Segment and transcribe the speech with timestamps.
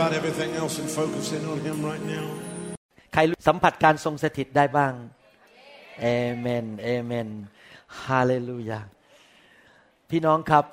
[0.00, 2.26] about everything else and focus in on Him right now.
[3.12, 4.92] ใครสัมผัสการทรงสถิตได้บ้าง
[6.00, 6.06] เอ
[6.38, 7.28] เมนเอเมน
[8.04, 8.80] ฮาเลลูยา
[10.10, 10.64] พี่น้องครับ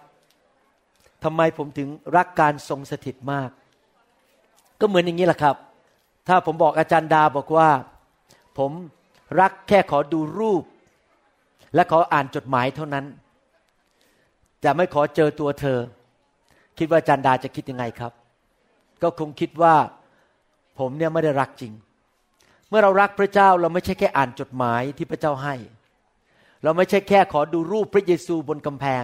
[1.23, 3.49] ทำไมผมถึงรักการทรงสถิตมาก
[4.79, 5.55] ก็เหมือนอย่างนี้แหละครับ
[6.27, 7.69] ถ้าผมบอกอาจารย์ดาบอกว่า
[8.57, 8.71] ผม
[9.41, 10.63] รักแค่ขอดูรูป
[11.75, 13.05] และขออ่านจดหมายเท่านั้น
[14.63, 15.79] จะไม่ขอเจอตัวเธอ
[16.77, 18.13] คิดว่าอาจารย์ดาจะคิดยังไงครับ
[19.03, 19.75] ก็คงคิดว่า
[20.79, 21.73] ผมเนี่ยไม่ได้รักจริง
[22.69, 25.55] เมื่อเรารักพระเจ้าเราไม่ใช่แค่อ่านจดหมายที่พระเจ้าให้
[26.63, 29.03] เราไม่ใช่แค่ขอดูรูปพระเยซูบนกำแพง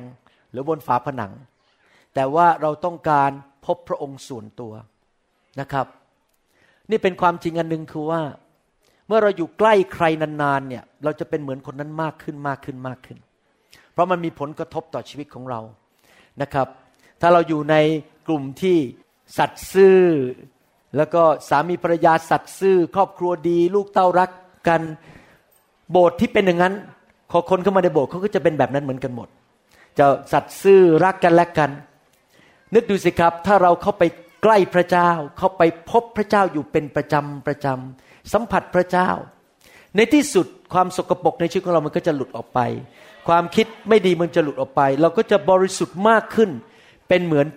[0.51, 1.33] หรือบนฝาผนัง
[2.13, 3.31] แต่ว่าเราต้องการ
[3.65, 4.73] พบพระองค์ส่วนตัว
[5.59, 5.87] นะครับ
[6.91, 8.21] นี่เป็นความจริงอันหนึ่งคือว่า
[9.07, 13.17] เมื่อเราอยู่ใกล้ใครนานๆเนี่ยเราจะเป็นเหมือนคนนั้นมากขึ้นมากขึ้นมากขึ้น
[13.93, 15.59] เพราะมันมีผลกระทบต่อชีวิตของเรา
[16.41, 16.67] นะครับ
[17.21, 17.75] ถ้าเราอยู่ใน
[18.27, 18.77] กลุ่มที่
[19.37, 19.99] สัตย์ซื่อ
[20.97, 24.31] แล้วก็สามีภรรยาสัตย์ซื่อ ครอบครัวดี ลูกเต้ารัก
[24.67, 24.81] กัน
[25.91, 26.73] โบสถ์ที่เป็นอย่างนั้น
[27.31, 29.27] พอคนเข้ามาในโบสถ์เขาก็จะเป็นแบบนั้นเหมือนกันหมด
[29.99, 31.69] จะสัตย์ซื่อรักกันและกัน
[32.73, 34.03] นึกดูสิครับ ถ้าเราเข้าไป
[34.43, 39.09] ใกล้พระเจ้า เข้าไปพบพระเจ้าอยู่เป็นประจำประจำสัมผัสพระเจ้า
[39.95, 42.59] ในที่สุดความสกปรกในชีวิตของเรามันก็จะหลุดออกไป
[43.27, 46.49] ความคิดไม่ดีมันจะหลุดออกไป เราก็จะบริสุทธิ์มากขึ้น
[47.07, 47.47] เป็นเหมือน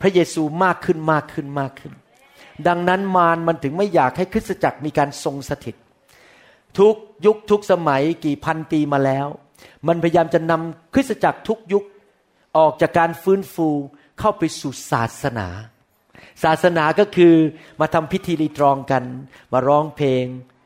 [0.00, 1.92] พระเยซูมากขึ้นมากขึ้นมากขึ้น
[2.68, 5.76] ดังนั้นมารมันถึงไม่อยากให้คริสตจักรมีการทรงสถิต
[6.78, 6.94] ทุก
[7.26, 9.26] ยุคทุกสมัยกี่พันปีมาแล้ว
[9.86, 11.84] มันพยายามจะนำคริสตจักรทุกยุค
[12.56, 13.68] ออกจากการฟื้นฟู
[14.20, 15.48] เข้าไปสู่ศาสนา
[16.44, 17.34] ศาสนาก็คือ
[17.80, 19.04] มาทำพิธีรีตรองกัน
[19.52, 20.24] มาร้องเพลง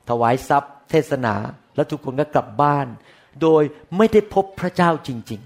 [0.08, 1.34] ถวายทรัพย์ เทศนา
[1.74, 2.86] แล้วทุกคนก็กลับบ้าน
[3.42, 3.62] โดย
[3.96, 5.42] ไม่ได้พบพระเจ้าจริง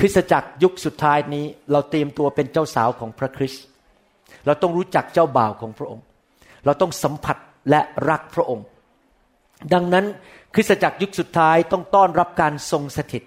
[0.00, 3.64] คริสตจักรยุคสุดท้ายนี้ เราเตรียมตัวเป็นเจ้าสาวของพระคริสต์
[4.46, 6.04] เราต้องรู้จักเจ้าบ่าวของพระองค์
[6.64, 7.36] เราต้องสัมผัส
[7.70, 8.64] และรักพระองค์
[9.72, 10.04] ดังนั้น
[10.54, 13.22] คริสตจักรยุคสุดท้ายต้องต้อนรับการทรงสถิต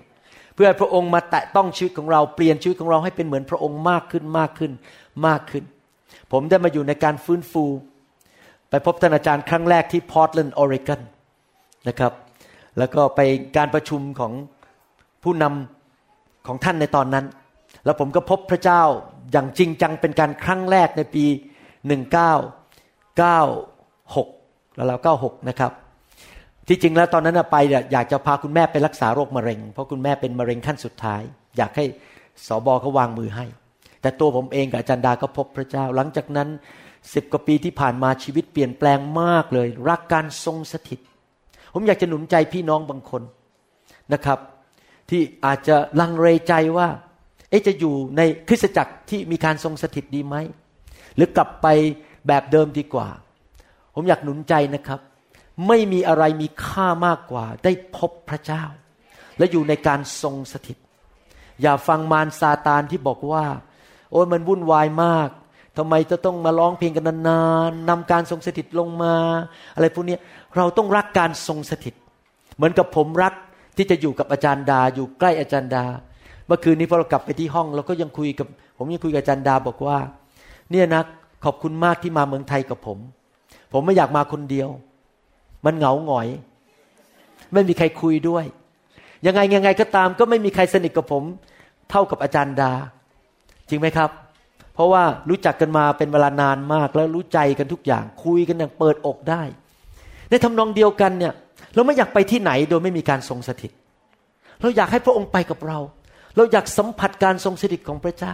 [0.56, 4.72] เพื่อพระองค์มาแตะต้องชีวิตของเราเปลี่ยนชีวิตของเราให้เป็นเหมือนพระองค์มากขึ้นมากขึ้น
[5.28, 5.64] มากขึ้น
[6.32, 7.66] ผมได้มาอยู่ในการฟื้นฟู
[8.70, 11.02] ไปพบท่านอาจารย์ครั้งแรกที่พอร์ตแลนด์ออริกอน
[11.88, 12.14] นะครับ
[12.78, 13.20] แล้วก็ไป
[13.58, 14.34] การประชุมของ
[15.24, 15.73] ผู้นำ
[16.48, 17.26] ของท่านในตอนนั้น
[17.86, 18.82] แล้วผมก็พบพระเจ้า
[19.32, 21.26] อย่างจริงจังเป็นการครั้งแรกในปี
[21.82, 25.72] 1996 แล้วเรา96 นะครับ
[26.68, 31.22] ที่จริงแล้วตอนนั้นไปเนี่ยอยากจะพาคุณแม่ไปรักษาโรคมะเร็ง เพราะคุณแม่เป็นมะเร็งขั้นสุดท้าย
[31.58, 31.86] อยากให้
[32.48, 33.46] สอบอเขาวางมือให้
[34.02, 36.50] แต่ตัวผมเองกับอาจารย์ดาก็พบพระเจ้า หลังจากนั้น
[37.14, 41.00] สิบกว่าปีที่ผ่านมาชีวิตเปลี่ยนแปลงมากเลย รักการทรงสถิต
[41.74, 43.22] ผมอยากจะหนุนใจพี่น้องบางคน
[44.14, 44.40] นะครับ
[45.10, 46.88] ที่อาจจะลังเลใจว่า
[47.50, 50.36] เอ๊ะจะอยู่ในคริสตจักรที่มีการทรงสถิตดีไหม
[51.16, 51.68] หรือกลับไป
[52.28, 53.10] แบบเดิมดีกว่า
[53.96, 55.00] ผมอยากหนุนใจนะครับ
[55.68, 58.64] ไม่มีอะไรมีค่ามากกว่า ได้พบพระเจ้า
[59.38, 60.78] และอยู่ในการทรงสถิต
[61.62, 63.46] อย่าฟังมารซาตานที่บอกว่า
[64.12, 65.30] โอ้ยมันวุ่นวายมาก
[65.78, 69.16] ทำไมจะต้องมาร้องเพลงกันนานๆนำการทรงสถิตลงมา
[69.76, 70.18] อะไรพวกนี้
[70.58, 71.94] เราต้องรักการทรงสถิต
[72.56, 73.34] เหมือนกับผมรัก
[73.78, 75.84] ที่จะอยู่กับอาจารย์ดา อยู่ใกล้อาจารย์ดา
[76.48, 78.48] เมื่อคืนนี้พอเรากลับไปที่ห้องเราก็ยังคุยกับ
[78.78, 79.98] ผมยังคุยกับอาจารย์ดาบอกว่า
[80.72, 81.02] เนี่ยนะ
[81.46, 82.98] ขอบคุณมากที่มาเมืองไทยกับผม
[83.74, 84.70] ผมไม่อยากมาคนเดียว
[85.66, 86.28] มันเหงาหงอย
[87.54, 88.46] ไม่มีใครคุยด้วย
[89.26, 91.24] ยังไงยังไงก็ตาม ก็ไม่มีใครสนิทกับผม
[91.90, 92.72] เท่ากับอาจารย์ดา
[93.70, 94.10] จริงไหมครับ
[94.74, 99.42] เพราะว่ารู้จักกันมาเป็นเวลานานมากแล้วรู้ใจกันทุกอย่าง คุยกันอย่างเปิดอกได้
[100.30, 101.34] ในทำนองเดียวกันเนี่ย
[101.76, 103.72] เราไม่อยากไปที่ไหนโดยไม่มีการทรงสถิต
[104.62, 105.80] เราอยากให้พระองค์ไปกับเรา
[106.38, 108.34] เราอยากสัมผัสการทรงสถิตของพระเจ้า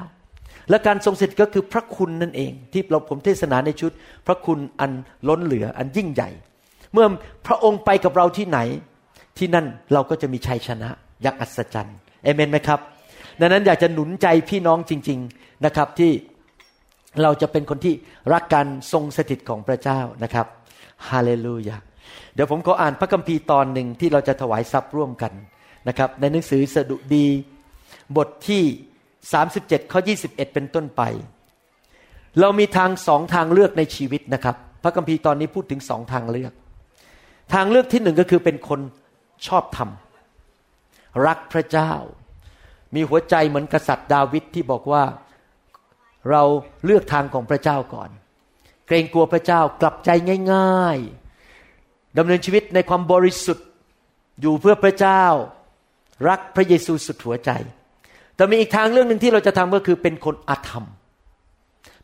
[0.69, 3.91] และการทรงสถิตก็คือพระคุณนั่นเอง ที่เราผมเทศนาในชุด
[4.27, 4.91] พระคุณอัน
[5.27, 6.29] ล้นเหลืออันยิ่งใหญ่
[6.93, 7.07] เมื่อ
[7.47, 8.59] พระองค์ไปกับเราที่ไหน
[9.37, 10.89] ที่นั่นเราก็จะมีชัยชนะ
[11.21, 12.79] อย่างอัศจรรย์เอเมนไหมครับ
[13.39, 16.11] ดังนั้นอยากจะหนุนใจพี่น้องจริง ๆนะครับที่
[17.23, 17.93] เราจะเป็นคนที่
[18.33, 20.47] รักการทรงสถิตของพระเจ้านะครับ
[21.09, 21.77] ฮาเลลูยา
[22.33, 25.33] เดี๋ยวผมขออ่านพระคัมภีร์ตอนหนึ่งที่เราจะถวายทรัพย์ร่วมกัน
[25.87, 27.27] นะครับ ในหนังสือสดุดี
[28.17, 28.63] บทที่
[29.27, 31.01] 37ข้อ21 เป็นต้นไป
[32.39, 36.53] เรามีทางสองทางเลือกในชีวิตนะครับ พระคัมภีร์ตอนนี้พูดถึงสองทางเลือก
[37.53, 38.79] ทางเลือกที่หนึ่งก็คือเป็นคน
[39.47, 39.89] ชอบธรรม
[41.25, 41.91] รักพระเจ้า
[42.95, 45.03] มีหัวใจเหมือนกษัตริย์ดาวิดที่บอกว่า
[46.29, 46.43] เรา
[46.85, 48.09] เลือกทางของพระเจ้าก่อน
[48.87, 50.09] เกรงกลัวพระเจ้ากลับใจ
[50.53, 51.28] ง่าย ๆ
[52.19, 53.67] ดำเนินชีวิตในความบริสุทธิ์
[54.41, 55.23] อยู่เพื่อพระเจ้า
[56.27, 57.51] รักพระเยซูสุดหัวใจ
[58.35, 60.85] แต่มีอีกทางเรื่องหนึ่งที่เราจะทำก็คือเป็นคนอาธรรม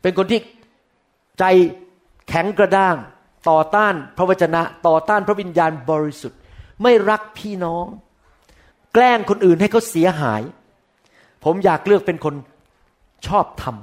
[0.02, 0.40] เป็นคนที่
[1.38, 1.44] ใจ
[2.28, 2.96] แข็งกระด้าง
[3.50, 6.38] ต่อต้านพระวจนะ ต่อต้านพระวิญญาณบริสุทธิ์
[6.82, 7.86] ไม่รักพี่น้อง
[8.94, 10.42] แกล้งคนอื่นให้เขาเสียหาย
[11.44, 12.34] ผมอยากเลือกเป็นคน
[13.26, 13.76] ชอบธรรม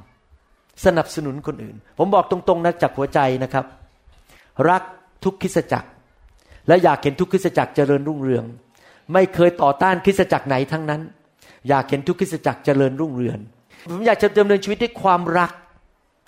[0.86, 3.66] สนับสนุนคนอื่น ผมบอกตรงๆนะจากหัวใจนะครับ
[4.70, 4.84] รัก
[5.24, 5.90] ทุกคิสจักร
[6.68, 8.46] และอยากเห็นทุกคริสจักรเจริญรุ่งเรือง
[9.14, 11.02] ไม่เคยต่อต้านคริสจักรไหนทั้งนั้น
[11.70, 13.40] อยากเห็นทุกคริสจักรเจริญรุ่งเรือง
[13.92, 15.52] ผมอยากจะดำเนินชีวิตด้วยความรัก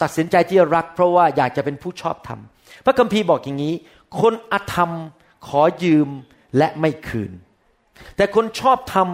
[0.02, 2.40] ตัดสินใจที่จะรัก เพราะว่าอยากจะเป็นผู้ชอบธรรม
[2.86, 3.74] พระคัมภีร์บอกอย่างนี้
[4.20, 4.92] คนอธรรม
[5.48, 6.10] ขอยืม
[6.58, 7.32] และไม่คืน
[8.16, 9.08] แต่คนชอบธรรม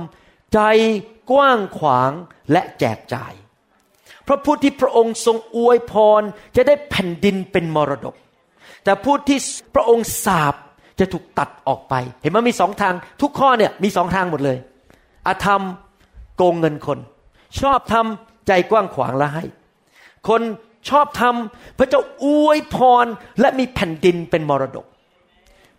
[0.54, 0.60] ใจ
[1.32, 2.12] กว้างขวาง
[2.52, 3.34] และแจกจ่าย
[4.24, 6.22] เพราะผู้ที่พระองค์ทรงอวยพร
[6.56, 8.16] จะได้แผ่นดินเป็นมรดก
[8.84, 9.40] แต่ผู้ที่
[9.74, 10.56] พระองค์สาบ
[11.00, 14.58] จะถูกตัดออกไป เห็นไหมมีสองทาง ทุกข้อเนี่ยมีสองทางหมดเลย
[15.28, 15.62] อธรรม
[16.38, 17.00] โกงเงินคน
[17.60, 19.44] ชอบทำใจกว้างขวางและให้
[20.28, 20.42] คน
[20.90, 23.06] ชอบทำพระเจ้าอวยพร
[23.40, 24.86] และมีแผ่นดินเป็นมรดก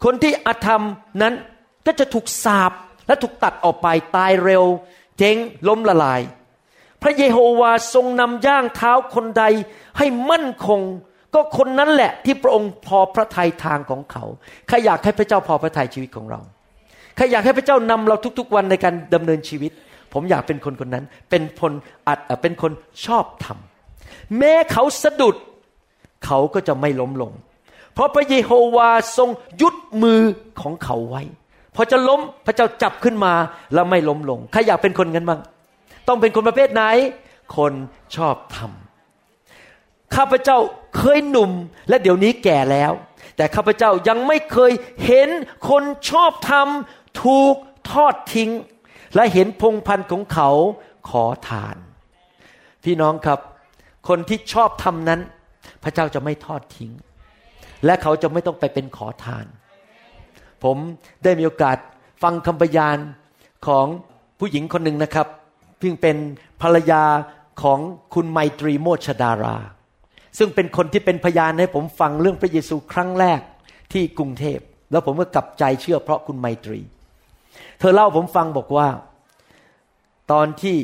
[0.05, 0.83] คนที่อธรรม
[1.23, 1.35] นั้น
[1.87, 2.73] ก็จะถูกสาบ
[3.07, 4.65] และถูกตัดออกไปตายเร็ว
[5.19, 5.37] เจ๊ง
[5.69, 6.21] ล้มละลาย
[7.03, 9.45] พระเยโฮวาทรงนำย่างเท้าคนใด
[9.99, 10.81] ให้มั่นคง
[11.35, 14.25] ก็คนนั้นแหละที่พระองค์พอพระทัยทางของเขา
[14.69, 16.41] ใครอยากให้พระเจ้าพอพระทัยชีวิตของเรา
[17.17, 19.73] ใครอยากให้พระเจ้านำเราทุกๆวันในการดำเนินชีวิต
[20.13, 21.73] ผมอยากเป็นคนคนนั้น เป็นคน
[22.09, 22.73] อัดเป็นคน
[23.07, 25.37] ชอบทำแม้เขาสะดุด
[26.27, 27.33] เขาก็จะไม่ล้มลง
[27.95, 29.29] เพราะพระเยโฮวาทรง
[29.63, 30.21] ยุดมือ
[30.63, 31.23] ของเขาไว้
[31.75, 33.35] พอจะล้มพระเจ้าจับขึ้นมา
[33.75, 35.41] แล้วไม่ล้มลง ใครอยากเป็นคนงั้นบ้าง
[36.09, 36.83] ต้องเป็นคนประเภทไหน
[37.57, 37.73] คน
[38.17, 38.82] ชอบทำ
[40.17, 40.59] ข้าพเจ้า
[40.97, 41.53] เคยหนุ่ม
[41.89, 42.93] และเดี๋ยวนี้แก่แล้ว
[43.37, 44.73] แต่ข้าพเจ้ายังไม่เคย
[45.07, 45.29] เห็น
[45.69, 47.55] คนชอบทำถูก
[47.91, 48.51] ทอดทิ้ง
[49.15, 50.51] และเห็นพงพันธ์ของเขา
[51.09, 51.77] ขอทาน
[52.85, 53.41] พี่น้องครับ
[54.09, 55.21] คนที่ชอบทำนั้น
[55.83, 56.93] พระเจ้าจะไม่ทอดทิ้ง
[57.85, 59.47] และเขาจะไม่ต้องไปเป็นขอทาน
[60.65, 60.77] ผม
[61.25, 61.77] ได้มีโอกาส
[62.23, 62.99] ฟังคำพยาน
[63.67, 63.87] ของ
[64.39, 65.29] ผู้หญิงคนหนึ่งนะครับ
[65.83, 66.17] พิ่งเป็น
[66.63, 67.05] ภรรยา
[67.63, 67.79] ของ
[68.15, 69.57] คุณไมตรีโมชดารา
[70.39, 73.41] ซึ่งเป็นคนที่เป็นพยานให้ผมฟังเรื่องพระเยซูครั้งแรก
[73.93, 74.59] ที่กรุงเทพ
[74.91, 76.81] แล้วผมก็กลับใจเชื่อเพราะคุณไมตรี
[77.79, 78.89] เธอเล่าผมฟังบอกว่า
[80.33, 80.77] ตอนที่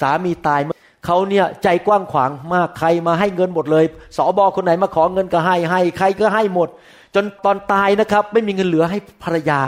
[0.00, 0.60] สามีตาย
[1.06, 3.84] เขาเนี่ยใจกว้างขวางมากใครมาให้เงินหมดเลย
[4.16, 6.68] สอบอคนไหนมาขอเงินก็ให้ให้ ใครก็ให้หมด
[7.14, 9.60] จนตอนตายนะครับ ไม่มีเงินเหลือให้ภรรยา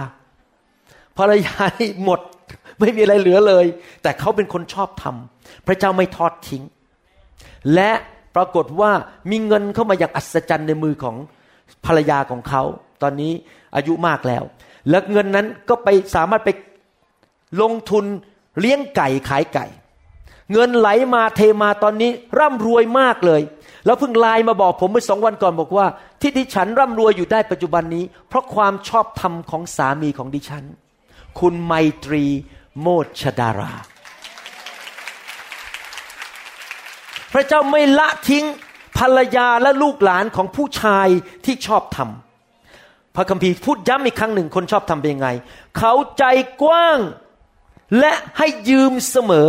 [1.18, 1.56] ภรรยา
[2.04, 2.20] หมด
[2.80, 3.66] ไม่มีอะไรเหลือเลย
[4.02, 6.62] แต่เขาเป็นคนชอบทำพระเจ้าไม่ทอดทิ้ง
[7.74, 7.90] และ
[8.36, 8.92] ปรากฏว่า
[9.30, 11.16] มีเงินเข้ามาอย่างอัศจรรย์ในมือของ
[11.86, 12.62] ภรรยาของเขา
[13.02, 13.32] ตอนนี้
[13.76, 14.42] อายุมากแล้ว
[14.90, 16.50] แล้วเงินนั้นก็ไปสามารถไป
[17.62, 18.04] ลงทุน
[18.60, 19.66] เลี้ยงไก่ขายไก่
[20.52, 23.42] เงินไหลมาเทมาตอนนี้ร่ำรวยมากเลย
[23.86, 25.86] แล้วเพิ่งไลน์มาบอกผมเมื่อสองวันก่อนบอกว่า
[26.20, 30.64] ที่ดิฉันร่ำรวยอยู่ได้ปัจจุบันนี้ เพราะความชอบธรรมของสามีของดิฉัน
[31.40, 31.72] คุณไม
[32.04, 32.24] ตรี
[32.80, 32.86] โม
[33.20, 33.72] ชดารา
[37.32, 38.44] พระเจ้าไม่ละทิ้ง
[38.98, 41.08] ภรรยาและลูกหลานของผู้ชาย
[41.44, 45.28] ที่ชอบทำพระคัมภีร์พูดย้ำอีกครั้งหนึ่งคนชอบทำเป็นยังไง
[45.78, 46.24] เขาใจ
[46.62, 46.98] กว้าง
[48.00, 49.48] และให้ยืมเสมอ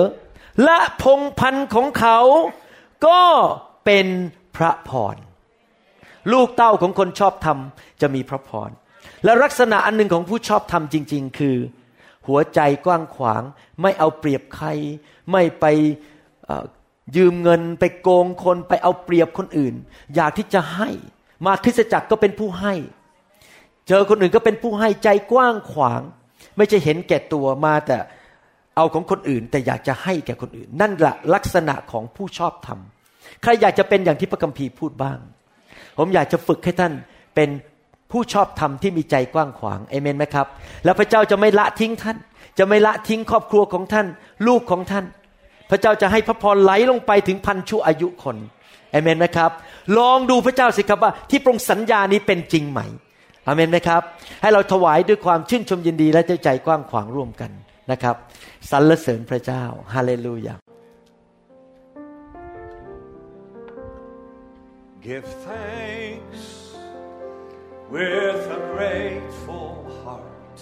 [0.64, 2.20] และพงพันของเขา
[3.08, 3.22] ก็
[3.86, 4.08] เป็น
[4.56, 5.16] พระพร
[6.32, 8.70] ลูกเต้าของคนชอบทำจะมีพระพร
[9.24, 11.58] และลักษณะอันหนึ่งของผู้ชอบทำจริง ๆ คือ
[12.28, 13.42] หัวใจกว้างขวาง
[13.82, 14.68] ไม่เอาเปรียบใคร
[15.32, 15.66] ไม่ไป
[17.16, 19.74] ยืมเงินไปโกงคนไปเอาเปรียบคนอื่น
[20.16, 20.90] อยากที่จะให้
[21.46, 22.74] มาคริสจักรก็เป็นผู้ให้
[23.88, 26.02] เจอคนอื่นก็เป็นผู้ให้ใจกว้างขวาง
[26.58, 27.98] ไม่ใช่เห็นแก่ตัวมาแต่
[28.76, 32.80] เอาของคนอื่น แต่อยากจะให้แก่คนอื่น นั่นแหละลักษณะของผู้ชอบธรรม
[33.42, 35.18] ใครอยากจะเป็นอย่างที่พระคัมภีร์พูดบ้าง
[35.98, 36.94] ผมอยากจะฝึกให้ท่าน
[37.36, 37.50] เป็น
[38.12, 40.48] ผู้ชอบธรรมที่มีใจกว้างขวางเอเมนไหมครับ
[40.84, 42.18] แล้วพระเจ้าจะไม่ละทิ้งท่าน
[42.58, 44.08] จะไม่ละทิ้งครอบครัวของท่าน
[44.48, 45.06] ลูกของท่าน
[45.74, 48.38] พระเจ้าจะให้พระพรไหลลงไปถึงพันชั่วอายุคน
[48.92, 49.52] เอเมนไหมครับ
[49.98, 52.82] ลองดูพระเจ้าสิครับว่าที่ปรงสัญญานี้เป็นจริงไหม
[53.48, 54.02] อเมนไหมครับ
[54.42, 57.52] ให้เราถวายด้วยความชื่นชมยินดีและใจกว้างขวางร่วมกัน
[57.92, 58.16] นะครับ
[58.72, 59.64] สรรเสริญพระเจ้า
[59.94, 60.56] ฮาเลลูยา
[65.08, 66.44] Give thanks
[67.94, 70.60] with a grateful heart.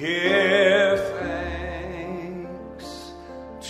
[0.00, 1.67] Give thanks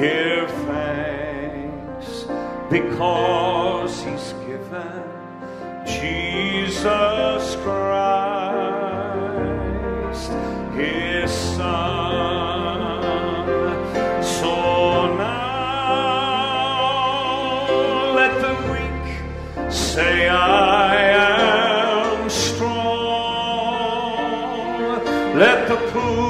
[0.00, 2.24] Give thanks
[2.70, 5.02] because He's given
[5.84, 7.92] Jesus Christ,
[10.74, 13.02] His Son.
[14.22, 14.52] So
[15.18, 16.00] now
[18.14, 19.08] let the weak
[19.70, 20.96] say, I
[22.16, 22.70] am strong.
[25.38, 26.29] Let the poor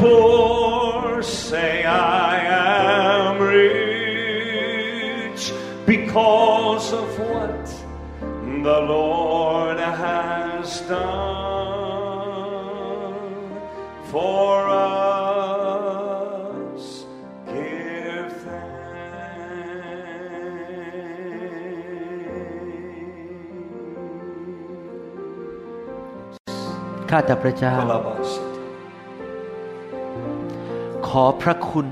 [0.00, 2.36] poor say, I
[3.30, 3.92] am rich
[5.86, 7.66] because of what
[8.62, 11.64] the Lord has done
[14.10, 15.04] for us.
[17.46, 18.74] Give thanks.
[27.10, 27.74] ข้าแต่พระเจ้า
[31.21, 31.87] อพระคุณ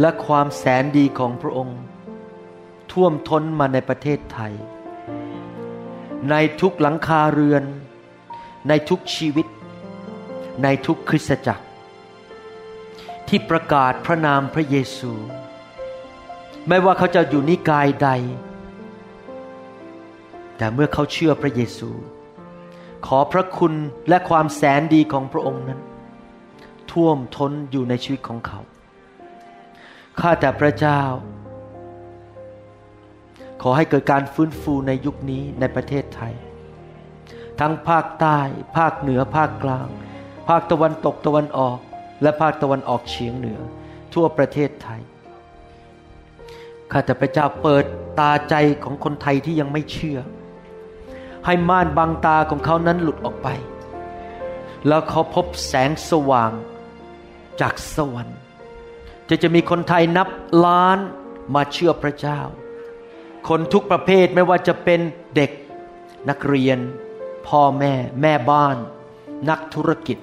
[0.00, 1.80] และความแสนดีของพระองค์
[2.92, 4.52] ท่วมท้นมาในประเทศไทย
[6.30, 7.64] ในทุกหลังคาเรือน
[8.68, 9.46] ในทุกชีวิต
[10.62, 11.64] ในทุกคริสตจักร
[13.28, 15.12] ที่ประกาศพระนามพระเยซู
[16.68, 18.10] ไม่ว่าเขาจะอยู่นิกายใด
[20.56, 21.90] แต่เมื่อเขาเชื่อพระเยซู
[23.06, 23.74] ขอพระคุณ
[24.08, 25.80] และความแสนดีของพระองค์นั้น
[26.92, 28.60] ท่วมท้นอยู่ในชีวิตของเขา
[30.20, 31.02] ข้าแต่พระเจ้า
[33.62, 36.34] ขอให้เกิดการฟื้นฟูในยุคนี้ในประเทศไทย
[37.60, 38.38] ทั้งภาคใต้
[38.76, 39.88] ภาคเหนือ ภาคกลาง
[40.48, 41.78] ภาคตะวันตกตะวันออก
[42.22, 43.60] และภาคตะวันออกเฉียงเหนือ
[44.14, 45.02] ทั่วประเทศไทย
[46.92, 47.84] ข้าแต่พระเจ้าเปิด
[48.20, 48.54] ตาใจ
[48.84, 50.18] ของคนไทยที่ยังไม่เชื่อ
[51.46, 53.48] ให้ม่านบังตาของเขานั้นหลุดออกไป
[54.88, 56.52] แล้วเขาพบแสงสว่าง
[57.60, 58.38] จากสวรรค์
[59.28, 60.28] จะจะมีคนไทยนับ
[60.64, 60.98] ล้าน
[61.54, 62.40] มาเชื่อพระเจ้า
[63.48, 65.00] คนทุกประเภทไม่ว่าจะเป็น
[65.36, 65.50] เด็ก
[66.28, 66.78] นักเรียน
[67.48, 68.76] พ่อแม่ แม่บ้าน
[69.50, 70.18] นักธุรกิจ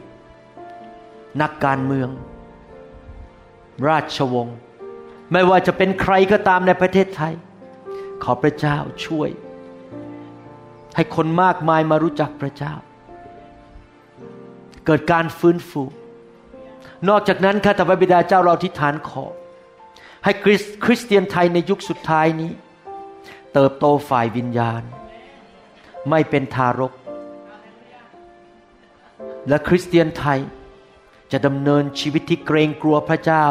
[1.41, 2.09] นักการเมือง
[3.87, 4.57] ราชวงศ์
[5.31, 7.33] ไม่ว่าจะเป็นใครก็ตามในประเทศไทย
[8.23, 9.29] ขอพระเจ้าช่วย
[10.95, 12.73] ให้คนมากมายมารู้จักพระเจ้า
[14.85, 15.83] เกิดการฟื้นฟู
[17.09, 19.25] นอกจากนั้นข้าแต่พระบิดาเจ้าเราทิฏฐานขอ
[20.23, 22.51] ให้คริสคริสเตียนไทยในยุคสุดท้ายนี้
[23.53, 24.81] เติบโตฝ่ายวิญญาณ
[26.09, 26.93] ไม่เป็นทารก
[29.49, 30.39] และคริสเตียนไทย
[31.31, 33.45] จะดำเนินชีวิตที่เกรงกลัวพระเจ้า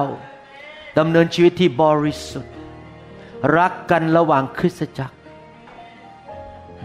[0.99, 2.55] ดำเนินชีวิตที่บริสุทธิ์
[3.57, 5.17] รักกันระหว่างคริสตจักร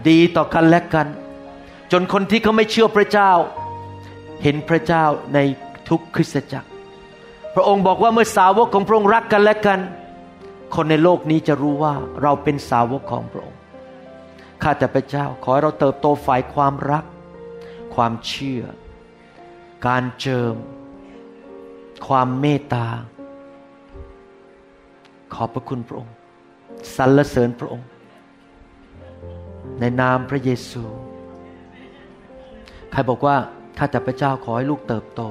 [0.08, 1.06] ดีต่อกันและกัน
[1.92, 3.32] จนคนที่เขาไม่เชื่อพระเจ้า
[4.42, 5.38] เห็นพระเจ้าใน
[5.90, 6.68] ทุกคริสตจักร
[7.54, 9.80] พระองค์บอกว่าเมื่อสาวกของพระองค์รักกันและกัน
[10.74, 13.60] คนในโลกนี้จะรู้ว่าเราเป็นสาวกของพระองค์
[14.62, 17.04] ข้าแต่พระเจ้าขอให้เราเติบโตฝ่ายความรัก
[17.94, 18.62] ความเชื่อ
[19.86, 20.54] การเจิม
[22.08, 22.86] ความเมตตา
[25.34, 26.14] ขอบพระคุณพระองค์
[26.96, 27.88] สรรเสริญพระองค์
[29.80, 30.82] ในนามพระเยซู
[32.92, 33.36] ใครบอกว่า
[33.78, 35.22] ข้าแต่พระเจ้าขอให้ลูกเติบโต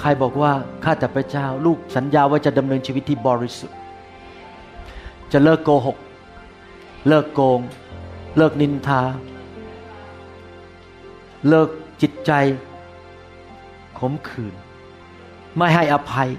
[0.00, 0.52] ใครบอกว่า
[0.84, 3.78] ข้าแต่พระเจ้าลูกสัญญาว่าจะดำเนินชีวิตที่บริสุทธิ์
[5.32, 5.96] จะเลิกโกหก
[7.08, 7.60] เลิกโกง
[8.36, 9.02] เลิกนินทา
[11.48, 11.68] เลิก
[12.02, 12.32] จิตใจ
[13.98, 14.54] ขมขื่น
[15.56, 16.30] ไม่ให้อภัย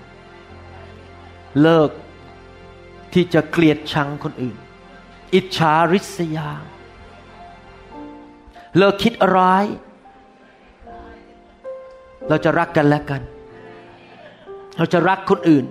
[1.62, 1.89] เลิก
[3.13, 4.58] ที่จะเกลียดชังคนอื่น
[5.34, 6.50] อิจฉาริษยา
[8.78, 9.66] เลิกคิดร้าย
[12.28, 13.22] เราจะรักกันและกัน
[14.80, 15.66] เราจะรักคนอื่น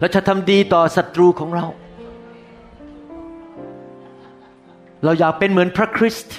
[0.00, 1.66] เราจะทำดีต่อศัตรูของเรา
[5.04, 6.36] เราอยากเป็นเหมือนพระคริสต์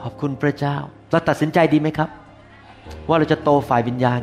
[0.00, 0.76] ขอบคุณพระเจ้า
[1.10, 2.10] เราตัดสินใจดีไหมครับ
[3.08, 4.20] ว่าเราจะโตฝ่ายวิญญาณ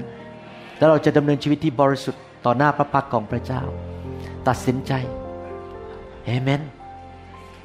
[0.77, 3.61] แล้วเราจะดำเนินชีวิตที่บริสุทธิ์ต่อหน้าพระพักของพระเจ้า
[4.47, 4.93] ตัดสินใจ
[6.25, 6.61] เอเมน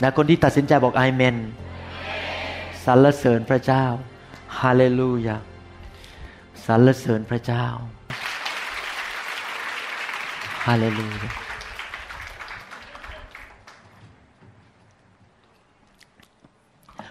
[0.02, 1.36] นะคนที่ตัดสินใจบอกไอเมน
[2.84, 3.84] สรรเสริญพระเจ้า
[4.58, 5.36] ฮาเลลูยา
[6.66, 7.64] สรรเสริญพระเจ้า
[10.66, 11.32] ฮาเลลูยา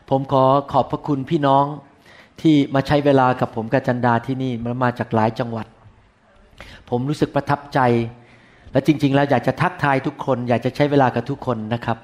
[0.10, 1.66] ผมขอขอบพระคุณพี่น้อง
[2.42, 5.68] ที่มาใช้เวลากับผมกับจันดาที่นี่มามาจากหลายจังหวัด
[6.90, 7.80] ผมรู้สึกประทับใจ
[8.72, 11.98] และจริง ๆ แล้วอยากจะทักทายทุกคน อยากจะใช้เวลากับทุกคนนะครับ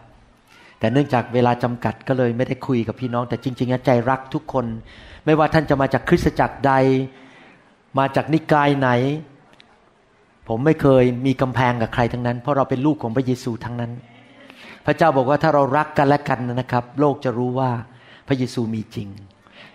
[0.79, 4.65] แต่เนื่องจากเวลาจำกัดก็เลยไม่ได้คุยกับพี่น้อง แต่จริงๆใจรักทุกคน
[5.25, 6.73] ไม่ว่าท่านจะมาจากคริสตจักรใด
[7.99, 8.89] มาจากนิกายไหน
[10.47, 13.91] ผมไม่เคยมีกำแพงกับใครทั้งนั้น เพราะเราเป็นลูกของพระเยซูทั้งนั้น
[14.85, 17.71] พระเจ้าบอกว่าถ้าเรารักกันและกันนะครับ โลกจะรู้ว่า
[18.27, 19.07] พระเยซูมีจริง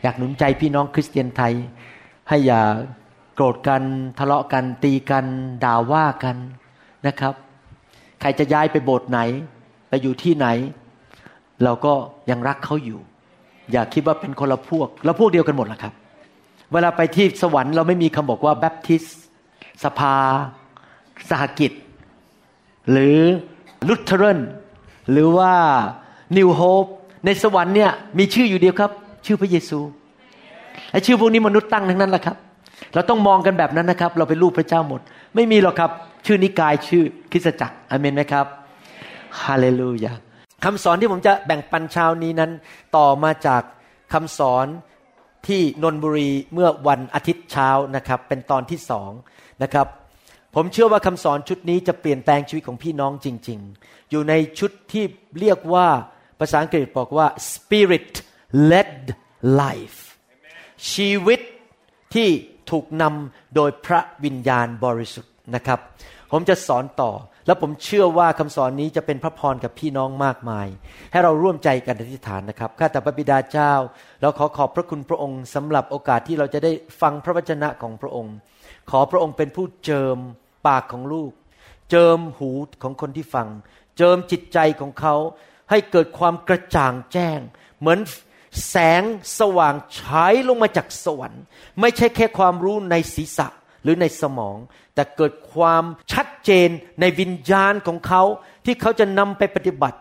[0.02, 1.54] อยากหนุนใจพี่น้องคริสเตียนไทย
[2.28, 2.60] ให้อย่า
[3.34, 3.82] โกรธกัน
[4.18, 5.24] ทะเลาะกันตีกัน
[5.64, 6.36] ด่าว่ากัน
[7.06, 7.34] นะครับ
[8.20, 9.20] ใครจะย้ายไปโบสถ์ไหน
[9.88, 10.46] ไปอยู่ที่ไหน
[11.64, 11.92] เราก็
[12.30, 13.00] ยังรักเขาอยู่
[13.72, 15.94] อย่าคิดว่าเป็นคนละพวกเราพวกเดียวกันหมดละครับ
[16.74, 19.04] เวลาไปที่สวรรค์เราไม่มีคำบอกว่าแบปทิส
[19.84, 20.14] สภา
[21.30, 21.72] สหกิจ
[22.90, 23.18] หรือ
[23.88, 24.40] ลุเทเรน
[25.10, 25.52] หรือว่า
[26.36, 26.84] นิวโฮป
[27.24, 28.90] ในสวรรค์เนี่ยมีชื่ออยู่เดียวครับ
[29.26, 29.78] ชื่อพระเยซู
[30.90, 32.36] ไอ้ชื่อพวกนี้มนุษย์ตั้งทั้งนั้นแหละครับ
[32.94, 35.00] เราต้องมองกันแบบนั้นนะครับ เราเป็นลูกพระเจ้าหมด
[35.34, 35.90] ไม่มีหรอกครับ
[36.26, 38.46] ชื่อนิกายชื่อคริสจักรอเมนไหมครับ
[39.42, 40.12] ฮาเลลูยา
[40.64, 42.50] คำสอนที่ผมจะแบ่งปันเช้านี้นั้น
[42.96, 43.62] ต่อมาจาก
[44.12, 44.66] คำสอน
[45.48, 49.10] ที่นนบุรีเมื่อวันอาทิตย์เช้านะครับ เป็นตอนที่สอง
[49.62, 49.86] นะครับ
[50.54, 55.04] ผมเชื่อว่าคำสอนชุดนี้จะเปลี่ยนแปลงชีวิตของพี่น้องจริง ๆ อยู่ในชุดที่
[55.40, 55.86] เรียกว่า
[56.40, 58.12] ภาษาอังกฤษบอกว่า spirit
[58.70, 59.02] led
[59.60, 59.98] life
[60.92, 61.40] ชีวิต
[62.14, 62.28] ที่
[62.70, 65.80] ถูกนำโดยพระวิญญาณบริสุทธิ์นะครับ
[66.32, 67.12] ผมจะสอนต่อ
[67.46, 70.66] แล้วผมเชื่อว่าคำสอนนี้จะเป็นพระพรกับพี่น้องมากมาย
[71.12, 73.72] ให้เราร่วมใจกันอธิษฐานนะครับ ข้าแต่พระบิดาเจ้า
[74.24, 78.34] เราขอขอบพระคุณพระองค์สำหรับโอกาสที่เราจะได้ฟังพระวจนะของพระองค์
[78.90, 80.16] ขอพระองค์เป็นผู้เจิม
[80.66, 81.32] ปากของลูก
[81.90, 82.50] เจิมหู
[82.82, 83.48] ของคนที่ฟัง
[83.98, 85.14] เจิมจิตใจของเขา
[85.70, 87.38] ให้เกิดความกระจ่างแจ้ง
[87.78, 87.98] เหมือน
[88.68, 89.02] แสง
[89.38, 91.42] สว่างฉายลงมาจากสวรรค์
[91.80, 93.48] ไม่ใช่แค่ความรู้ในศีรษะ
[93.82, 94.56] หรือในสมอง
[94.94, 96.68] แต่เกิดความชัดเจน
[97.00, 98.22] ในวิญญาณของเขา
[98.64, 99.98] ที่เขาจะนำไปปฏิบัติ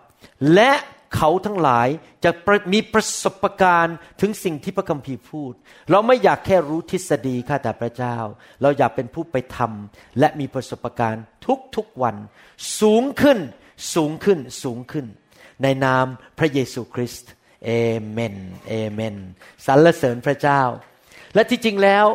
[0.54, 0.72] และ
[1.16, 1.88] เขาทั้งหลาย
[2.24, 2.32] จะ
[2.74, 5.54] มีประสบการณ์ถึงสิ่งที่พระคัมภีร์พูด
[5.92, 8.18] เราไม่อยากแค่รู้ทฤษฎีข้าแต่พระเจ้า
[8.62, 11.24] เราอยากเป็นผู้ไปทำและมีประสบการณ์
[11.76, 12.16] ทุกๆวัน
[12.80, 13.40] สูงขึ้น
[13.94, 15.06] สูงขึ้นสูงขึ้น
[15.64, 16.06] ในนาม
[16.40, 17.32] พระเยซูคริสต์
[17.66, 17.72] เอ
[18.10, 18.36] เมน
[18.68, 19.16] เอเมน
[19.66, 20.62] สรรเสริญพระเจ้า
[21.36, 22.06] และที่จริงแล้ว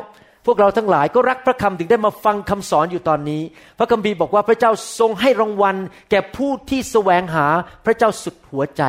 [0.47, 3.43] พวกเราทั้งหลายก็รักพระคำถึงได้มาฟังคำสอนอยู่ตอนนี้
[3.79, 5.77] พระคัมภีร์บอกว่าพระเจ้าทรงให้รางวัล
[6.11, 7.47] แก่ผู้ที่แสวงหา
[7.87, 8.83] พระเจ้าสุดหัวใจ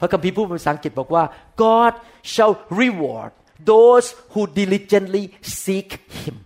[0.00, 1.24] พระคัมภีร์พูดภาษาอังกฤษบอกว่า
[1.62, 1.92] God
[2.32, 3.30] shall reward
[3.70, 5.24] those who diligently
[5.62, 5.88] seek
[6.20, 6.36] Him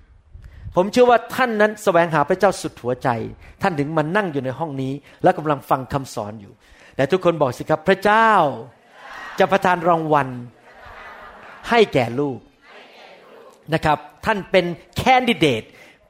[0.77, 3.09] ผมเชื่อว่าท่านนั้นแสวงหาพระเจ้าสุดหัวใจ
[3.62, 4.92] ท่านถึงมานั่งอยู่ในห้องนี้
[5.23, 6.53] และกำลังฟังคำสอนอยู่
[6.97, 8.31] แต่ทุกคนบอกสิครับพระเจ้า
[9.38, 10.29] จะประทานรางวัล
[11.70, 12.38] ให้แก่ลูก
[13.74, 14.64] นะครับ ท่านเป็น
[14.96, 15.62] แคนดิเดต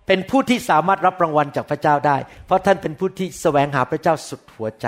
[0.07, 4.87] เป็นผู้ที่สามารถรับรางวัลจากพระเจ้าได้ เพราะท่านเป็นผู้ที่แสวงหาพระเจ้าสุดหัวใจ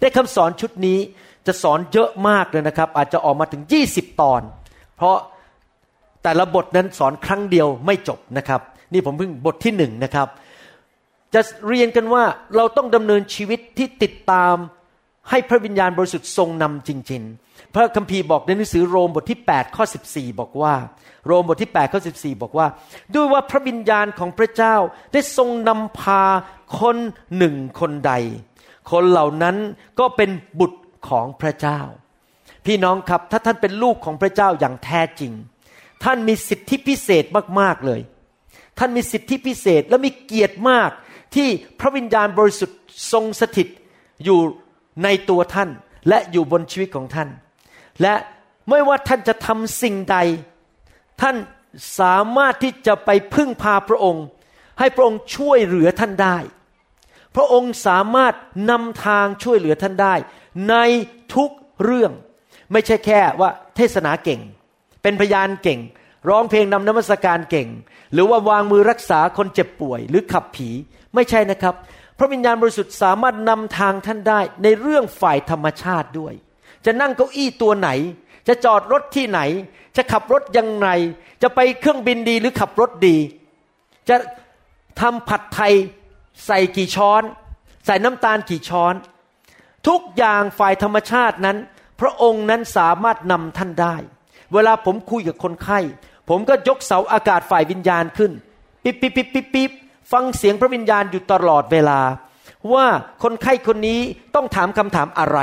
[0.00, 0.98] ได้คำสอนชุดนี้
[1.46, 4.42] จะสอนเยอะมากเลยนะครับ อาจจะออกมาถึง 20 ตอน
[4.96, 5.16] เพราะ
[6.22, 8.60] แต่ละบทนั้นสอนครั้งเดียวไม่จบนะครับ
[8.92, 10.28] นี่ผมเพิ่งบทที่หนึ่งนะครับ
[11.34, 12.24] จะเรียนกันว่า
[12.56, 14.54] เราต้องดำเนินชีวิตที่ติดตาม
[15.30, 20.74] ให้พระวิญญาณบริสุทธิ์ทรงนำจริง ๆ พระคัมภีร์บอกในหนังสือโรมบทที่8ข้อ14 บอกว่า
[21.26, 22.66] โรมบทที่8ข้อ14 บอกว่า
[23.14, 24.76] ด้วยว่าพระวิญญาณของพระเจ้า
[25.12, 26.22] ได้ทรงนำพา
[26.80, 26.96] คน
[27.36, 28.12] หนึ่งคนใด
[28.90, 29.56] คนเหล่านั้น
[29.98, 30.30] ก็เป็น
[30.60, 31.80] บุตรของพระเจ้า
[32.66, 35.32] พี่น้องครับถ้าท่านเป็นลูกของพระเจ้าอย่างแท้จริง
[36.04, 37.24] ท่านมีสิทธิพิเศษ
[37.60, 38.00] มากๆเลย
[38.78, 40.90] ท่านมีสิทธิพิเศษและมีเกียรติมาก
[41.34, 41.48] ที่
[41.80, 42.78] พระวิญญาณบริสุทธิ์
[43.12, 43.68] ทรงสถิต
[44.24, 44.38] อยู่
[45.04, 45.70] ในตัวท่าน
[46.08, 47.28] และอยู่บนชีวิตของท่าน
[48.02, 48.14] และ
[48.70, 50.16] ไม่ว่าท่านจะทำสิ่งใด
[51.20, 51.36] ท่าน
[52.00, 54.24] สามารถที่จะไปพึ่งพาพระองค์
[54.78, 56.38] ให้พระองค์ช่วยเหลือท่านได้
[57.36, 58.34] พระองค์สามารถ
[58.70, 60.14] นำทางช่วยเหลือท่านได้
[60.70, 60.74] ใน
[61.34, 61.50] ทุก
[61.82, 62.12] เรื่อง
[62.72, 64.40] ไม่ใช่แค่ว่าเทศนาเก่ง
[65.02, 65.80] เป็นพยานเก่ง
[66.28, 67.68] ร้องเพลงนำนมัสการเก่ง
[68.12, 70.68] หรือว่าวางมือรักษาคนเจ็บป่วย หรือขับผี
[71.14, 71.74] ไม่ใช่นะครับ
[72.18, 76.34] พระวิญญาณบริสุทธิ์สามารถนำทางท่านได้ในเรื่องฝ่ายธรรมชาติด้วย
[76.86, 77.88] จะนั่งเก้าอี้ตัวไหน
[78.48, 79.40] จะจอดรถที่ไหน
[79.96, 80.88] จะขับรถยังไง
[81.42, 83.16] จะไปเครื่องบินดีหรือขับรถดี
[84.08, 84.16] จะ
[85.00, 85.74] ทำผัดไทย
[86.46, 87.22] ใส่กี่ช้อน
[87.86, 88.94] ใส่น้ำตาลกี่ช้อน
[89.88, 91.56] ทุกอย่างฝ่ายธรรมชาตินั้น
[92.00, 93.96] พระองค์นั้นสามารถนำท่านได้
[94.52, 95.78] เวลาผมคุยกับคนไข้
[96.28, 98.32] ผมก็ยกเสาอากาศฝ่ายวิญญาณขึ้น
[98.84, 99.70] ปิ๊บปิ๊บปิ๊บปิ๊บปิ๊บ
[100.12, 102.00] ฟังเสียงพระวิญญาณอยู่ตลอดเวลา
[102.72, 102.86] ว่า
[103.22, 104.00] คนไข้คนนี้
[104.34, 105.38] ต้องถามคำถามอะไร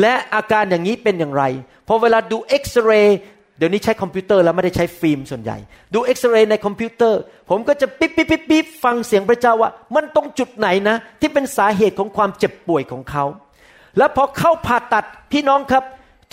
[0.00, 1.44] และอาการอย่างนี้เป็นอย่างไร
[1.88, 3.18] พอเวลาดูเอ็กซเรย์
[3.58, 5.58] เดี๋ยวนี้ใช้คอมพิวเตอร์แล้วไม่ได้ใช้ฟิล์มส่วนใหญ่
[5.94, 13.24] ดูเอ็กซเรย์ในคอมพิวเตอร์ ผมก็จะปิ๊บปิ๊บปิ๊บปิ๊บฟังเสียงพระเจ้าว่า มันตรงจุดไหนนะ ที่เป็นสาเหตุของความเจ็บป่วยของเขา
[13.98, 15.84] แล้วพอเข้าผ่าตัดพี่น้องครับ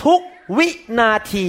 [0.06, 0.19] ทุก
[0.58, 0.67] วิ
[1.00, 1.45] นาที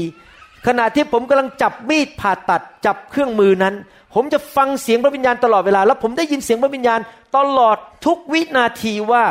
[0.66, 3.74] ขณะที่ผมกำลังจับมีดผ่าตัดจับเครื่องมือนั้น
[4.14, 7.00] ผมจะฟังเสียงพระวิญญาณตลอดเวลา แล้วผมได้ยินเสียงพระวิญญาณ
[7.36, 9.24] ตลอดทุกวินาทีว่า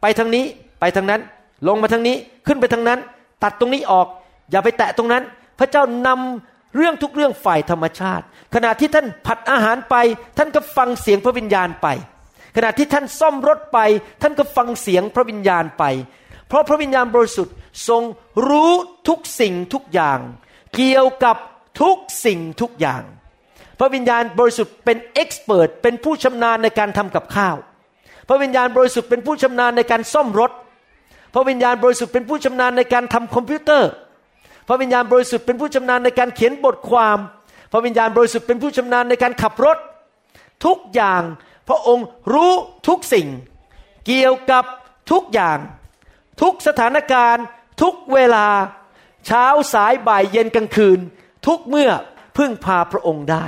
[0.00, 0.44] ไปทางนี้
[0.80, 1.20] ไปทางนั้น
[1.68, 2.98] ลงมาทางนี้ขึ้นไปทางนั้น
[3.42, 4.06] ตัดตรงนี้ออก
[4.50, 5.22] อย่าไปแตะตรงนั้น
[5.58, 8.24] พระเจ้านำเรื่องทุกเรื่องฝ่ายธรรมชาติ
[8.54, 9.94] ขณะที่ท่านผัดอาหารไป
[10.38, 11.86] ท่านก็ฟังเสียงพระวิญญาณไป
[12.56, 13.78] ขณะที่ท่านซ่อมรถไป
[14.22, 15.84] ท่านก็ฟังเสียงพระวิญญาณไป
[16.48, 17.54] เพราะพระวิญญาณบริสุทธิ์
[17.88, 18.02] ทรง
[18.48, 18.72] รู้
[19.08, 20.18] ทุกสิ่งทุกอย่าง
[20.74, 21.36] เกี่ยวกับ
[21.80, 23.02] ทุกสิ่งทุกอย่าง
[23.78, 27.56] พระวิญญาณบริสุทธิ์เป็นเอ็กซ์เพรสเป็นผู้ชำนาญในการทำกับข้าว
[28.28, 30.50] พระวิญญาณบริสุทธิ์เป็นผู้ชำนาญในการซ่อมรถ
[31.34, 33.90] พระวิญญาณบริสุทธิ์เป็นผู้ชำนาญในการทำคอมพิวเตอร์
[34.68, 37.18] พระวิญญาณบริสุทธิ์เป็นผู้ชำนาญในการเขียนบทความ
[37.72, 39.78] พระวิญญาณบริสุทธิ์เป็นผู้ชำนาญในการขับรถ
[40.64, 41.22] ทุกอย่าง
[41.68, 42.52] พระองค์รู้
[42.88, 43.28] ทุกสิ่ง
[44.06, 44.64] เกี่ยวกับ
[45.12, 45.58] ทุกอย่าง
[46.42, 47.44] ทุกสถานการณ์
[47.82, 48.48] ทุกเวลา
[49.26, 50.98] เช้าสายบ่ายเย็นกลางคืน
[51.46, 51.90] ทุกเมื่อ
[52.36, 53.46] พึ่งพาพระองค์ได้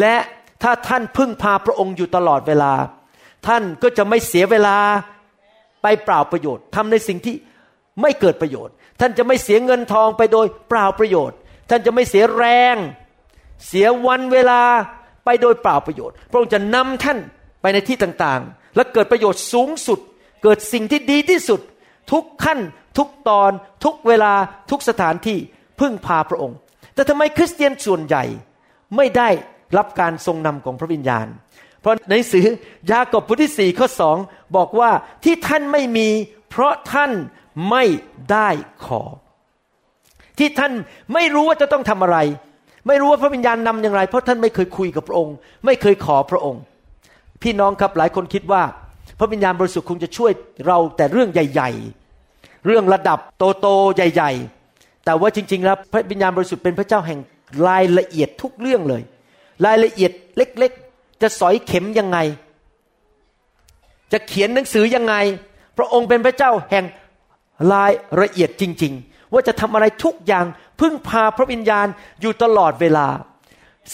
[0.00, 0.16] และ
[0.62, 2.72] ถ้าท่านพึ่งพาพระองค์อยู่ตลอดเวลา
[3.46, 4.76] ท่านก็จะไม่เสียเวลา
[5.84, 7.36] ไปเปล่าประโยชน์ทำในสิ่งที่
[8.02, 11.38] ไม่เกิดประโยชน์ ท่านจะไม่เสียเงินทองไปโดยเปล่าประโยชน์
[11.70, 12.44] ท่านจะไม่เสียแร
[12.74, 12.76] ง
[13.66, 14.62] เสียวันเวลา
[15.24, 17.18] ไปโดยเปล่าประโยชน์ พระองค์จะนำท่าน
[17.60, 19.98] ไปในที่ต่างๆ และเกิดประโยชน์สูงสุด
[20.42, 21.60] เกิดสิ่งที่ดีที่สุด
[22.12, 22.58] ทุกขั้น
[22.98, 23.50] ทุกตอน
[23.84, 24.32] ทุกเวลา
[24.70, 25.38] ทุกสถานที่
[25.80, 26.56] พึ่งพาพระองค์
[26.94, 28.24] แต่ทำไมคริสเตียนส่วนใหญ่
[28.96, 29.28] ไม่ได้
[29.76, 31.26] รับการทรงนำของพระวิญญาณ
[31.84, 32.46] เพราะในสือ
[32.90, 34.16] ยากอบบทที่สี่ข้อสอง
[34.56, 34.90] บอกว่า
[35.24, 36.08] ที่ท่านไม่มี
[36.50, 37.10] เพราะท่าน
[37.70, 37.84] ไม่
[38.30, 38.48] ได้
[38.84, 39.02] ขอ
[40.38, 40.72] ที่ท่าน
[41.14, 42.18] ไม่รู้ว่าจะต้องทำอะไร
[42.86, 46.62] ไม่รู้ว่าพระวิญญาณนำอย่างไร เพราะท่านไม่เคยคุยกับพระองค์ ไม่เคยขอพระองค์
[47.42, 48.62] พี่น้องครับหลายคนคิดว่า
[49.18, 50.32] พระวิญญาณบริสุทธิ์คงจะช่วย
[50.66, 51.70] เราแต่เรื่องใหญ่
[52.18, 53.18] ๆ เรื่องระดับ
[53.60, 54.32] โตๆใหญ่
[54.68, 57.18] ๆ แต่ว่าจริง ๆ แล้วพระวิญญาณบริสุทธิ์เป็นพระเจ้าแห่ง
[57.68, 59.02] รายละเอียดทุกเรื่องเลย
[59.66, 60.72] รายละเอียดเล็ก
[61.24, 62.18] จะสอยเข็มยังไง
[64.12, 65.14] จะเขียนหนังสือยังไง
[65.78, 66.84] พระองค์เป็นพระเจ้าแห่ง
[67.72, 70.46] รายละเอียดจริง ๆ ว่าจะทำอะไรทุกอย่าง
[70.80, 71.86] พึ่งพาพระวิญญาณ
[72.20, 73.06] อยู่ตลอดเวลา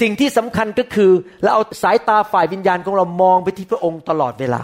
[0.00, 1.10] สิ่งที่สำคัญก็คือ
[1.42, 4.62] เราเอาสายตาฝ่ายวิญญาณของเรามองไปที่พระองค์ตลอดเวลา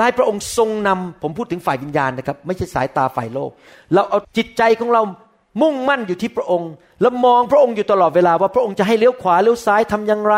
[0.00, 3.50] ลายพระองค์ทรงนำผมพูดถึงฝ่ายวิญญาณนะครับ ไม่ใช่สายตาฝ่ายโลก
[3.94, 5.02] เราเอาจิตใจของเรา
[5.62, 10.36] มุ่งมั่นอยู่ที่พระองค์ แล้วมองพระองค์อยู่ตลอดเวลาว่าพระองค์จะให้เลี้ยวขวาเลี้ยวซ้ายทำอย่างไร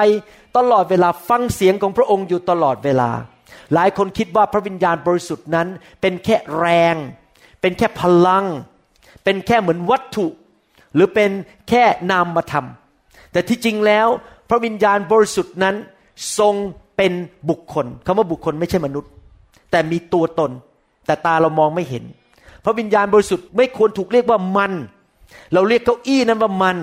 [0.58, 3.10] ตลอดเวลาฟังเสียงของพระองค์อยู่ตลอดเวลา
[3.74, 5.68] หลายคนคิดว่าพระวิญญาณบริสุทธิ์นั้น
[6.00, 6.96] เป็นแค่แรง
[7.60, 8.46] เป็นแค่พลัง
[9.24, 10.26] เป็นแค่เหมือนวัตถุ
[10.94, 11.30] หรือเป็น
[11.68, 12.66] แค่นามธรรม
[13.32, 14.06] แต่ที่จริงแล้ว
[14.48, 15.74] พระวิญญาณบริสุทธิ์นั้น
[16.38, 16.54] ทรง
[16.96, 17.12] เป็น
[17.50, 19.10] บุคคลคำว่าบุคคลไม่ใช่มนุษย์
[19.70, 20.50] แต่มีตัวตน
[21.06, 22.04] แต่ตาเรามองไม่เห็น
[22.64, 24.72] พระวิญญาณบริสุทธิ์ไม่ควรถูกเรียกว่ามัน
[25.52, 26.76] เราเรียกเก้าอี้นั้นว่ามัน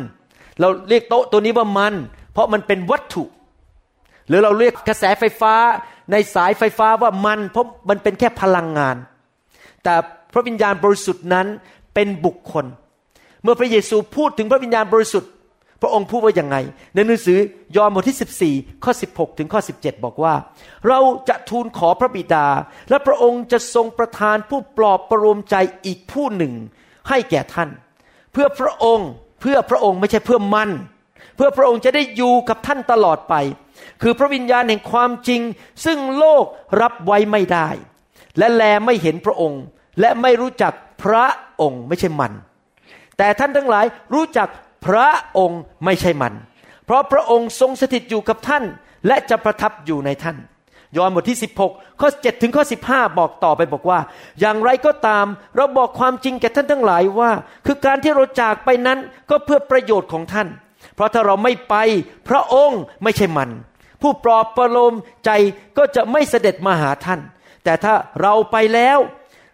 [0.60, 1.94] เราเรียกโต๊ะตัวนี้ว่ามัน
[2.34, 3.24] เพราะมันเป็นวัตถุ
[4.28, 5.54] หรือเราเรียกกระแสไฟฟ้า
[6.12, 8.96] ในสายไฟฟ้าว่ามันเพราะมันเป็นแค่พลังงาน
[9.84, 9.96] แต่
[10.34, 11.48] พระวิญญาณบริสุทธิ์นั้น
[11.94, 12.66] เป็นบุคคล
[13.44, 15.32] เมื่อพระเยซูพูดถึงพระวิญญาณบริสุทธิ์
[15.82, 16.58] พระองค์พูดว่าอย่างไง
[16.94, 17.38] ในหนังสือ
[17.76, 20.34] ยอห์นบทที่ 14 ข้อ 16 ถึงข้อ 17 บอกว่า
[20.88, 22.48] เราจะทูลขอพระบิดา
[22.90, 26.54] และพระองค์จะทรงประทานผู้ปลอบประโลมใจอีกผู้หนึ่ง
[27.10, 27.70] ให้แก่ท่าน
[28.32, 29.10] เพื่อพระองค์
[29.42, 30.70] เพื่อพระองค์ไม่ใช่เพื่อมัน
[31.36, 33.34] เพื่อพระองค์จะได้อยู่กับท่านตลอดไป
[34.02, 35.42] คือพระวิญญาณแห่งความจริง
[35.86, 36.46] ซึ่งโลก
[36.82, 37.68] รับไว้ไม่ได้
[38.38, 39.62] และแลไม่เห็นพระองค์
[40.00, 41.26] และไม่รู้จักพระ
[41.62, 42.34] องค์ไม่ใช่มัน
[43.18, 44.50] แต่ท่านทั้งหลายรู้จัก
[44.86, 46.34] พระองค์ไม่ใช่มัน
[46.86, 48.64] เพราะพระองค์ทรงสถิตอยู่กับท่าน
[49.08, 50.38] และจะประทับอยู่ในท่าน
[50.98, 54.00] ยอห์นบทที่ 16 ข้อ 7 ถึงข้อ 15 บอกต่อไปบอกว่า
[54.40, 57.32] อย่างไรก็ตามเราบอกความจริงแก่ท่านทั้งหลายว่า
[57.66, 60.48] คือการที่เราจากไปนั้นก็เพื่อประโยชน์ของท่าน
[60.96, 61.76] เพราะถ้าเราไม่ไป
[62.28, 63.50] พระองค์ไม่ใช่มัน
[64.02, 64.94] ผู้ปลอบประโลม
[65.26, 65.30] ใจ
[65.78, 67.20] ก็จะไม่เสด็จมาหาท่าน
[67.64, 68.98] แต่ถ้าเราไปแล้ว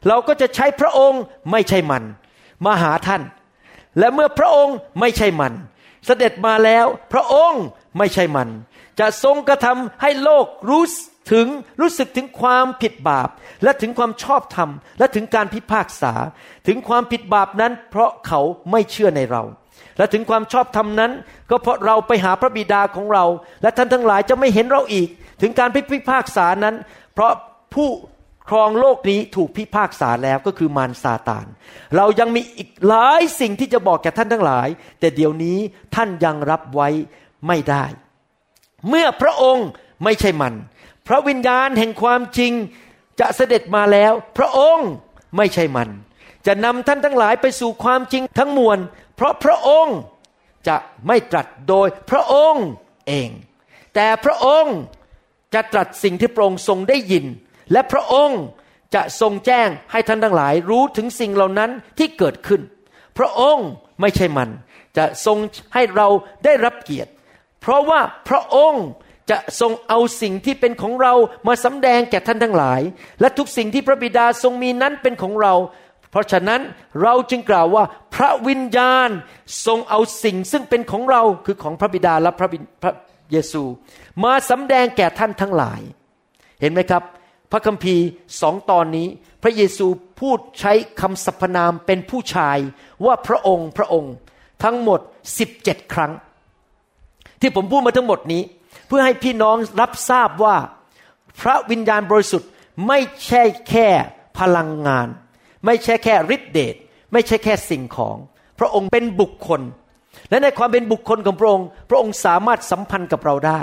[0.08, 2.04] เราก็จะใช้พระองค์ไม่ใช่มัน
[2.65, 3.21] มาหาท่าน
[3.99, 5.54] และเมื่อพระองค์ไม่ใช่มัน
[6.06, 7.63] เสด็จมาแล้ว พระองค์
[7.97, 8.49] ไม่ใช่มัน
[8.99, 10.84] จะทรงกระทำให้โลกรู้
[11.32, 11.47] ถึง
[11.82, 13.30] รู้สึกถึงความผิดบาป
[13.63, 16.13] และถึงความชอบธรรม และถึงการพิพากษา
[16.67, 18.39] ถึงความผิดบาปนั้น เพราะเขา
[18.71, 19.43] ไม่เชื่อในเรา
[20.01, 21.11] และถึงความชอบธรรมนั้น
[21.49, 23.25] ก็เพราะเราไปหาพระบิดาของเรา
[23.61, 25.09] และท่านทั้งหลายจะไม่เห็นเราอีก
[25.41, 26.75] ถึงการพิพากษานั้น
[27.13, 27.31] เพราะ
[27.73, 27.89] ผู้
[28.49, 31.45] ครองโลกนี้ถูกพิพากษาแล้วก็คือมารซาตาน
[31.95, 34.67] เรายังมีอีกหลายสิ่งที่จะบอกแก่ท่านทั้งหลาย
[34.99, 35.57] แต่เดี๋ยวนี้
[35.95, 36.89] ท่านยังรับไว้
[37.47, 37.85] ไม่ได้
[38.89, 39.67] เมื่อพระองค์
[40.03, 40.53] ไม่ใช่มัน
[41.07, 42.51] พระวิญญาณแห่งความจริง
[43.19, 44.89] จะเสด็จมาแล้ว พระองค์
[45.37, 45.89] ไม่ใช่มัน
[46.47, 48.77] จะนำท่านทั้งหลายไปสู่ความจริงทั้งมวล
[49.21, 49.97] เพราะพระองค์
[50.67, 52.67] จะไม่ตรัสโดยพระองค์
[53.07, 53.29] เอง
[53.95, 54.77] แต่พระองค์
[55.53, 57.25] จะตรัสสิ่งที่พระองค์ทรงได้ยิน
[57.71, 58.41] และพระองค์
[58.95, 62.62] จะทรงแจ้งให้ท่านทั้งหลายรู้ถึงสิ่งเหล่านั้นที่เกิดขึ้น
[63.17, 63.67] พระองค์
[64.01, 64.49] ไม่ใช่มัน
[64.97, 65.38] จะทรง
[65.73, 66.07] ให้เรา
[66.45, 67.12] ได้รับเกียรติ
[67.62, 68.86] เพราะว่าพระองค์
[69.31, 71.13] จะทรงเอาสิ่งที่เป็นของเรา
[71.47, 72.81] มาสำแดงแก่ท่านทั้งหลาย
[73.19, 75.53] และทุกสิ่งที่พระบิดาทรงมีนั้นเป็นของเรา
[76.12, 76.62] เพราะฉะนั้น
[77.02, 77.84] เราจึงกล่าวว่า
[78.15, 79.10] พระวิญญาณ
[79.65, 82.50] ทรงเอาสิ่งซึ่งเป็นของเราคือของพระบิดาและพระ
[82.84, 82.93] พระ
[83.32, 83.63] เยซู
[84.24, 85.82] มาสำแดงแก่ท่านทั้งหลาย
[86.62, 87.04] เห็นไหมครับ
[87.52, 88.06] พระคัมภีร์
[88.41, 89.08] สองตอนนี้
[89.43, 89.88] พระเยซู
[90.19, 92.58] พูดใช้คำสรรพนามเป็นผู้ชาย
[93.06, 94.13] ว่าพระองค์พระองค์
[94.63, 95.00] ทั้งหมด
[95.47, 96.12] 17 ครั้ง
[97.41, 98.43] ที่ผมพูดมาทั้งหมดนี้
[98.88, 100.56] เพื่อให้พี่น้องรับทราบว่า
[101.41, 102.50] พระวิญญาณบริสุทธิ์
[102.88, 103.88] ไม่ใช่แค่
[104.39, 105.08] พลังงาน
[105.65, 106.76] ไม่ใช่แค่ฤทธิเดช
[107.13, 108.17] ไม่ใช่แค่สิ่งของ
[108.60, 109.62] พระองค์เป็นบุคคล
[110.30, 113.62] และในความเป็นบุคคลของพระองค์ พระองค์สามารถสัมพันธ์กับเราได้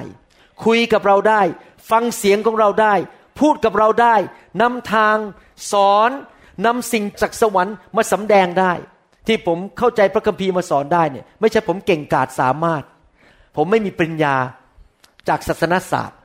[0.65, 1.43] คุยกับเราได้
[1.91, 2.95] ฟังเสียงของเราได้
[3.41, 4.17] พูดกับเราได้
[4.63, 5.17] นำทาง
[5.73, 6.11] สอน
[6.67, 8.73] นำสิ่งจากสวรรค์มาสำแดงได้
[9.27, 12.83] ที่ผมเข้าใจพระคัมภีร์มาสอนได้เนี่ยไม่ใช่ผมเก่งกาจสามารถ
[13.57, 14.37] ผมไม่มีปริญญา
[15.29, 16.19] จากศาสนศาสตร์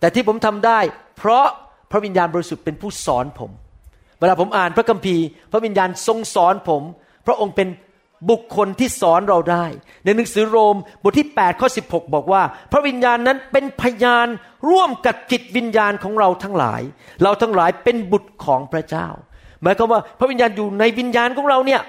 [0.00, 0.80] แต่ที่ผมทำได้
[1.16, 1.46] เพราะ
[1.90, 3.50] พระวิญญาณบริสุทธิ์เป็นผู้สอนผม
[4.24, 6.82] วลาผมอ่านพระคัมภีร์ พระวิญญาณทรงสอนผม
[7.26, 7.68] พระองค์เป็น
[8.30, 9.64] บุคคลที่สอนเราได้
[10.04, 14.28] ในหนังสือโรมบทที่8ข้อ16 บอกว่า พระวิญญาณนั้นเป็นพยาน
[14.70, 16.82] ร่วมกับจิตวิญญาณของเราทั้งหลาย
[17.22, 19.08] เราทั้งหลายเป็นบุตรของพระเจ้า
[19.62, 21.80] หมายความว่าพระวิญญาณอยู่ในวิญญาณของเราเนี่ย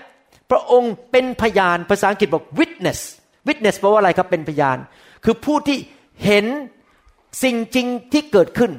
[0.52, 3.00] พระองค์เป็นพยานภาษาอังกฤษบอก witness
[3.48, 4.78] witness แปลว่าอะไรครับเป็นพยาน
[5.24, 5.78] คือผู้ที่
[6.26, 6.46] เห็น
[7.44, 8.72] สิ่งจริงที่เกิดขึ้น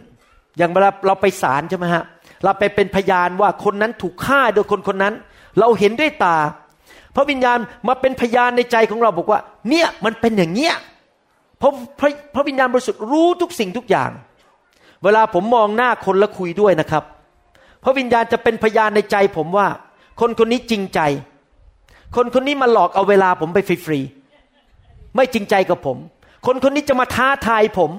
[0.58, 2.04] อย่างเวลาเราไปศาลใช่ไหมฮะ
[2.44, 5.14] เราไปเป็นพยานว่าคนนั้นถูกฆ่าโดยคนคนนั้น
[5.58, 6.36] เราเห็นด้วยตา
[7.14, 10.74] พระวิญญาณมาเป็นพยานในใจของเราบอกว่า เนี่ยมันเป็นอย่างเงี้ย
[11.58, 14.10] เพราะพระพระวิญญาณบริสุทธิ์รู้ทุกสิ่งทุกอย่าง
[15.04, 17.04] เวลาผมมองหน้าคนแล้วคุยด้วยนะครับ
[17.84, 19.66] พระวิญญาณจะเป็นพยานในใจผมว่า
[20.20, 21.00] คนคนนี้จริงใจ
[22.16, 25.98] คนคนนี้มาหลอกเอาเวลาผมไปฟรีๆไม่จริงใจกับผม
[26.46, 27.90] คนคนนี้จะมาท้าทายผม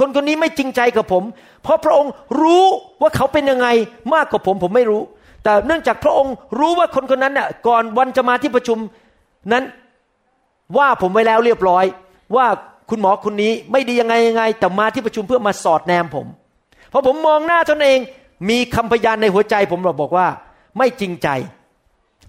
[0.00, 1.24] คนคนนี้ไม่จริงใจกับผม
[1.62, 2.64] เพราะพระองค์รู้
[3.00, 3.68] ว่าเขาเป็นยังไง
[4.14, 5.02] มากกว่าผมผมไม่รู้
[5.44, 8.78] แต่เนื่องจากพระองค์รู้ว่าคนคนนั้นน่ยก่อนวันจะมาที่ประชุม
[9.52, 9.64] นั้น
[10.78, 11.84] ว่าผมไว้แล้วเรียบร้อย
[12.36, 12.46] ว่า
[12.90, 16.26] คุณหมอคนนี้ไม่ดียังไงยังไง แต่มาที่ประชุมเพื่อมาสอดแนมผม
[16.92, 17.98] พอผมมองหน้าตนเอง
[18.50, 20.26] มีคำพยานในหัวใจ ผมเราบอกว่า
[20.78, 21.28] ไม่จริงใจ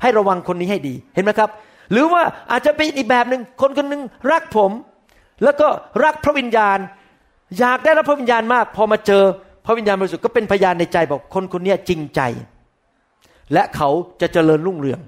[0.02, 1.50] ให้ระวังคนนี้ให้ดีเห็นไหมครับ
[1.92, 4.72] หรือว่าอาจจะเป็นอีกแบบหนึ่งคนคนหนึ่งรักผม
[5.44, 5.68] แล้วก็
[6.04, 6.78] รักพระวิญญาณ
[7.60, 9.24] อยากได้รับพระวิญญาณมาก พอมาเจอ
[9.66, 12.22] พระวิญญาณบริสุทธิ์ก็เป็นพยานในใจบอกคนคนนี้จริงใจ
[13.54, 13.90] และเขา
[14.22, 15.00] จะเจริญรุ่งเรือง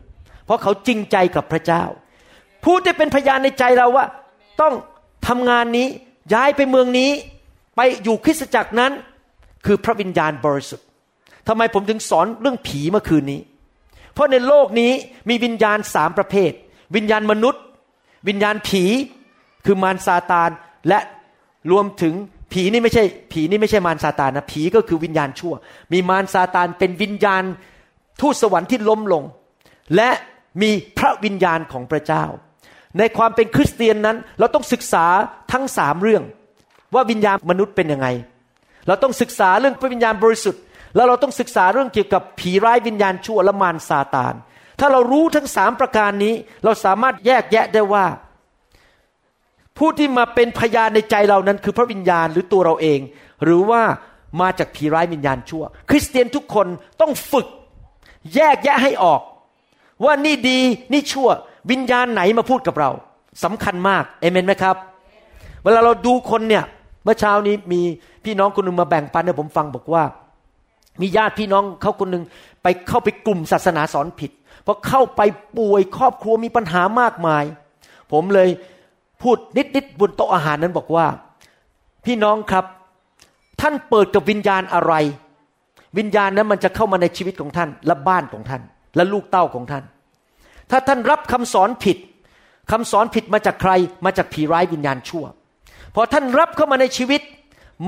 [0.45, 1.83] เพราะเขาจริงใจกับพระเจ้า
[2.63, 4.05] ผู้ที่เป็นพยานในใจเราว่า
[4.61, 4.73] ต้อง
[5.27, 5.87] ทำงานนี้
[6.33, 7.11] ย้ายไปเมืองนี้
[7.75, 8.91] ไปอยู่คริสตจักรนั้น
[9.65, 10.87] คือพระวิญญาณบริสุทธิ์
[11.47, 13.41] ทำไมผมถึงสอนเรื่องผีเมื่อคืนนี้
[14.13, 14.91] เพราะในโลกนี้
[15.29, 16.51] มีวิญญาณสามประเภท
[16.95, 17.63] วิญญาณมนุษย์
[18.27, 18.83] วิญญาณผี
[19.65, 20.49] คือมารซาตาน
[20.87, 20.99] และ
[21.71, 22.13] รวมถึง
[22.53, 25.53] ผีนี่ไม่ใช่ ผีนี่ไม่ใช่มารซาตานนะผีก็คือวิญญาณชั่ว
[25.93, 27.43] มีมารซาตานเป็นวิญญาณ
[28.21, 29.23] ทูตสวรรค์ที่ล้มลง
[29.95, 30.09] และ
[30.61, 32.23] มีพระวิญญาณของพระเจ้า
[32.97, 35.05] ในความเป็นคริสเตียนนั้น เราต้องศึกษา
[35.51, 36.23] ทั้งสามเรื่อง
[36.93, 38.07] ว่าวิญญาณมนุษย์เป็นยังไง
[38.87, 40.61] เราต้องศึกษาเรื่องพระวิญญาณบริสุทธิ์
[40.95, 44.33] แล้วเราต้องศึกษาเรื่องเกี่ยวกับผีร้ายวิญญาณชั่วและมารซาตาน
[44.79, 48.05] ถ้าเรารู้ทั้งสามประการนี้ เราสามารถแยกแยะได้ว่า
[49.77, 52.99] ผู้ที่มาเป็นพยานในใจเรานั้นคือพระวิญญาณหรือตัวเราเอง
[53.43, 53.81] หรือว่า
[54.41, 56.67] มาจากผีร้ายวิญญาณชั่ว คริสเตียนทุกคน
[57.01, 57.47] ต้องฝึก
[58.35, 59.21] แยกแยะให้ออก
[60.05, 60.59] ว่านี่ดี
[60.93, 61.29] นี่ชั่ว
[61.71, 62.91] วิญญาณไหนมาพูดกับเรา
[63.43, 64.75] สำคัญมากเอเมนไหมครับ
[65.63, 66.63] เวลาเราดูคนเนี่ย
[67.03, 67.81] เมื่อเช้านี้มี
[68.25, 70.03] พี่น้องคนหนึ่งมาแบ่งปันให้ผมฟังบอกว่า
[71.01, 72.23] มีญาติพี่น้องเขาคนหนึ่ง
[72.63, 74.31] ไปเข้าไปกลุ่มศาสนาสอนผิด
[74.65, 75.21] พอเข้าไป
[75.57, 77.43] ป่วยครอบครัวมีปัญหามากมาย
[78.11, 78.49] ผมเลย
[79.23, 81.05] พูดนิดๆบนโต๊ะอาหารนั้นบอกว่า
[82.05, 82.65] พี่น้องครับ
[83.61, 84.93] ท่านเปิดกับวิญญาณอะไร
[85.97, 88.61] วิญญาณนั้นมันจะเข้ามาในชีวิตของท่าน และบ้านของท่าน
[88.95, 89.83] และลูกเต้าของท่าน
[90.71, 91.97] ถ้าท่านรับคำสอนผิด
[92.71, 93.71] คำสอนผิดมาจากใคร
[94.05, 95.25] มาจากผีร้ายวิญญาณชั่ว
[95.95, 97.21] พอท่านรับเข้ามาในชีวิต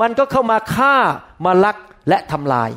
[0.01, 0.95] มันก็เข้ามาฆ่า
[1.45, 1.77] มาลัก
[2.09, 2.71] และทำลาย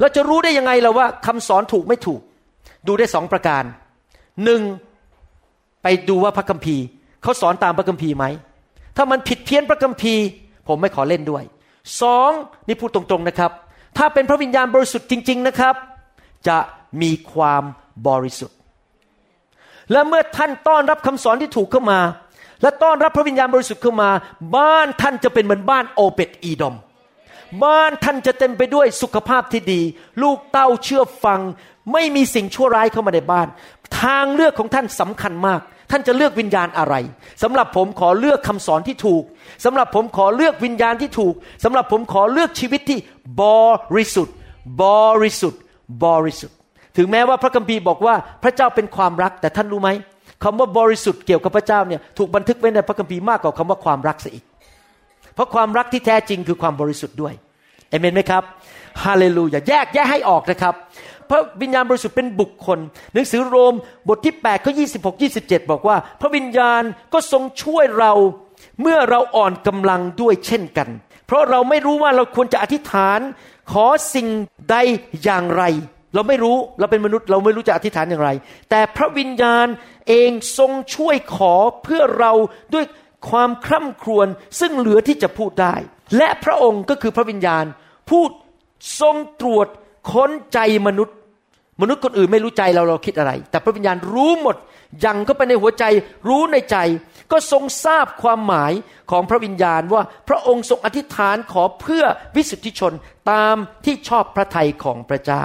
[0.00, 2.20] เราจะรู้ได้ยังไงล่ะว่าคำสอนถูกไม่ถูก
[2.86, 3.64] ดูได้สองประการ
[4.44, 4.60] หนึ่ง
[5.82, 6.84] ไปดูว่าพระคัมภีร์
[7.22, 8.24] เขาสอนตามพระคัมภีร์ไหม
[8.96, 10.24] ถ้ามันผิดเพี้ยนพระคัมภีร์
[10.68, 11.44] ผมไม่ขอเล่นด้วย
[12.02, 12.30] สอง
[12.68, 13.50] นี่พูดตรงๆนะครับ
[13.98, 15.74] ถ้าเป็นพระวิญญาณบริสุทธิ์จริง ๆนะครับ
[16.48, 16.58] จะ
[17.02, 17.62] มีความ
[18.08, 18.56] บริสุทธิ์
[19.92, 22.00] และเมื่อท่านต้อนรับคำสอนที่ถูกเข้ามา
[22.62, 24.10] และต้อนรับพระวิญญาณบริสุทธิ์เข้ามา
[24.56, 26.76] บ้านท่านจะเป็นเหมือนบ้านโอเปตอีดอม
[27.64, 29.80] บ้านท่านจะเต็มไปด้วยสุขภาพที่ดี
[30.22, 31.40] ลูกเต้าเชื่อฟัง
[31.92, 33.48] ไม่มีสิ่งชั่วร้ายเข้ามาในบ้าน
[34.00, 36.94] ทางเลือกของท่านสำคัญมาก ท่านจะเลือกวิญญาณอะไร
[37.42, 39.22] สำหรับผมขอเลือกคำสอนที่ถูก
[39.64, 42.98] สำหรับผมขอเลือกวิญญาณที่ถูกสำหรับผมขอเลือกชีวิตที่
[43.42, 43.44] บ
[43.96, 44.34] ริสุทธิ์
[44.82, 44.86] บ
[45.22, 45.60] ริสุทธิ์
[46.04, 46.56] บริสุทธิ์
[46.96, 49.90] ถึงแม้ว่าพระคัมภีร์บอกว่าพระเจ้าเป็นความรักแต่ท่านรู้ไหม
[50.44, 54.44] คำว่าบริสุทธิ์เกี่ยวกับพระเจ้าเนี่ยถูกบันทึกไว้ในพระคัมภีร์มากกว่าคำว่าความรักซะอีก
[55.34, 57.34] เพราะความรักที่แท้จริงคือความบริสุทธิ์ด้วย
[57.90, 58.42] เอเมนไหมครับ
[59.04, 60.74] ฮาเลลูยาแยกแยกให้ออกนะครับ
[61.30, 62.78] พระวิญญาณบริสุทธิ์เป็นบุคคล
[63.12, 63.74] หนังสือโรม
[64.08, 68.12] บทที่8ข้อ26 27บอกว่า พระวิญญาณก็ทรงช่วยเรา
[68.80, 70.88] เมื่อเราอ่อนกำลังด้วยเช่นกัน
[71.26, 73.20] เพราะเราไม่รู้ว่าเราควรจะอธิษฐาน
[73.72, 74.28] ขอสิ่ง
[74.70, 74.76] ใด
[75.24, 75.64] อย่างไร
[76.14, 78.30] เราไม่รู้เราเป็นมนุษย์ เราไม่รู้จะอธิษฐานอย่างไร
[78.70, 79.66] แต่พระวิญญาณ
[80.08, 82.32] เองทรงช่วยขอเพื่อเรา
[82.74, 82.84] ด้วย
[83.30, 84.26] ความคร่ำครวญ
[84.60, 85.74] ซึ่งเหลือที่จะพูดได้
[86.16, 87.64] และพระองค์ก็คือพระวิญญาณ
[88.08, 88.22] ผู้
[89.00, 89.66] ทรงตรวจ
[90.12, 91.16] ค้นใจมนุษย์
[91.80, 94.56] มนุษย์คนอื่นไม่รู้ใจเราเราคิดอะไร แต่พระวิญญาณรู้หมด
[95.04, 95.84] ยังเข้าไปในหัวใจ
[96.28, 96.76] รู้ในใจ
[97.32, 98.72] ก็ทรงทราบความหมาย
[99.10, 102.04] ของพระวิญญาณว่าพระองค์ทรงอธิษฐานขอเพื่อ
[102.36, 102.92] วิสุทธิชน
[103.30, 105.42] ตามที่ชอบพระทัยของพระเจ้า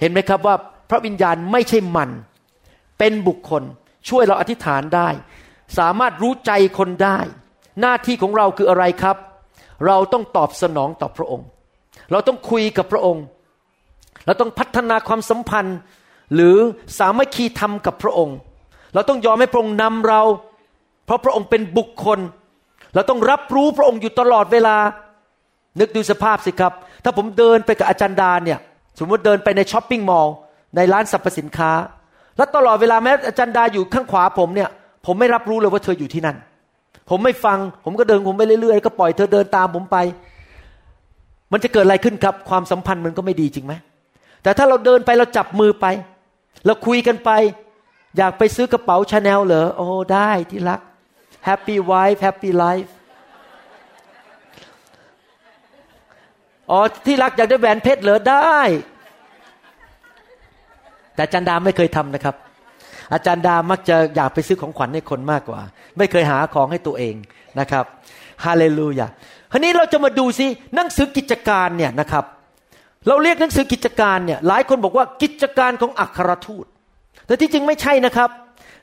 [0.00, 0.56] เห็นไหมครับว่า
[0.90, 2.10] พระวิญญาณไม่ใช่มัน
[2.98, 3.62] เป็นบุคคล
[4.08, 5.08] ช่วยเราอธิษฐานได้
[5.78, 7.18] สามารถรู้ใจคนได้
[7.80, 9.16] หน้าที่ของเราคืออะไรครับ
[9.86, 11.46] เราต้องตอบสนองต่อพระองค์
[12.12, 13.24] เราต้องคุยกับพระองค์
[14.26, 15.78] เราต้องพัฒนาความสัมพันธ์
[16.34, 16.56] หรือ
[16.98, 18.36] สามัคคีธรรมกับพระองค์
[18.94, 20.22] เราต้องยอมให้พระองค์นำเรา
[21.06, 22.18] เพราะพระองค์เป็นบุคคล
[22.94, 24.76] เราต้องรับรู้พระองค์อยู่ตลอดเวลา
[25.80, 26.72] นึกดูสภาพสิครับ
[27.04, 28.58] ถ้าผมเดินไปกับอาจารย์ดาเนี่ย
[28.98, 30.34] สมมติเดินไปในช้อปปิ้งมอลล์
[30.76, 31.70] ในร้านสรรพสินค้า
[32.36, 34.68] แล้วตลอดเวลาแม้อาจารย์ดาอยู่ข้างขวาผมเนี่ย
[35.06, 36.36] ผมไม่รับรู้เลยว่าเธออยู่ที่นั่น
[37.10, 39.96] ผมไม่ฟัง ผมก็เดินผมไปเรื่อยๆ ก็ปล่อยเธอเดินตามผมไป
[41.52, 43.74] มันจะเกิดอะไรขึ้นครับ ความสัมพันธ์มันก็ไม่ดีจริงไหม
[44.42, 45.86] แต่ถ้าเราเดินไปเราจับมือไป
[46.66, 47.30] เราคุยกันไป
[48.16, 50.80] อยากไปซื้อกระเป๋าชาแนลเหรอโอ้ได้ที่รัก
[51.48, 52.90] Happy wife Happy life
[56.70, 58.58] อ๋อที่รักอยากได้แหวนเพชรเหรอได้
[61.14, 62.36] แต่อาจารย์ดาไม่เคยทำนะครับ
[63.12, 65.60] อาจารย์ดามักจะอยากไปซื้อของขวัญให้คนมากกว่า
[65.98, 67.14] ไม่เคยหาของให้ตัวเอง
[67.60, 67.84] นะครับ
[68.44, 69.06] ฮาเลลูยา
[69.52, 72.24] ทีนี้เราจะมาดูซิหนังสือกิจการเนี่ยนะครับ
[73.08, 76.66] เราเรียกหนังสือกิจการเนี่ยหลายคนบอกว่ากิจการของอัครทูต
[77.26, 78.30] แต่ที่จริงไม่ใช่นะครับ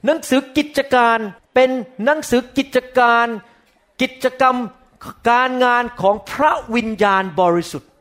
[0.06, 1.18] หนังสือกิจการ
[1.54, 1.70] เป็น
[2.06, 3.28] หนังสือกิจการ
[4.02, 4.56] กิจกรรม
[5.30, 7.92] การงานของพระวิญญาณบริสุทธิ์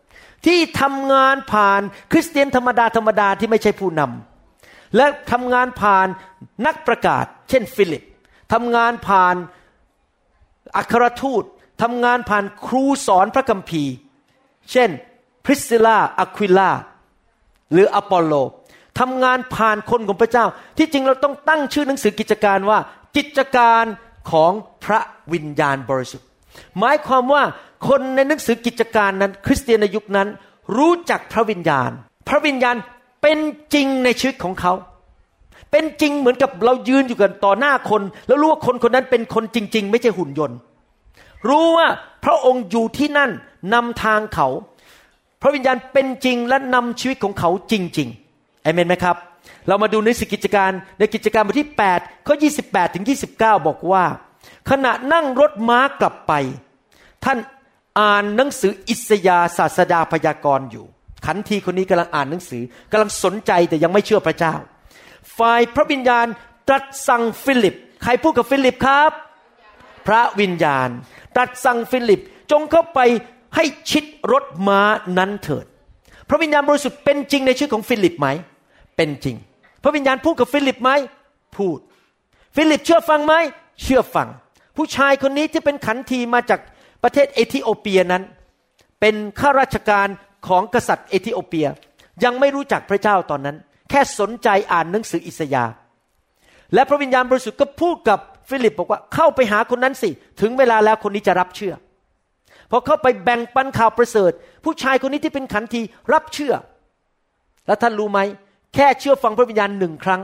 [0.46, 1.80] ที่ทำงานผ่าน
[2.12, 6.06] คริสเตียนธรรมดาธรรมดาที่ไม่ใช่ผู้นำและทำงานผ่าน
[6.66, 8.02] นักประกาศ เช่นฟิลิป
[8.52, 9.36] ทำงานผ่าน
[10.76, 11.44] อัครทูต
[11.82, 13.92] ทำงานผ่านครูสอนพระคัมภีร์
[14.72, 14.90] เช่น
[15.46, 16.70] พริสซิล่าอะควิล่า
[17.72, 18.32] หรืออปอลโล
[18.98, 20.46] ทำงานผ่านคนของพระเจ้า
[20.78, 22.78] ที่จริงเราต้องตั้งชื่อหนังสือกิจการว่า
[23.16, 23.84] กิจการ
[24.30, 24.52] ของ
[24.84, 25.00] พระ
[25.32, 26.26] วิญญาณบริสุทธิ์
[26.78, 27.42] หมายความว่า
[27.88, 30.28] คนในหนังสือกิจการนั้น คริสเตียนในยุคนั้น
[30.76, 31.90] รู้จักพระวิญญาณ
[32.28, 32.76] พระวิญญาณ
[33.22, 33.38] เป็น
[33.74, 34.72] จริงในชีวิตของเขา
[35.70, 40.58] เป็นจริงเหมือนกับเรายืนอยู่กันต่อหน้าคน แล้วรู้ว่าคนคนนั้นเป็นคนจริง ๆ ไม่ใช่หุ่นยนต์
[41.48, 41.86] รู้ว่า
[42.24, 43.30] พระองค์อยู่ที่นั่น
[43.74, 44.48] นำทางเขา
[45.46, 49.16] ระวิญญาณเป็นจริงและนำชีวิตของเขาจริงๆเอเมนไหมครับ
[49.68, 52.34] เรามาดูในสิกิจการในกิจการบทที่8ข้อ
[52.64, 54.04] 28ถึง29 บอกว่า
[54.70, 56.32] ขณะนั่งรถม้ากลับไป
[57.24, 57.38] ท่าน
[58.00, 60.86] อ่านหนังสืออิสยาศาสดาพยากรณ์อยู่
[61.26, 64.54] ขันทีคนนี้กำลังอ่านหนังสือกำลังสนใจแต่ยังไม่เชื่อพระเจ้า
[65.38, 66.26] ฝ่ายพระวิญญาณ
[66.68, 69.12] ตรัสสั่งฟิลิป ใครพูดกับฟิลิปครับ
[70.06, 70.88] พระวิญญาณ
[71.34, 72.20] ตรัสสั่งฟิลิป
[72.50, 73.00] จงเข้าไป
[73.56, 74.80] ให้ชิดรถม้า
[75.18, 75.66] นั้นเถิด
[76.28, 78.28] พระวิญญาณบริสุทธิ์เป็นจริงในชีวิตของฟิลิปไหม
[78.96, 79.36] เป็นจริง
[79.82, 80.90] พระวิญญาณพูดกับฟิลิปไหม
[81.56, 81.78] พูด
[82.56, 83.34] ฟิลิปเชื่อฟังไหม
[83.82, 84.28] เชื่อฟัง
[84.76, 86.60] ผู้ชายคนนี้ที่เป็นขันทีมาจาก
[87.02, 88.22] ประเทศเอธิโอเปียนั้น
[89.00, 90.08] เป็นข้าราชการ
[90.48, 91.66] ของกษัตริย์เอธิโอเปีย
[92.24, 93.56] ยังไม่รู้จักพระเจ้าตอนนั้น
[93.90, 95.72] แค่สนใจอ่านหนังสืออิสยาห์
[96.74, 101.74] และพระวิญญาณบริสุทธิ์ก็พูดกับฟิลิปบอกว่าเข้าไปหาคนนั้นสิ ถึงเวลาแล้วคนนี้จะรับเชื่อ
[102.70, 104.32] พอเข้าไปแบ่งปันข่าวประเสริฐ
[104.64, 105.80] ผู้ชายคนนี้ที่เป็นขันที
[106.12, 106.54] รับเชื่อ
[107.66, 108.20] แล้วท่านรู้ไหม
[108.74, 110.22] แค่เชื่อฟังพระวิญญาณหนึ่งครั้ง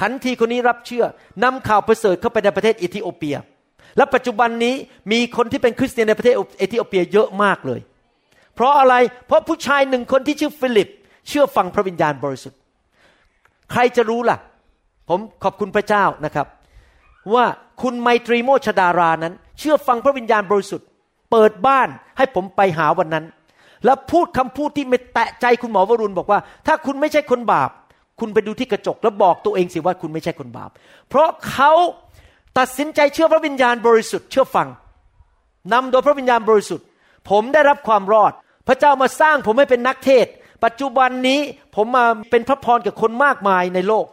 [0.00, 1.04] ขันทีคนนี้รับเชื่อ
[1.44, 3.36] นำข่าวประเสริฐเข้าไปในประเทศเอธิโอเปีย
[3.96, 4.74] และปัจจุบันนี้
[5.12, 7.80] มีคนที่เป็นคริสเตียนในประเทศเอธิโอเปียเยอะมากเลย
[8.54, 8.94] เพราะอะไร
[9.26, 10.88] เพราะผู้ชายหนึ่งคนที่ชื่อฟิลิป
[11.28, 12.58] เชื่อฟังพระวิญญาณบริสุทธิ์
[13.72, 14.38] ใครจะรู้ล่ะ
[15.08, 16.46] ผมขอบคุณพระเจ้านะครับ
[17.34, 17.44] ว่า
[17.82, 20.86] คุณไมตรีโมชดารานั้น เชื่อฟังพระวิญญาณบริสุทธิ์
[21.30, 23.24] เปิดบ้านให้ผมไปหาวันนั้น
[23.84, 27.70] แล้วพูดคำพูดที่ไม่แตะใจคุณหมอวรุณบอกว่า ถ้าคุณไม่ใช่คนบาป
[28.20, 30.70] คุณไปดูที่กระจกแล้วบอกตัวเองสิว่าคุณไม่ใช่คนบาป
[31.08, 31.72] เพราะเขา
[32.58, 34.68] ตัดสินใจเชื่อพระวิญญาณบริสุทธิ์เชื่อฟัง
[35.72, 36.86] นำโดยพระวิญญาณบริสุทธิ์
[37.30, 38.32] ผมได้รับความรอด
[38.68, 40.26] พระเจ้ามาสร้างผมให้เป็นนักเทศ
[40.64, 41.40] ปัจจุบันนี้
[41.76, 44.06] ผมมาเป็นพระพรกับคนมากมายในโลก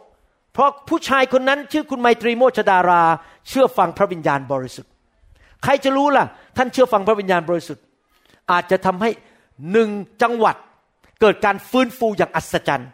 [0.54, 3.02] เพราะผู้ชายคนนั้นชื่อคุณไมตรีโมชดารา
[3.48, 4.90] เชื่อฟังพระวิญญาณบริสุทธิ์
[5.62, 7.84] ใครจะรู้ล่ะ ท่านเชื่อฟังพระวิญญาณบริสุทธิ์
[8.50, 9.10] อาจจะทำให้
[9.72, 9.88] หนึ่ง
[10.22, 10.56] จังหวัด
[11.20, 12.90] เกิดการฟื้นฟูอย่างอัศจรรย์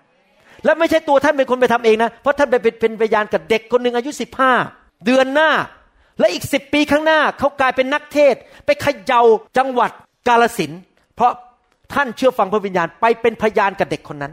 [0.65, 4.53] และไม่ใช่ตัวท่านเป็นคนไปทำเองนะ เพราะท่านไปเป็นพยานกับเด็กคนหนึ่งอายุสิบห้า
[5.07, 5.51] เดือนหน้า
[6.19, 8.35] และอีกสิบปีข้างหน้าเขากลายเป็นนักเทศ
[8.67, 9.23] ไปขย่า
[9.59, 9.91] จังหวัด
[10.29, 10.73] กาลสิน
[11.17, 11.33] เพราะ
[11.95, 14.33] ท่านเชื่อฟังพระวิญญาณไปเป็นพยานกับเด็กคนนั้น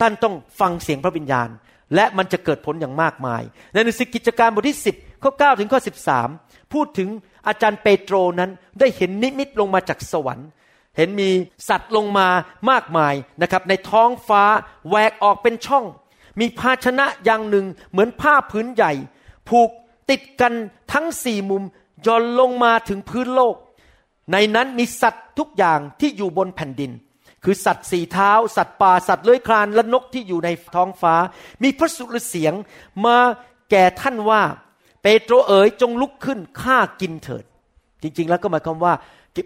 [0.00, 1.48] ท่านต้องฟังเสียงพระวิญญาณ
[1.94, 5.80] และมันจะเกิดผลอย่างมากมาย ในหนังสือกิจการบทที่10 ข้อ9ถึงข้อ
[6.26, 7.08] 13 พูดถึง
[7.46, 8.50] อาจารย์เปโตรนั้น
[8.80, 10.48] ได้เห็นนิมิตลงมาจากสวรรค์
[10.96, 11.30] เห็นมี
[11.68, 12.28] สัตว์ลงมา
[12.70, 14.42] มากมายนะครับในท้องฟ้า
[14.88, 15.84] แหวกออกเป็นช่อง
[16.40, 18.92] มีภาชนะอย่างหนึ่งเหมือนผ้าพื้นใหญ่
[19.48, 19.70] ผูก
[20.10, 20.52] ติดกัน
[20.92, 21.62] ทั้งสี่มุม
[22.06, 23.56] ย่อนลงมาถึงพื้นโลก
[24.32, 26.92] ในนั้นมีสัตว์ทุกอย่างที่อยู่บนแผ่นดิน
[27.44, 31.14] คือสัตว์สี่เท้า สัตว์ป่าสัตว์เลื้อยคลานและนกที่อยู่ในท้องฟ้า
[31.62, 32.54] มีพระสุรเสียง
[33.06, 33.16] มา
[33.70, 34.42] แก่ท่านว่า
[35.02, 37.44] เปโตรเอ๋ยจงลุกขึ้นฆ่ากินเถิด
[38.02, 38.94] จริง ๆ แล้วก็หมายความว่า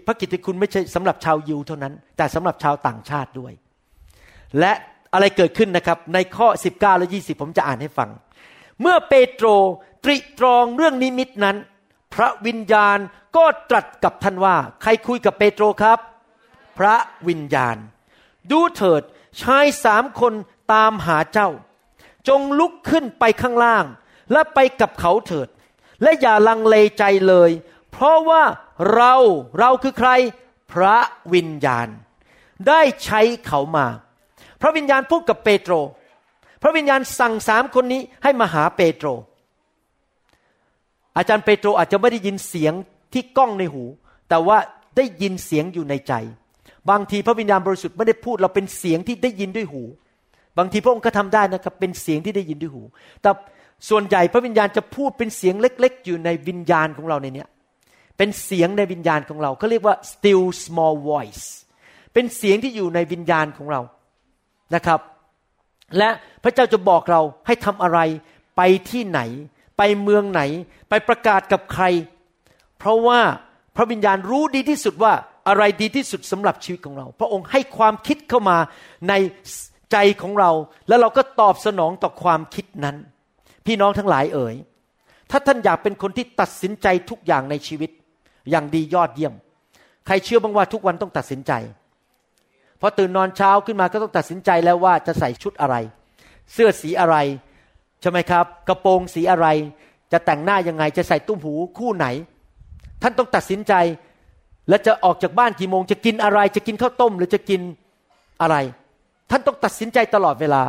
[0.07, 3.53] พระกิตติคุณไม่ใช่สำหรับชาวยิวเท่านั้น แต่สำหรับชาวต่างชาติด้วย
[4.59, 4.73] และ
[5.13, 8.09] อะไรเกิดขึ้นนะครับ ในข้อ 19 และ 20 ผมจะอ่านให้ฟัง
[8.81, 9.47] เมื่อเปโตร
[10.03, 11.57] ตริตรองเรื่องนิมิตนั้น
[12.13, 12.97] พระวิญญาณ
[13.35, 15.99] ก็ตรัสกับท่านว่า ใครคุยกับเปโตรครับ
[16.77, 16.95] พระ
[17.27, 17.77] วิญญาณ
[18.51, 19.01] ดูเถิด
[19.41, 20.33] ชายสามคน
[20.73, 21.49] ตามหาเจ้า
[22.27, 23.85] จงลุกขึ้นไปข้างล่าง
[24.31, 25.47] และไปกับเขาเถิด
[26.01, 27.51] และอย่าลังเลใจเลย
[27.91, 28.43] เพราะว่า
[28.93, 29.13] เรา
[29.59, 30.09] เราคือใคร
[30.71, 30.97] พระ
[31.33, 31.87] วิญญาณ
[32.67, 33.87] ได้ใช้เขามา
[34.61, 35.73] พระวิญญาณพูดกับเปโตร
[36.63, 39.07] พระวิญญาณสั่งสามคนนี้ให้มาหาเปโตร
[41.17, 42.73] อาจารย์เปโตรอาจจะไม่ได้ยินเสียง
[43.13, 43.83] ที่ก้องในหู
[44.29, 44.57] แต่ว่า
[44.97, 46.13] ได้ยินเสียงอยู่ในใจ
[46.89, 49.83] บางทีพระวิญญาณบริสุทธิ์ไม่ได้พูดเราเป็นเสียงที่ได้ยินด้วยหู
[50.57, 52.83] บางทีพระองค์ก็ทำได้นะครับเป็นเสียงที่ได้ยินด้วยหู
[53.21, 53.29] แต่
[53.89, 57.49] ส่วนใหญ่พระวิญญาณจะพูดเป็นเสียงเล็ก ๆ อยู่ในวิญญาณของเราในเนี้ย
[58.17, 61.45] เป็นเสียงในวิญญาณของเราเขาเรียกว่า still small voice
[62.13, 63.81] เป็นเสียงที่อยู่ในวิญญาณของเรา
[64.75, 64.99] นะครับ
[65.97, 66.09] และ
[66.43, 67.99] พระเจ้าจะบอกเราให้ทำอะไร
[68.57, 69.19] ไปที่ไหน
[69.77, 70.41] ไปเมืองไหน
[70.89, 71.83] ไปประกาศกับใคร
[72.79, 73.19] เพราะว่า
[73.75, 75.13] พระวิญญาณรู้ดีที่สุดว่า
[75.47, 78.57] อะไรดีที่สุดสำหรับชีวิตของเรา พระองค์ให้ความคิดเข้ามา
[79.09, 79.13] ใน
[79.91, 80.51] ใจของเรา
[80.87, 82.97] แล้วเราก็ตอบสนองต่อความคิดนั้น
[83.67, 84.55] พี่น้องทั้งหลายเอ๋ย
[85.31, 87.89] ถ้าท่านอยากเป็นคนที่ตัดสินใจทุกอย่างในชีวิต
[88.49, 89.33] อย่างดียอดเยี่ยม
[90.05, 91.51] ใครเชื่อบ้างว่าทุกวันต้องตัดสินใจ
[92.81, 95.75] พอตื่นนอนเช้าขึ้นมาก็ต้องตัดสินใจแล้วว่าจะใส่ชุดอะไร
[96.53, 97.15] เสื้อสีอะไร
[98.01, 99.47] ใช่ไหมครับ กระโปรงสีอะไร
[100.11, 102.07] จะแต่งหน้ายังไงจะใส่ตุ้มหูคู่ไหน
[103.01, 103.73] ท่านต้องตัดสินใจ
[104.69, 107.61] และจะออกจากบ้านกี่โมง จะกินอะไร จะกินข้าวต้ม หรือจะกิน
[108.41, 108.55] อะไร
[109.29, 110.63] ท่านต้องตัดสินใจตลอดเวลา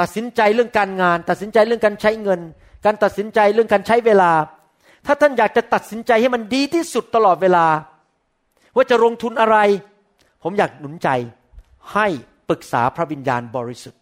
[0.00, 2.40] ตัดสินใจเรื่องการงาน ตัดสินใจเรื่องการใช้เงิน
[2.84, 4.32] การตัดสินใจเรื่องการใช้เวลา
[5.06, 7.66] ถ้าท่านอยากจะตัดสินใจให้มันดีที่สุดตลอดเวลา
[8.76, 9.56] ว่าจะลงทุนอะไร
[10.42, 11.08] ผมอยากหนุนใจ
[11.94, 12.06] ให้
[12.48, 14.00] ปรึกษาพระวิญญาณบริสุทธิ์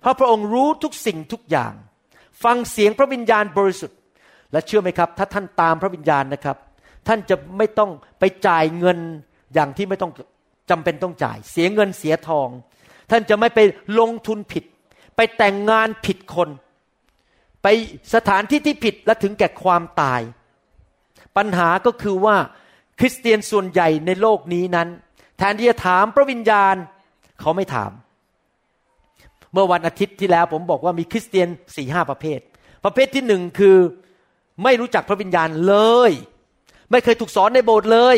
[0.00, 1.72] เพราะพระองค์รู้ทุกสิ่งทุกอย่าง
[2.44, 3.98] ฟังเสียงพระวิญญาณบริสุทธิ์
[4.52, 6.56] และเชื่อไหมครับ ถ้าท่านตามพระวิญญาณนะครับ
[7.08, 8.98] ท่านจะไม่ต้องไปจ่ายเงิน
[9.54, 10.12] อย่างที่ไม่ต้อง
[10.70, 12.48] จำเป็นต้องจ่าย เสียเงินเสียทอง
[13.10, 13.60] ท่านจะไม่ไป
[13.98, 14.64] ลงทุนผิด
[15.16, 16.48] ไปแต่งงานผิดคน
[17.62, 17.66] ไป
[18.14, 20.20] สถานที่ที่ผิดและถึงแก่ความตาย
[21.36, 22.36] ปัญหาก็คือว่า
[22.98, 24.88] คริสเตียนส่วนใหญ่ในโลกนี้นั้น
[25.38, 26.74] แทนที่จะถามพระวิญญาณ
[27.40, 27.92] เขาไม่ถาม
[29.52, 32.40] เมื่อวันอาทิตย์ที่แล้วผมบอกว่ามีคริสเตียนสี่ห้าประเภท
[32.84, 33.76] ประเภทที่หนึ่งคือ
[34.64, 35.76] ไม่รู้จักพระวิญญาณเล
[36.10, 36.12] ย
[36.90, 38.16] ไม่เคยถูกสอนในโบสถ์เลย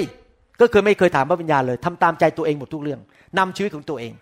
[0.60, 3.00] ก็คือไม่เคยถามพระวิญญาณเลยทำตามใจตัวเองหมดทุกเรื่อง
[3.38, 4.12] นำชีวิตของตัวเอง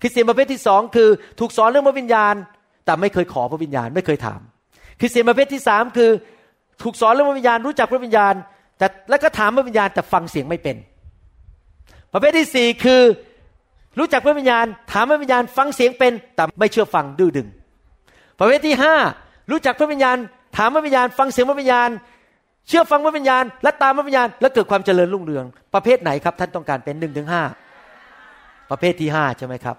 [0.00, 1.08] คริสเตียนประเภทที่สองคือ
[1.40, 2.34] ถูกสอนเรื่องพระวิญญาณ
[2.84, 4.40] แต่ไม่เคยขอพระวิญญาณไม่เคยถาม
[5.00, 6.10] คริสเตียนประเภทที่สามคือ
[6.82, 8.34] ถูกสอนเรื่องพระวิญญาณรู้จักพระวิญญาณ
[8.78, 10.76] แต่แล้วก็ถามพระวิญญาณแต่ฟังเสียงไม่เป็น
[12.12, 13.02] ประเภทที่สี่คือ
[13.98, 17.48] รู้จักพระวิญญาณ ถามพระวิญญาณฟังเสียงเป็น แต่ไม่เชื่อฟังดื้อดึง
[18.38, 18.94] ประเภทที่ห้า
[19.50, 20.16] รู้จักพระวิญญาณ
[20.56, 21.90] ถามพระวิญญาณ ฟังเสียงพระวิญญาณ
[22.68, 25.44] เชื่อฟังพระวิญญาณ และตามพระวิญญาณ แล้วเกิดความเจริญรุ่งเรือง
[25.74, 27.42] ประเภทไหนครับ ท่านต้องการเป็นหนึ่งถึงห้า
[28.70, 29.76] ประเภทที่ห้าใช่ไหมครับ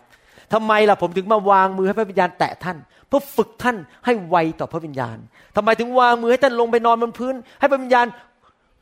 [0.53, 2.77] ทำไมล่ะผมถึงมาวางมือให้พระวิญญาณแตะท่าน
[3.07, 5.17] เพื่อฝึกท่านให้ไวต่อพระวิญญาณ
[5.55, 8.05] ทำไมถึงวางมือให้ท่านลงไปนอนบนพื้น ให้พระวิญญาณ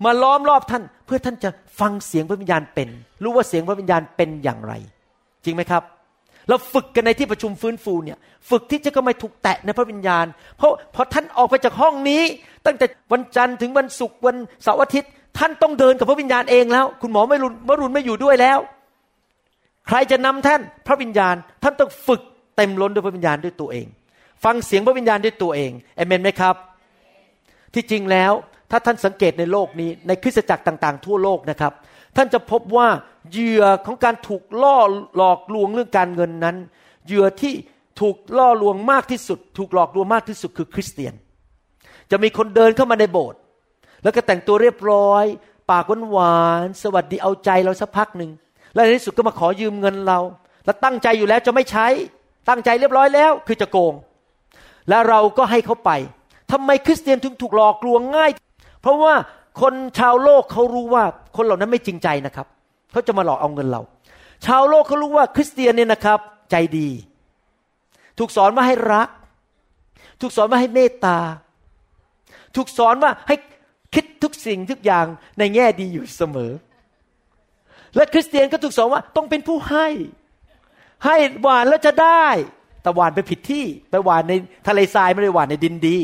[0.06, 1.50] มาล้อมรอบท่าน เพื่อท่านจะ
[1.80, 2.90] ฟังเสียงพระวิญญาณเป็น
[3.24, 4.74] รู้ว่าเสียงพระวิญญาณเป็นอย่างไร
[5.46, 5.84] จริงไหมครับ
[6.50, 8.18] เราฝึกกันในที่ประชุมฟื้นฟูเนี่ย
[8.50, 10.26] ฝึกที่จะก็ไม่ถูกแตะในพระวิญญาณ
[10.58, 12.22] เพราะพอท่านออกไปจากห้องนี้
[12.66, 18.60] ตั้งแต่วันจันทร์ถึงวันศุกร์วันเสาร์อาทิตย์ ท่านต้องเดินกับพระวิญญาณเองแล้ว คุณหมอไม่รุนมรุนไม่อยู่ด้วยแล้ว
[19.90, 22.22] ใครจะนำท่านพระวิญญาณ ท่านต้องฝึก
[22.58, 23.88] เต็มล้นด้วยพระวิญญาณด้วยตัวเอง
[24.44, 26.56] ฟังเสียงพระวิญญาณด้วยตัวเองเอเมนไหมครับ
[27.74, 28.32] ที่จริงแล้ว
[28.72, 31.74] ถ้าท่านสังเกตในโลกนี้ในคริสตจักรต่าง ๆ ทั่วโลกนะครับ
[32.16, 32.88] ท่านจะพบว่า
[33.32, 34.78] เหยื่อของการถูกล่อ
[35.18, 36.58] หลอกลวงเรื่องการเงินนั้น
[37.06, 37.54] เหยื่อที่
[38.02, 41.14] ถูกล่อลวงมากที่สุด ถูกหลอกลวงมากที่สุดคือคริสเตียน
[42.12, 43.40] จะมีคนเดินเข้ามาในโบสถ์
[44.04, 45.24] แล้วก็แต่งตัวเรียบร้อย
[45.72, 48.32] ปากหวานๆสวัสดีเอาใจเราสักพักหนึ่ง
[48.74, 50.20] แล้วในที่สุดก็มาขอยืมเงินเรา
[50.66, 51.88] แล้วตั้งใจอยู่แล้วจะไม่ใช้
[52.50, 53.94] ตั้งใจเรียบร้อยแล้ว คือจะโกง
[54.90, 55.92] แล้วเราก็ให้เขาไป
[56.52, 58.32] ทำไมคริสเตียนถึงถูกหลอกลวงง่าย
[58.82, 59.14] เพราะว่า
[59.62, 61.04] คนชาวโลกเขารู้ว่า
[61.36, 62.48] คนเหล่านั้นไม่จริงใจนะครับ
[62.92, 63.82] เขาจะมาหลอกเอาเงินเรา
[64.46, 66.20] ชาวโลกเขารู้ว่าคริสเตียนเนี่ยนะครับ
[66.52, 66.90] ใจดี
[68.20, 69.10] ถูกสอนว่าให้รัก
[70.22, 71.18] ถูกสอนว่าให้เมตตา
[72.56, 73.36] ถูกสอนว่าให้
[73.94, 75.06] คิดทุกสิ่งทุกอย่าง
[75.40, 76.52] ในแง่ดีอยู่เสมอ
[77.96, 79.88] และคริสเตียนก็ถูกสอนว่าต้องเป็นผู้ให้
[81.06, 82.28] ให้หวานแล้วจะได้
[82.82, 84.34] แต่หวานไปผิดที่ไปหวานใน
[84.68, 85.98] ทะเลทรายไม่ได้หวานในดินดี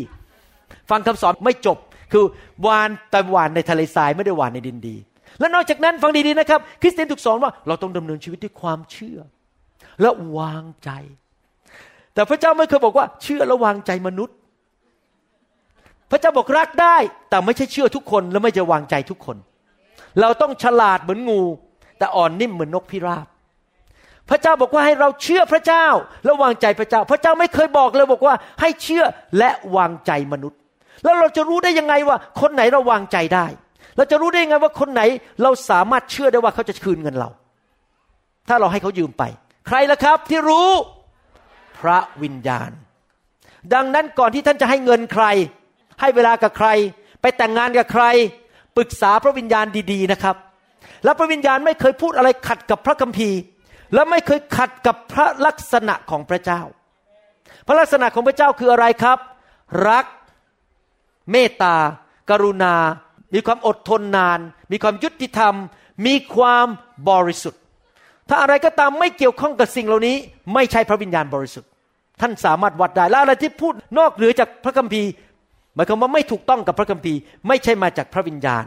[0.89, 1.77] ฟังคำสอนไม่จบ
[2.11, 2.25] คือ
[2.61, 4.95] หวานแต่หวานในทะเลทรายไม่ได้หวานในดินดี
[5.39, 9.19] และนอกจากนั้นฟังดีๆนะครับ คริสเตียนถูกสอนว่าเราต้องดำเนินชีวิตด้วยความเชื่อ
[10.01, 10.89] และวางใจ
[12.13, 14.35] แต่พระเจ้าไม่เคยบอกว่าเชื่อและวางใจมนุษย์
[16.11, 16.97] พระเจ้าบอกรักได้
[17.29, 19.37] แต่ไม่ใช่เชื่อทุกคนและไม่จะวางใจทุกคน
[20.21, 21.41] เราต้องฉลาดเหมือนงู
[21.97, 23.27] แต่อ่อนนิ่มเหมือนนกพิราบ
[24.29, 25.85] พระเจ้าบอกว่าให้เราเชื่อพระเจ้า
[26.25, 29.03] และวางใจพระเจ้า พระเจ้าไม่เคยบอกเลยบอกว่าให้เชื่อ
[29.37, 30.59] และวางใจมนุษย์
[31.03, 33.45] แล้วเราจะรู้ได้ยังไงว่า คนไหนเราวางใจได้
[33.97, 35.01] เราจะรู้ได้ยังไงว่าคนไหน
[35.43, 37.29] เราสามารถเชื่อได้ว่าเขาจะคืนเงินเรา
[38.47, 39.23] ถ้าเราให้เขายืมไป
[39.67, 40.69] ใครล่ะครับที่รู้
[41.79, 42.71] พระวิญญาณ
[43.73, 45.25] ดังนั้นก่อนที่ท่านจะให้เงินใคร
[46.01, 46.67] ให้เวลากับใคร
[47.21, 48.03] ไปแต่งงานกับใคร
[48.77, 50.35] ปรึกษาพระวิญญาณดี ๆนะครับ
[51.03, 53.39] แล้วพระวิญญาณไม่เคยพูดอะไรขัดกับพระคัมภีร์
[53.93, 56.61] และไม่เคยขัดกับพระลักษณะของพระเจ้า
[57.67, 59.19] พระลักษณะของพระเจ้าคืออะไรครับ
[59.89, 60.05] รัก
[61.31, 61.75] เมตตา
[62.29, 62.75] กรุณา
[63.33, 64.39] มีความอดทนนาน
[64.71, 65.55] มีความยุติธรรม
[66.05, 66.67] มีความ
[67.09, 67.61] บริสุทธิ์
[68.29, 70.15] ถ้าอะไรก็ตามไม่เกี่ยวข้องกับสิ่งเหล่านี้
[70.53, 71.69] ไม่ใช่พระวิญญาณบริสุทธิ์
[72.21, 75.09] ท่านสามารถวัดได้แล้วอะไรที่พูดนอกเหนือจากพระคัมภีร์
[75.75, 78.65] หมายความว่าไม่ถูกต้องกับพระคัมภีร์ ไม่ใช่มาจากพระวิญญาณ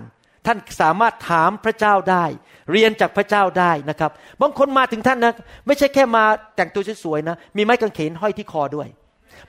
[0.49, 2.25] ท่านสามารถถามพระเจ้าได้
[2.73, 4.11] เรียนจากพระเจ้าได้นะครับ
[4.43, 5.33] บางคนมาถึงท่านนะ
[5.67, 6.25] ไม่ใช่แค่มา
[6.57, 8.89] แต่งตัวสวยๆนะ มีไม้กางเขนห้อยที่คอด้วย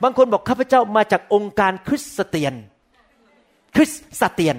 [0.04, 2.54] บางคนบอกข้าพเจ้ามาจากองค์การคริสเตียน
[3.76, 3.92] คริส
[4.22, 4.58] สเตียน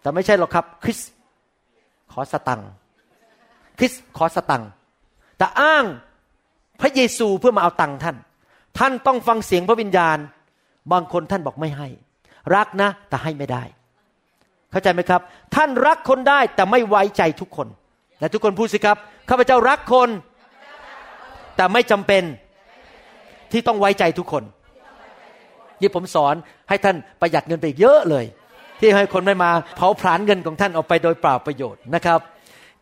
[0.00, 1.00] แต่ไม่ใช่หรอกครับ คริส
[2.12, 2.60] ขอสตัง
[3.78, 4.62] คริสขอสตัง
[5.38, 5.84] แต่อ้าง
[6.80, 8.16] พระเยซูเพื่อมาเอาตังท่าน
[8.78, 10.18] ท่านต้องฟังเสียงพระวิญญาณ
[10.92, 11.88] บางคนท่านบอกไม่ให้
[12.54, 13.62] รักนะแต่ให้ไม่ได้
[14.70, 15.20] เข้าใจไหมครับ
[15.54, 17.68] ท่านรักคนได้แต่ไม่ไว้ใจทุกคน
[18.20, 18.96] และทุกคนพูดสิครับ
[19.28, 20.08] ข้าพเจ้ารักคน
[21.56, 22.22] แต่ไม่จำเป็น
[23.52, 24.44] ที่ต้องไว้ใจทุกคน
[25.80, 26.34] นี่ผมสอน
[26.68, 28.24] ให้ท่านประหยัดเงินไปเยอะเลย
[28.80, 32.20] ที่ให้คนไม่มาเผาผลาญเงินของท่านออกไปโดยเปล่าประโยชน์นะครับ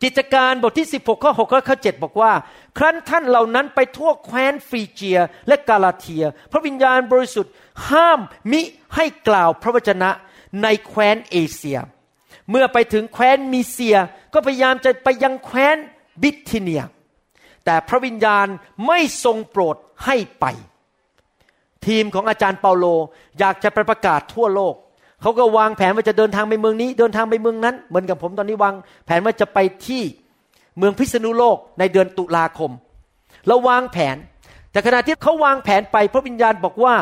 [0.03, 2.31] กิจการบทที่ 16 ข้อ6ข้อ7บอกว่า
[2.77, 7.53] ครั้นท่านเหล่านั้นไปทั่วแคว้นฟีเจียและกาลาเทีย พระวิญญาณบริสุทธิ์
[7.89, 8.19] ห้าม
[8.51, 8.61] มิ
[8.95, 10.09] ให้กล่าวพระวจนะ
[10.63, 11.79] ในแคว้นเอเชีย
[12.49, 13.97] เมื่อไปถึงแคว้นมีเซีย
[14.33, 15.77] ก็พยายามจะไปยังแคว้น
[16.21, 16.83] บิทิเนีย
[17.65, 18.47] แต่พระวิญญาณ
[18.87, 19.75] ไม่ทรงโปรด
[20.05, 20.45] ให้ไป
[21.87, 22.85] ทีมของอาจารย์เปาโล
[23.39, 24.75] อยากจะไปประกาศทั่วโลก
[25.21, 28.73] เขาก็วางแผนว่าจะเดินทางไปเมืองนี้ เดินทางไปเมืองนั้น เหมือนกับผมตอนนี้วาง
[29.05, 30.03] แผนว่าจะไปที่
[30.77, 32.71] เมืองพิษณุโลกในเดือนตุลาคม
[33.47, 34.17] แล้ววางแผน
[34.71, 36.95] แต่ขณะที่เขาวางแผนไปพระวิญญาณบอกว่า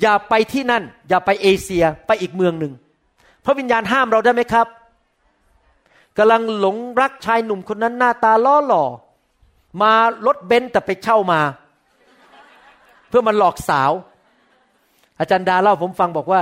[0.00, 2.72] อย่าไปที่นั่น อย่าไปเอเชียไปอีกเมืองหนึ่ง
[3.44, 4.66] พระวิญญาณห้ามเราได้ไหมครับ
[6.18, 8.84] กำลังหลงรักชายหนุ่มคนนั้นหน้าตาล่อหล่อ
[9.82, 9.92] มา
[10.26, 11.40] รถเบนซ์แต่ไปเช่ามา
[13.08, 13.90] เพื่อมันหลอกสาว
[15.18, 16.40] อาจารย์ดาเล่าผมฟังบอกว่า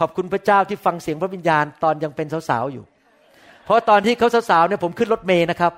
[0.00, 2.84] ขอบคุณพระเจ้าที่ฟังเสียงพระวิญญาณตอนยังเป็นสาวๆอยู่
[3.64, 5.72] เพราะตอนที่เขาสาวๆเนี่ยผมขึ้นรถเมย์นะครับ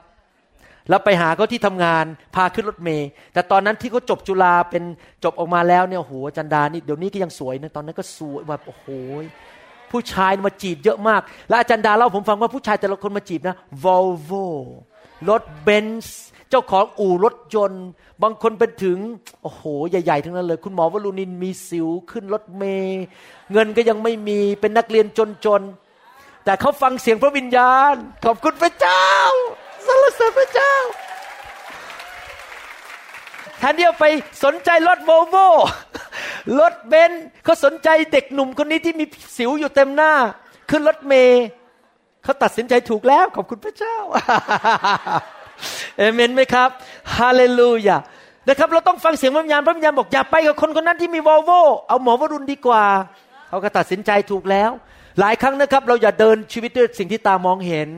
[0.91, 4.82] แล้วไปหาเขาที่ทำงานพาขึ้นรถเมย์แต่ตอนนั้นที่เขาจบจุฬาเป็น
[5.24, 8.86] จบออกมาแล้วเนี่ยโหอาจารย์ดานี่เดี๋ยวนี้ก็ยังสวยนะตอนนั้นก็สวยแบบโอ้โห
[9.91, 14.47] ผู้ชายมาจีบเยอะมาก และอาจารย์ดาเล่าผมฟังว่าผู้ชายแต่ละคนมาจีบนะ Volvo
[15.28, 16.20] รถเบนซ์
[16.51, 17.86] เจ้าของอู่รถยนต์
[18.22, 18.99] บางคนเป็นถึง
[19.43, 23.03] โอ้โห ใหญ่ๆ ทั้งนั้นเลย คุณหมอวรุณินมีสิวขึ้นรถเมย์
[23.53, 25.07] เงินก็ยังไม่มีเป็นนักเรียน
[25.47, 29.07] จนๆ แต่เขาฟังเสียงพระวิญญาณ ขอบคุณพระเจ้า
[29.91, 30.74] สรรเสริญพระเจ้า
[33.59, 34.07] แทนที่จะไป
[34.45, 35.36] สนใจรถโวโว
[36.61, 39.05] รถเบนซ์เขาสนใจเด็กหนุ่มคนนี้ที่มี
[39.36, 40.12] สิวอยู่เต็มหน้า
[40.70, 41.43] ขึ้นรถเมย์
[42.24, 43.97] เขาตัดสินใจถูกแล้ว ขอบคุณพระเจ้า
[45.99, 46.68] เอเมนไหมครับ
[47.16, 47.99] ฮาเลลูยา
[48.49, 51.51] นะครับ เราต้องฟังเสียงพระวิญญาณพระวิญญาณบอกอย่าไปกับคนคนนั้นที่มีวอลโว
[51.88, 52.84] เอาหมอวรุณดีกว่า
[53.49, 54.70] เขาก็ตัดสินใจถูกแล้ว
[55.20, 57.88] หลายครั้งนะครับ เราอย่าเดินชีวิตด้วยสิ่งที่ตามองเห็น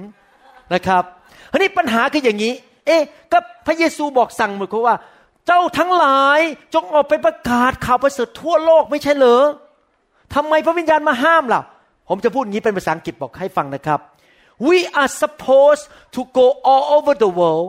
[0.75, 1.05] นะครับ
[1.53, 2.53] ทีนี้ปัญหาคืออย่างนี้
[2.87, 4.97] เอ๊ะก็พระเยซูบอกสั่งหมือนกับว่า
[5.47, 6.41] เจ้าทั้งหลาย
[6.75, 9.43] จงออกไปประกาศข่าวประเสริฐทั่วโลกไม่ใช่เหรอ
[10.35, 11.63] ทำไมพระวิญญาณมาห้ามล่ะ
[12.09, 14.01] ผมจะพูดงี้เป็นภาษาอังกฤษบอกให้ฟังนะครับ
[14.67, 15.85] we are supposed
[16.15, 17.69] to go all over the world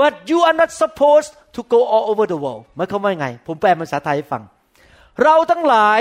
[0.00, 4.42] but you are not supposed to go all over the world หมายความว่าไง ผมแปลภาษาไทยให้ฟัง
[5.22, 6.00] เราทั้งหลาย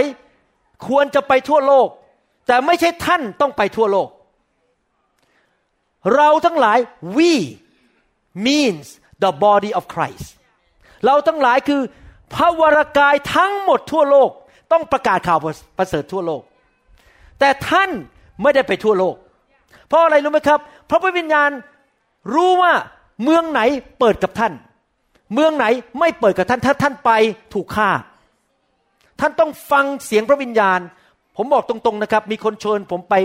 [0.88, 1.88] ควรจะไปทั่วโลก
[2.48, 4.10] แต่ไม่ใช่ท่านต้องไปทั่วโลก
[6.16, 6.80] เราทั้งหลาย
[7.18, 7.32] we
[8.46, 8.88] means
[9.24, 10.28] the body of Christ
[11.06, 11.82] เราทั้งหลายคือ
[12.34, 14.32] พระวรากายทั้งหมดทั่วโลก
[14.72, 15.40] ต้องประกาศข่าว
[15.78, 16.42] ประเสริฐทั่วโลก
[17.40, 17.90] แต่ท่าน
[18.42, 19.16] ไม่ได้ไปทั่วโลก
[19.88, 21.50] เพราะอะไรรู้ไหมครับเพราะพระวิญญาณ
[22.34, 22.74] รู้ว่า
[23.24, 23.62] เมืองไหน
[24.00, 24.54] เปิดกับท่าน
[25.34, 25.66] เมืองไหน
[26.00, 27.12] ไม่เปิดกับท่านถ้าท่านไป
[27.54, 27.90] ถูกฆ่า
[29.20, 30.80] ท่านต้องฟังเสียงพระวิญญาณ
[31.38, 33.16] ผมบอกตรงๆนะครับ มีคนเชิญผมไป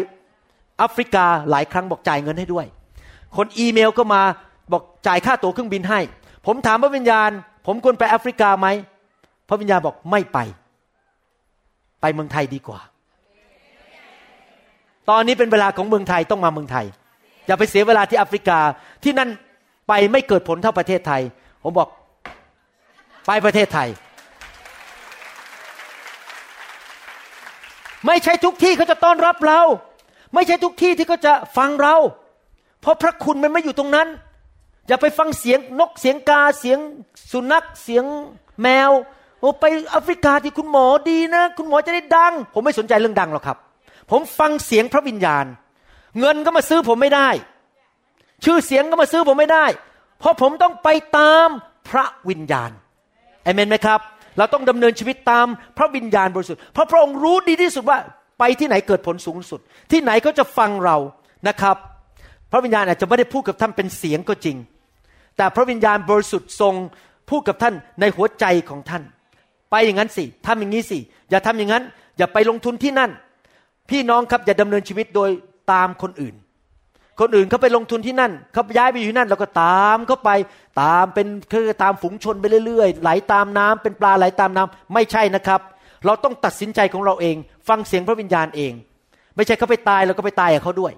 [0.83, 2.67] แอฟริกาหลายครั้งบอกจ่ายเงินให้ด้วย
[3.37, 4.23] คนอีเมลก็มา
[4.73, 6.01] บอกจ่ายค่าตั๋วเครื่องบินให้
[6.47, 7.31] ผมถามพระวิญญาณ
[7.67, 8.69] ผมควรไปแอฟริกาไหม
[9.49, 10.39] พระวิญญาณบอกไม่ไป
[12.01, 12.81] ไปเมืองไทยดีกว่า
[15.11, 16.87] ตอนนี้เป็นเวลาของเมืองไทยต้องมาเมืองไทย
[17.47, 18.59] อย่าไปเสียเวลาที่แอฟริกา
[19.03, 19.31] ที่นั่น
[19.89, 21.23] ไปไม่เกิดผลเท่าประเทศไทย
[21.63, 21.89] ผมบอก
[23.27, 23.89] ไปประเทศไทย
[28.07, 29.61] ไม่ใช่ทุกที่เขาจะต้อนรับเรา
[30.35, 31.97] ไม่ใช่ทุกที่ที่เขาจะฟังเรา
[32.81, 34.09] เพราะพระคุณมันไม่อยู่ตรงนั้น
[34.89, 36.79] อย่าไปฟังเสียงนกเสียงกาเสียง
[37.33, 38.05] สุนัขเสียง
[38.63, 38.91] แมว
[39.41, 43.59] โอ้ไปแอฟริกาที่คุณหมอดีนะ คุณหมอจะได้ดัง ผมไม่สนใจเรื่องดังหรอกครับ
[44.11, 45.45] ผมฟังเสียงพระวิญญาณ
[46.21, 47.29] เงินก็มาซื้อผมไม่ได้
[48.45, 49.67] ชื่อเสียงก็มาซื้อผมไม่ได้
[50.19, 51.49] เพราะผมต้องไปตาม
[51.89, 52.71] พระวิญญาณ
[53.45, 54.01] เอเมนไหมครับ
[54.39, 55.47] เราต้องดำเนินชีวิตตาม
[55.79, 57.99] พระวิญญาณบริสุทธิ์เพราะพระองค์รู้ดีที่สุดว่า
[58.45, 59.61] ไปที่ไหนเกิดผลสูงสุด
[59.93, 60.97] ที่ไหนเขาจะฟังเรา
[61.49, 61.77] นะครับ
[62.51, 64.57] พระวิญญาณอาจจะไม่ได้พูดกับท่านเป็นเสียงก็จริง
[65.37, 66.75] แต่พระวิญญาณบริสุทธิ์ทรง
[67.31, 69.03] พูดกับท่านในหัวใจของท่าน
[69.71, 70.99] ไปอย่างนั้นสิทำอย่างนี้สิ
[71.31, 71.85] อย่าทำอย่างนั้น
[72.19, 73.11] อย่าไปลงทุนที่นั่น
[73.91, 75.31] พี่น้องครับอย่าดำเนินชีวิตโดย
[75.73, 76.35] ตามคนอื่น
[77.21, 80.31] คนอื่นเขาไปลงทุนที่นั่นเขาย้ายไปอยู่ที่นั่นเราก็ตามเขาไป
[80.83, 85.61] ตามเป็นคือตามฝูงชนไปเรื่อยๆ ไหลาตามน้ำเป็นปลาไหลาตามน้ำไม่ใช่นะครับ
[86.07, 87.37] เราต้องตัดสินใจของเราเอง
[87.69, 88.73] ฟังเสียงพระวิญญาณเอง
[89.37, 90.93] ไม่ใช่เขาไปตายเราก็ไปตายกับเขาด้วย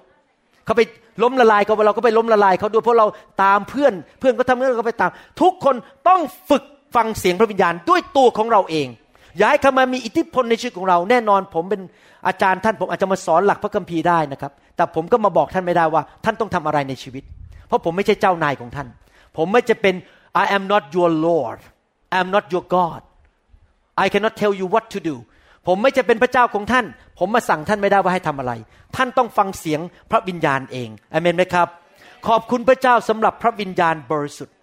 [0.65, 0.81] เขาไป
[1.23, 3.07] ล้มละลายเขาเราก็ไปล้มละลายเขาด้วยเพราะเรา
[3.43, 5.75] ตามเพื่อน เพื่อนก็ทำให้เราก็ไปตาม ทุกคน
[6.07, 6.63] ต้องฝึก
[6.95, 8.87] ฟังเสียงพระวิญญาณด้วยตัวของเราเอง
[9.37, 11.81] อย่าให้เขามามีอิทธิพลในชีวิตของเราแน่นอน ผมเป็น
[12.27, 17.23] อาจารย์ท่านผมอาจจะมาสอนหลักพระคัมภีร์ได้นะครับ แต่ผมก็มาบอกท่านไม่ได้ว่า ท่านต้องทำอะไรในชีวิต
[17.67, 18.87] เพราะผมไม่ใช่เจ้านายของท่าน
[19.37, 19.95] ผมไม่จะเป็น
[20.43, 21.59] I am not your Lord
[22.13, 23.01] I am not your God
[24.03, 25.15] I cannot tell you what to do
[25.67, 26.85] ผมไม่จะเป็นพระเจ้าของท่าน
[27.19, 28.51] ผมมาสั่งท่านไม่ได้ว่าให้ทำอะไร
[28.95, 29.79] ท่านต้องฟังเสียง
[30.11, 31.67] พระวิญญาณเองอเมนไหมครับ
[32.27, 34.55] ขอบคุณพระเจ้าสำหรับพระวิญญาณบริสุทธิ์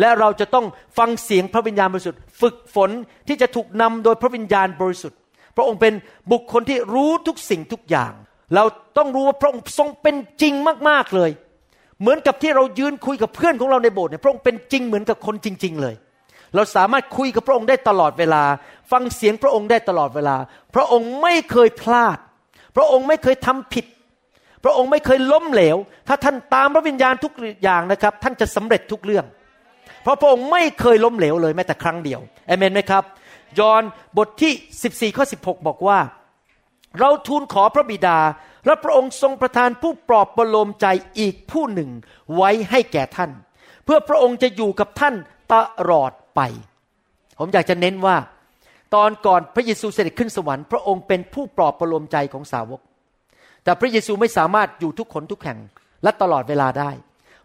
[0.00, 0.66] และเราจะต้อง
[0.98, 2.90] ฟังเสียงพระวิญญาณบริสุทธิ์ ฝึกฝน
[3.28, 5.18] ที่จะถูกนำโดยพระวิญญาณบริสุทธิ์
[5.56, 5.94] พระองค์เป็น
[6.32, 8.12] บุคคลที่รู้ทุกสิ่งทุกอย่าง
[8.54, 8.64] เรา
[8.98, 10.54] ต้องรู้ว่าพระองค์ทรงเป็นจริง
[10.88, 11.30] มากๆเลย
[12.00, 15.94] เหมือนกับที่เรายืนคุยกับเพื่อนของเราในโบสถ์เนี่ยพระองค์เป็นจริงเหมือนกับคนจริง ๆ เลย
[16.54, 18.42] เราสามารถคุยกับพระองค์ได้ตลอดเวลา
[18.92, 20.36] ฟังเสียงพระองค์ได้ตลอดเวลา
[20.74, 22.18] พระองค์ไม่เคยพลาด
[22.76, 23.86] พระองค์ไม่เคยทำผิด
[24.64, 25.76] พระองค์ไม่เคยล้มเหลว
[26.08, 27.32] ถ้าท่านตามพระวิญญาณทุก
[27.62, 29.26] อย่างนะครับ ท่านจะสำเร็จทุกเรื่อง
[30.02, 33.04] เพราะพระองค์ไม่เคยล้มเหลวเลยแม้แต่ครั้งเดียวเอเมนไหมครับ
[33.58, 33.82] ยอห์น
[34.18, 34.52] บทที่
[35.10, 35.98] 14ข้อ16 บอกว่า
[37.00, 38.18] เราทูลขอพระบิดา
[38.66, 40.86] และพระองค์ทรงประทานผู้ปลอบประโลมใจ
[41.18, 41.90] อีกผู้หนึ่ง
[42.36, 43.30] ไว้ให้แก่ท่าน
[43.84, 45.14] เพื่อพระองค์จะอยู่กับท่าน
[45.52, 45.54] ต
[45.90, 46.40] ลอด ไป
[47.38, 48.16] ผมอยากจะเน้นว่า
[48.94, 52.80] ตอนก่อนพระเยซูเสด็จขึ้นสวรรค์พระองค์เป็นผู้ปลอบประโลมใจของสาวก
[53.64, 55.58] แต่พระเยซูไม่สามารถอยู่ทุกคนทุกแห่ง
[56.02, 56.90] และตลอดเวลาได้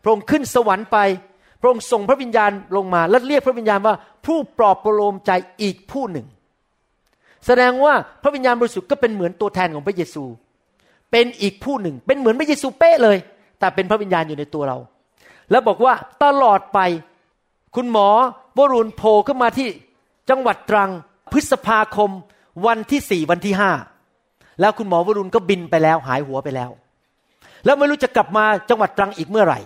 [0.03, 0.97] พระองค์ขึ้นสวรรค์ไป
[1.61, 5.31] พระองค์ส่งพระวิญญาณลงมา และเรียกพระวิญญาณว่าผู้ปลอบประโลมใจ
[5.61, 6.27] อีกผู้หนึ่ง
[7.45, 10.23] แสดงว่าพระวิญญาณบริสุทธิ์ก็เป็นเหมือนตัวแทนของพระเยซู
[11.11, 13.17] เป็นอีกผู้หนึ่ง เป็นเหมือนพระเยซูเป๊ะเลย
[13.59, 14.77] แต่เป็นพระวิญญาณอยู่ในตัวเรา
[15.51, 16.79] แล้วบอกว่าตลอดไป
[17.75, 18.09] คุณหมอ
[18.57, 19.69] วรุณโผล่ขึ้นมาที่
[20.29, 20.89] จังหวัดตรัง
[21.31, 22.11] พฤษภาคม
[22.65, 23.71] วันที่สี่วันที่ห้า
[24.59, 26.69] แล้วคุณหมอวรุณก็บินไปแล้วหายหัวไปแล้ว
[27.65, 29.59] แล้วไม่รู้จะกลับมาจังหวัดตรังอีกเมื่อไหร่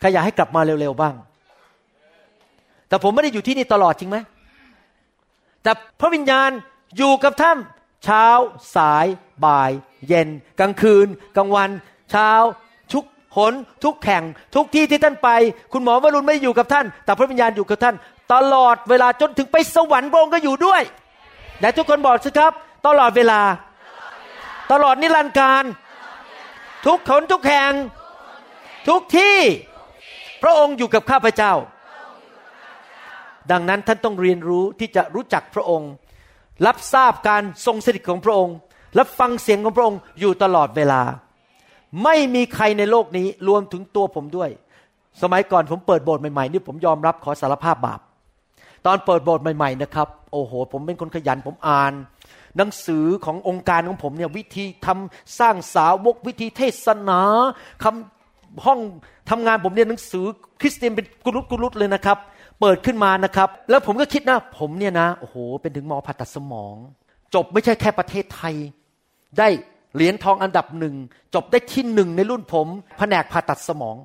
[0.00, 1.14] ใครอยากให้กลับมาเร็วๆบ้าง
[2.88, 4.16] แต่ผมไม่ได้อยู่ที่นี่ตลอดจริงไหม
[5.62, 6.50] แต่พระวิญญาณ
[6.96, 7.58] อยู่กับท่าน
[8.04, 8.26] เช้า
[8.76, 9.06] สาย
[9.44, 9.70] บ่าย
[10.08, 10.28] เย็น
[10.60, 11.06] กลางคืน
[11.36, 11.70] กลางวัน
[12.10, 12.30] เช้า
[13.36, 13.52] หน
[13.84, 14.22] ทุกแข่ง
[14.54, 15.28] ทุกที่ที่ท่านไป
[15.72, 17.94] คุณหมอวรุณไม่อยู่กับท่าน แต่พระวิญญาณอยู่กับท่าน
[18.32, 20.82] ตลอดเวลาจนถึงไปสวรรค์พระองค์ก็อยู่ด้วย
[21.60, 22.52] แต่ทุกคนบอกสิครับ
[22.86, 23.40] ตลอดเวลา
[24.72, 25.64] ตลอดนิรันดร์การ
[26.86, 27.72] ทุกขนทุกแห่ง
[28.88, 29.36] ทุกที่
[30.42, 31.52] พระองค์อยู่กับข้าพเจ้า
[33.50, 35.90] ดังนั้นท่านต้องเรียนรู้ที่จะรู้จักพระองค์
[36.66, 38.56] รับทราบการทรงสถิตของพระองค์
[38.94, 41.02] และฟังเสียงของพระองค์อยู่ตลอดเวลา
[42.04, 44.50] ไม่มีใครในโลกนี้รวมถึงตัวผมด้วย
[45.22, 48.00] สมัยก่อนผมเปิดโบสถ์ใหม่ๆนี่ผมยอมรับขอสารภาพบาป
[48.86, 51.92] ตอนเปิดโบสถ์ใหม่ๆนะครับ โอ้โห ผมเป็นคนขยันผมอ่าน
[52.56, 57.20] หนังสือขององค์การของผมเนี่ยวิธีทำสร้างสาวกวิธีเทศนา
[57.82, 58.78] คำห้อง
[59.30, 60.24] ทำงานผมเรียนหนังสือ
[60.60, 62.18] คริสเตียนเป็นกุลุตกุลุตเลยนะครับ
[62.60, 66.74] เปิดขึ้นมานะครับ แล้วผมก็คิดนะ ผมเนี่ยนะโอ้โหเป็นถึงหมอผ่าตัดสมอง
[67.34, 68.54] จบไม่ใช่แค่ประเทศไทย
[69.38, 69.48] ได้
[69.94, 70.94] เหรียญทองอันดับหนึ่ง
[71.34, 72.68] จบได้ที่หนึ่งในรุ่นผม
[72.98, 73.96] แผนกผ่าตัดสมอง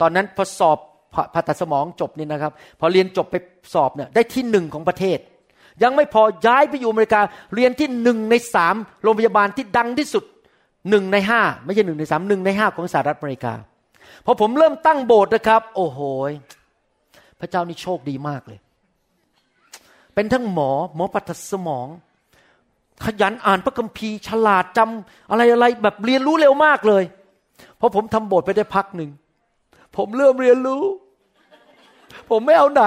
[0.00, 0.78] ตอนนั้นพอสอบ
[1.34, 3.36] ผ่าตัดสมองจบนี่นะครับ พอเรียนจบไป
[3.74, 5.18] สอบเนี่ยได้ที่หนึ่งของประเทศ
[5.82, 7.20] ยังไม่พอย้ายไปอยู่อเมริกา
[7.54, 10.24] เรียนที่หนึ่งในสามโรงพยาบาลที่ดังที่สุด
[10.90, 13.54] หนึ่งในห้าไม่ใช่หนึ่งในสามหนึ่งในห้าของสหรัฐอเมริกา
[14.24, 16.00] พอผมเริ่มตั้งโบสถ์นะครับ โอ้โห
[17.40, 18.58] พระเจ้านี่โชคดีมากเลย
[20.14, 21.86] เป็นทั้งหมอหมอผ่าตัดสมอง
[23.04, 27.04] ขยันอ่านพระคัมภีร์ฉลาดจำอะไรอะไรแบบเรียนรู้เร็วมากเลย
[27.76, 29.10] เพราะผมทำโบสถ์ไปได้พักหนึ่ง
[29.96, 30.84] ผมเริ่มเรียนรู้
[32.30, 32.84] ผมไม่เอาไหน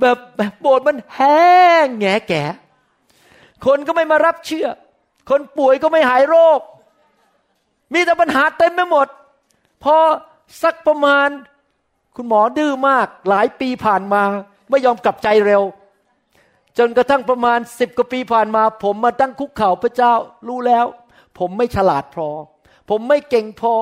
[0.00, 1.46] แบบแบบโบสถ์มันแห้
[1.84, 2.44] งแง่แก่
[3.66, 4.68] คนก็ไม่มารับเชื่อ
[5.30, 6.60] คนป่วยก็ไม่หายโรค
[7.92, 9.06] มีแต่ปัญหาเต็มไปหมด
[9.84, 9.96] พอ
[10.62, 11.28] สักประมาณ
[12.16, 14.22] คุณหมอดื้อมาก หลายปีผ่านมา
[14.70, 15.62] ไม่ยอมกลับใจเร็ว
[16.78, 20.12] จนกระทั่งประมาณสิบกว่าปีผ่านมา ผมมาตั้งคุกเข่าพระเจ้า
[20.48, 20.86] รู้แล้ว
[21.38, 22.28] ผมไม่ฉลาดพอ
[22.90, 23.74] ผมไม่เก่งพอ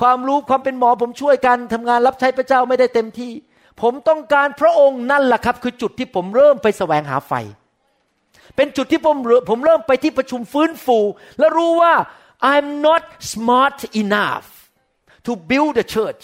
[0.00, 3.32] ความรู้ความเป็นหมอผมช่วยกันทำงานรับใช้พระเจ้าไม่ได้เต็มที่
[3.82, 7.32] ผมต้องการพระองค์นั่นแหละครับ คือจุดที่ผมเริ่มไปแสวงหาไฟ
[8.56, 9.16] เป็นจุดที่ผม
[9.50, 10.98] ผมเริ่มไปที่ประชุมฟื้นฟู
[11.38, 11.94] และรู้ว่า
[12.52, 14.48] I'm not smart enough
[15.26, 16.22] to build a church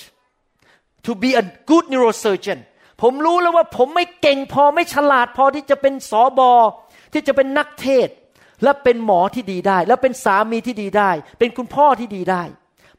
[1.06, 2.60] to be a good neurosurgeon
[3.02, 6.52] ผมรู้แล้วว่าผมไม่เก่งพอไม่ฉลาดพอที่จะเป็นสอบอ
[7.12, 8.08] ที่จะเป็นนักเทศ
[8.64, 12.42] และเป็นหมอที่ดีได้ และเป็นสามีที่ดีได้ เป็นคุณพ่อที่ดีได้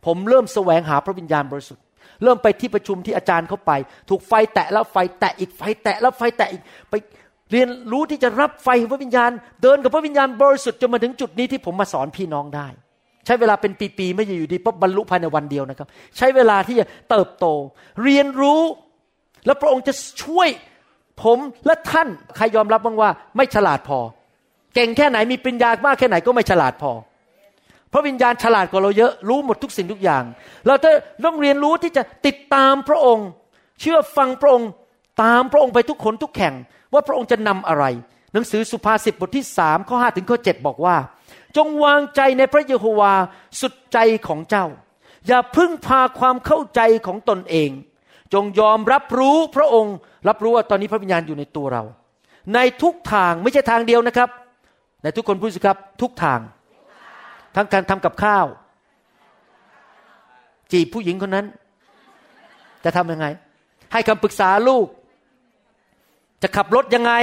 [0.06, 1.84] ผมเริ่มแสวงหาพระวิญญาณบริสุทธิ์
[2.24, 3.72] เริ่มไปที่ประชุมที่อาจารย์เข้าไป
[4.10, 6.94] ถูกไฟแตะแล้วไฟแตะอีกไฟแตะแล้วไฟแตะอีกไป
[7.52, 9.32] เรียนรู้ที่จะรับไฟพระวิญญาณ
[9.62, 12.68] เดินกับพระวิญญาณบริสุทธิ์จนมาถึงจุดนี้ที่ผมมาสอนพี่น้องได้
[13.26, 15.88] ใช้เวลาเป็นปีๆไม่อยู่ดีปุ๊บบรรลุภายในวันเดียวนะครับ
[16.18, 17.46] ใช้เวลาที่จะเติบโต
[18.04, 18.62] เรียนรู้
[19.48, 19.94] แล้วพระองค์จะ
[20.24, 20.50] ช่วย
[21.24, 24.00] ผมและท่านใครยอมรับบ้างว่า ไม่ฉลาดพอ
[24.76, 26.92] เก่งแค่ไหนมีปัญญามากแค่ไหนก็ไม่ฉลาดพอ
[27.90, 30.24] เพราะวิญญาณฉลาดกว่าเราเยอะรู้หมดทุกสิ่งทุกอย่าง
[30.68, 30.90] เราจะ
[31.26, 33.28] ต้องเรียนรู้ที่จะติดตามพระองค์
[33.82, 34.70] เชื่อฟังพระองค์
[35.24, 36.54] ตามพระองค์ไปทุกคนทุกแข่ง
[36.94, 37.86] ว่าพระองค์จะนำอะไร
[38.34, 40.96] หนังสือสุภาษิตบทที่สามข้อห้าถึงข้อเจ็ดบอกว่า
[41.58, 43.14] จงวางใจในพระเยโฮวา
[43.62, 44.66] สุดใจของเจ้า
[45.28, 47.70] อย่าพึ่งพาความเข้าใจของตนเอง
[48.34, 49.96] จงยอมรับรู้พระองค์
[50.28, 51.84] รับรู้ว่าตอนนี้พระวิญญาณอยู่ในตัวเรา
[52.54, 54.30] ในทุกทางไม่ใช่ทางเดียวนะครับ
[55.04, 56.40] ในทุกคนพูดสิครับทุกทาง
[57.56, 58.46] ทั้งการทำกับข้าว
[60.72, 61.46] จีบผู้หญิงคนนั้น
[62.84, 63.26] จะทำยังไง
[63.92, 64.88] ให้คำปรึกษาลูก
[66.42, 67.14] จะขับรถยังไง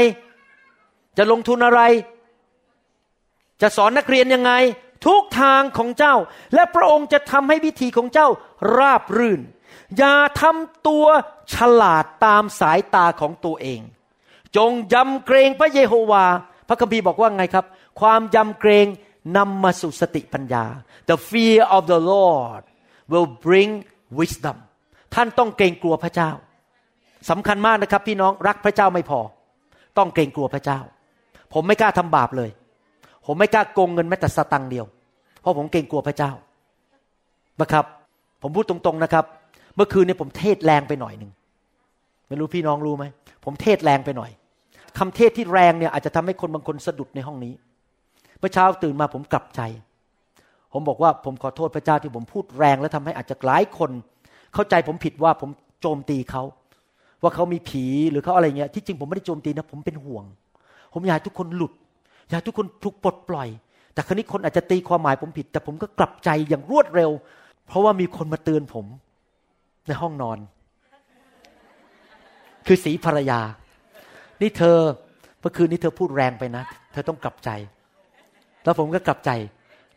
[1.19, 1.81] จะลงทุนอะไร
[3.63, 4.53] จะสอนนักเรียนยังไง
[5.07, 6.15] ทุกทางของเจ้า
[6.55, 8.29] และพระองค์จะทำให้วิธีของเจ้า
[8.77, 9.41] ราบรื่น
[9.99, 11.07] อย่าทำตัว
[11.55, 13.81] ฉลาดตามสายตาของตัวเอง
[14.57, 16.25] จงยำเกรงพระเยโฮวา
[16.69, 17.67] พระคัมภีร์บอกว่าไงครับ
[18.01, 18.87] ความยำเกรง
[19.37, 20.65] นำมาสู่สติปัญญา
[21.09, 22.63] the fear of the Lord
[23.13, 23.71] will bring
[24.19, 24.57] wisdom
[25.15, 26.31] ท่านต้องเกรงกลัวพระเจ้า
[27.31, 29.21] สำคัญมากนะครับ พี่น้องรักพระเจ้าไม่พอ
[29.99, 30.81] ต้องเกรงกลัวพระเจ้า
[31.53, 32.51] ผมไม่กล้าทำบาปเลย
[33.27, 34.87] ผมไม่กล้าโกงเงินแม้แต่สตังค์เดียว
[35.41, 36.33] เพราะผมเกรงกลัวพระเจ้า
[37.61, 37.85] นะครับ
[38.43, 39.25] ผมพูดตรงๆนะครับ
[39.77, 41.31] เมื่อคืนนี้ผมเทศแรงไปหน่อยหนึ่ง
[42.29, 43.05] ไม่รู้พี่น้องรู้ไหม
[43.45, 44.31] ผมเทศแรงไปหน่อย
[44.99, 47.53] คำเทศที่แรงเนี่ยอาจจะทำให้คนบางคนสะดุดในห้องนี้
[48.39, 49.61] เมื่อเช้าตื่นมาผมกลับใจ
[50.73, 53.91] ผมบอกว่าผมขอโทษพระเจ้าที่ผมพูดแรง แล้วทำให้อาจจะหลายคน
[54.55, 55.51] เข้าใจผมผิดว่าผม
[55.81, 56.43] โจมตีเขา
[57.23, 60.25] ว่าเขามีผีหรือเขาอะไรเงี้ยที่จริงผมไม่ได้โจมตีนะผมเป็นห่วง
[60.93, 61.73] ผมอยากทุกคนหลุด
[62.31, 63.49] อยากทุกคนถูกปลดปล่อย
[63.93, 67.11] แต่ครั้นี้คนอาจจะตีความหมายผมผิด แต่ผมก็กลับใจอย่างรวดเร็ว
[67.69, 68.87] เพราะว่ามีคนมาเตือนผม
[69.87, 70.39] ในห้องนอน
[72.67, 73.41] คือสีภรรยา
[74.43, 74.79] นี่เธอ
[75.41, 77.51] เมื่อคืนนี้เธอพูดแรงไปนะ เธอต้องกลับใจ
[78.65, 79.31] แล้วผมก็กลับใจ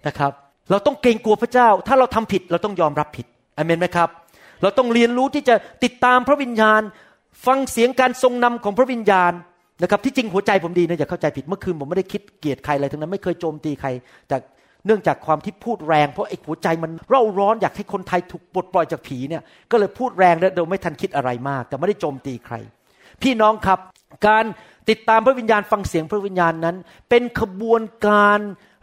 [0.07, 0.31] นะครับ
[0.71, 3.25] เราต้องเกรงกลัวพระเจ้า ถ้าเราทำผิดเราต้องยอมรับผิด
[3.57, 4.09] อเมนไหมครับ
[4.61, 6.81] เราต้องเรียนรู้ที่จะติดตามพระวิญญาณ
[7.45, 9.31] ฟังเสียงการทรงนำของพระวิญญาณ
[9.81, 13.89] นะครับที่จริงหัวใจผมดีนะอย่าเข้าใจผิดเมื่อคืนผมไม่ได้คิดเกลียดใครอะไรทั้งนั้นไม่เคยโจมตีใคร
[14.27, 14.37] แต่
[14.87, 22.55] เนื่องจากความที่พูดแรงเพราะไอ้หัวใจมันเร่าร้อนอยากให้คนไทยถูกปลดปล่อยจากผีเนี่ยก็เลยพูดแรงแล้วโดยไม่ทันคิดอะไรมาก แต่ไม่ได้โจมตีใคร
[23.21, 23.79] พี่น้องครับ
[24.27, 24.45] การ
[24.89, 26.75] ติดตามพระวิญญาณฟังเสียงพระวิญญาณนั้น
[27.09, 28.39] เป็นขบวนการ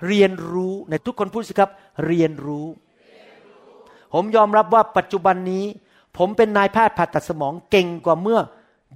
[0.07, 1.70] เรียนรู้ในทุกคนพูดสิครับ
[2.07, 2.66] เรียนรู้
[4.14, 5.64] ผมยอมรับว่าปัจจุบันนี้
[6.18, 8.40] ผมเป็นนายแพทย์ผ่าตัดสมองเก่งกว่าเมื่อ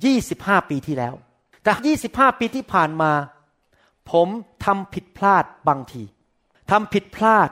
[0.06, 1.14] 25 ปีที่แล้ว
[1.62, 3.12] แต่ 25 ปีที่ผ่านมา
[4.10, 4.28] ผม
[4.64, 6.02] ทำผิดพลาดบางที
[6.70, 7.48] ทำผิดพลาด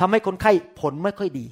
[0.00, 1.46] ทำให้คนไข้ผลไม่ค่อยดี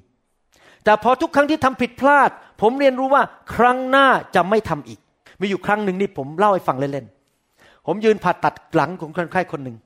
[0.85, 2.31] แต่พอทุกครั้งที่ทำผิดพลาด
[2.61, 3.23] ผมเรียนรู้ว่า
[3.55, 5.01] ครั้งหน้าจะไม่ทำอีก
[5.41, 9.77] มีอยู่ครั้งหนึ่งนี่ผมเล่าให้ฟังเล่นๆ ผมยืนผ่าตัดหลังของคนไข้คนหนึ่ง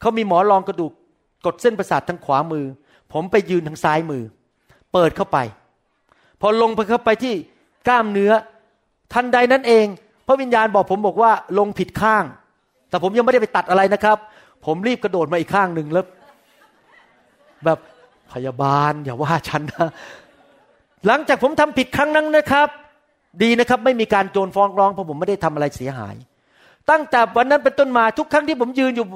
[0.00, 0.92] เขามีหมอรองกระดูก
[1.46, 2.64] กดเส้นประสาททางขวามือ
[3.12, 4.22] ผมไปยืนทางซ้ายมือ
[4.92, 5.38] เปิดเข้าไป
[6.40, 7.34] พอลงไปเข้าไปที่
[7.88, 8.32] กล้ามเนื้อ
[9.12, 9.86] ทันใดนั้นเอง
[10.26, 12.24] พระวิญญาณบอกผมบอกว่าลงผิดข้าง
[12.90, 14.18] แต่ผมยังไม่ได้ไปตัดอะไรนะครับ
[14.66, 16.04] ผมรีบกระโดดมาอีกข้างหนึ่งแล้ว
[17.64, 17.78] แบบ
[18.32, 19.88] พยาบาลอย่าว่าฉันนะ
[21.06, 22.68] หลังจากผมทำผิดครั้งนั้นนะครับ
[23.42, 26.16] ดีนะครับ ไม่มีการโจรฟ้องร้องเพราะผมไม่ได้ทำอะไรเสียหาย
[26.90, 29.06] ตั้งแต่วันนั้นเป็นต้นมาทุกครั้งที่ผมยืนอยู่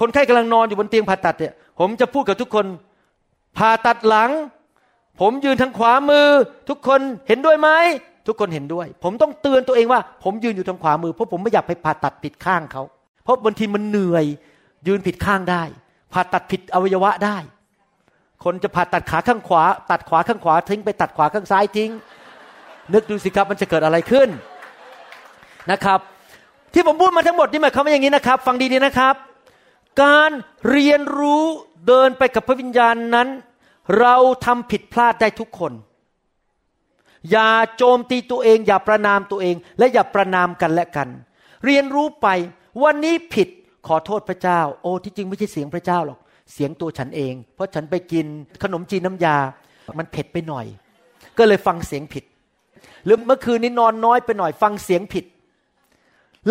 [0.00, 2.66] คนไข้กำลังนอนอยู่บนเตียงผ่าตัดเนี่ย ผมจะพูดกับทุกคน
[3.58, 4.30] ผ่าตัดหลัง
[5.20, 6.28] ผมยืนทางขวามือ
[6.68, 7.68] ทุกคนเห็นด้วยไหม
[8.26, 12.82] ทุกคนเห็นด้วย ผมต้องเตือนตัวเองว่า ผมยืนอยู่ทางขวามือเพราะผมไม่อยากไปผ่าตัดผิดข้างเขา
[13.24, 14.24] เพราะบางทีมันเหนื่อย
[14.86, 15.62] ยืนผิดข้างได้
[16.12, 17.38] ผ่าตัดผิดอวัยวะได้
[18.44, 21.90] คนจะผ่าตัดขาข้างขวา ตัดขวาข้างขวาทิ้งไปตัดขวาข้างซ้ายทิ้ง
[22.94, 24.28] นึกดูสิครับมันจะเกิดอะไรขึ้น
[25.70, 26.00] นะครับ
[26.72, 29.14] ที่ผมพูดมาทั้งหมดนี่หมายความว่าอย่างนี้นะครับ ฟังดีๆนะครับ
[30.02, 30.30] การ
[30.70, 31.44] เรียนรู้
[31.86, 33.28] เดินไปกับพระวิญญาณนั้น
[33.98, 34.14] เรา
[34.46, 35.72] ทำผิดพลาดได้ทุกคน
[37.30, 41.08] อย่าโจมตีตัวเอง อย่าประนามตัวเอง และอย่าประนามกันและกัน
[41.64, 42.26] เรียนรู้ไป
[42.82, 43.48] วันนี้ผิด
[43.86, 46.18] ขอโทษพระเจ้า โอ้ที่จริงไม่ใช่เสียงพระเจ้าหรอก
[46.52, 48.26] เสียงตัวฉันเอง เพราะฉันไปกิน
[48.62, 49.36] ขนมจีนน้ำยา
[49.98, 50.66] มันเผ็ดไปหน่อย
[51.38, 52.24] ก็เลยฟังเสียงผิด
[53.04, 55.24] หรือเมื่อคืนนี้นอนน้อยไปหน่อย ฟังเสียงผิด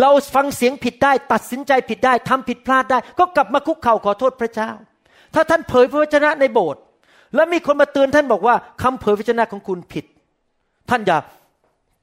[0.00, 4.70] เราฟังเสียงผิดได้ ตัดสินใจผิดได้ทำผิดพลาดได้ ก็กลับมาคุกเข่าขอโทษพระเจ้า
[5.34, 6.82] ถ้าท่านเผยพระวจนะในโบสถ์
[7.34, 10.04] แล้วมีคนมาเตือนท่านบอกว่าคำเผยพระวจนะของคุณผิด
[10.90, 11.18] ท่านอย่า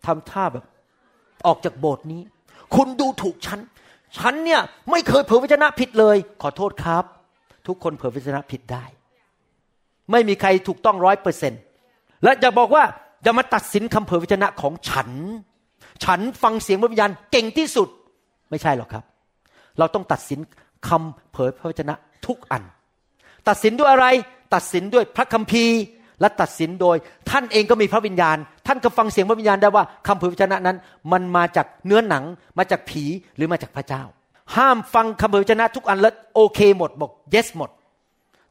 [0.05, 0.65] ทำท่าแบบ
[1.47, 2.21] ออกจากโบสถ์นี้
[2.75, 3.59] คุณดูถูกฉัน
[4.17, 7.03] ฉันเนี่ยไม่เคยเผยพระวจนะผิดเลย ขอโทษครับ
[7.67, 8.85] ทุกคนเผยพระชนะผิดได้
[10.11, 11.53] ไม่มีใครถูกต้องร้อยเปอร์เซ็น
[12.23, 12.83] และจะบอกว่า
[13.23, 15.09] อย่ามาตัดสินคำเผยพระชนะของฉัน
[16.03, 17.89] ฉันฟังเสียงพระวิญญาณเก่งที่สุด
[18.49, 19.03] ไม่ใช่หรอกครับ
[19.79, 20.39] เราต้องตัดสิน
[20.87, 21.93] คำเผยพระวจนะ
[22.25, 22.63] ทุกอัน
[23.47, 24.07] ตัดสินด้วยอะไร
[24.53, 25.79] ตัดสินด้วยพระคัมภีร์
[26.21, 26.97] และตัดสินโดย
[27.29, 28.37] ท่านเองก็มีพระวิญญาณ
[28.67, 30.77] ท่านก็ฟังเสียงพระวิญญาณได้ว่าคำเผยพระวจนะนั้น
[31.11, 32.23] มันมาจากเนื้อหนัง
[32.57, 33.03] มาจากผี
[33.35, 34.03] หรือมาจากพระเจ้า
[34.55, 37.69] ห้ามฟังคำพระวจนะทุกอันแล้วโอเคหมดบอก yes หมด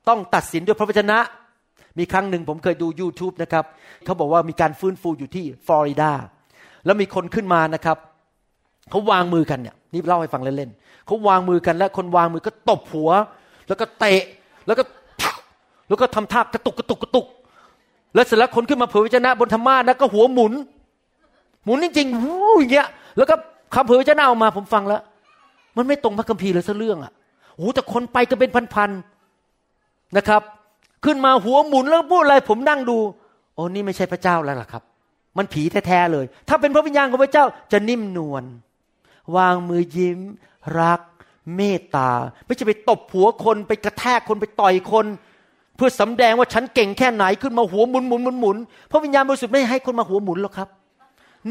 [0.08, 1.18] ต้องตัดสินด้วยพระวจนะ
[1.98, 3.64] มีครั้งหนึ่งผมเคยดู YouTube นะครับ
[4.04, 6.10] เขาบอกว่ามีการฟื้นฟูอยู่ที่ฟลอริดา
[6.84, 7.98] แล้วมีคนขึ้นมานะครับ
[8.90, 13.10] เขาวางมือกันเนี่ยนี่เล่าให้ฟังเล่นๆเขาวางมือกันแล้วคนวางมือก็ตบหัว
[13.68, 14.22] แล้วก็เตะ
[14.66, 14.84] แล้วก็
[15.88, 17.26] แล้วก็ทำท่ากระตุกกระตุกกระตุก
[18.14, 20.52] แล้วเสร็จแล้วคนขึ้นมาเผยพระชนะบนธรรมานะก็หัวหมุน
[21.64, 23.34] หมุนจริงๆอย่างเงี้ยแล้วก็
[23.74, 25.02] คำเผยพระชนะออกมาผมฟังแล้ว
[25.76, 27.12] มันไม่ตรงพระคัมภีร์เลยสักเรื่องอะ
[27.56, 30.42] โอ้แต่คนไปก็เป็นพันๆนะครับ
[31.04, 32.98] ขึ้นมาหัวหมุนแล้วพูดอะไรผมนั่งดู
[33.54, 34.82] โอ้นี่ไม่ใช่พระเจ้าแล้วล่ะครับ
[35.38, 38.44] มันผีแท้ๆเลย ถ้าเป็นพระวิญญาณของพระเจ้าจะนิ่มนวล
[39.36, 40.18] วางมือยิ้ม
[40.80, 41.00] รัก
[41.56, 42.10] เมตตา
[42.46, 45.06] ไม่ใช่ไปตบหัวคนไปกระแทกคนไปต่อยคน
[45.76, 48.56] เพื่อสำแดงว่าฉันเก่งแค่ไหนขึ้นมาหัวหมุนหมุนหมุนหมุน
[48.90, 50.68] พระวิญญาณบริสุทธิ์ไม่ให้คนมาหัวหมุนหรอกครับ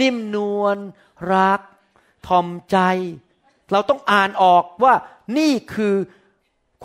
[0.01, 0.77] นิ่มนวล
[1.33, 1.61] รัก
[2.27, 2.77] ทอมใจ
[3.71, 4.93] เราต้องอ่านออกว่า
[5.37, 5.93] นี่คือ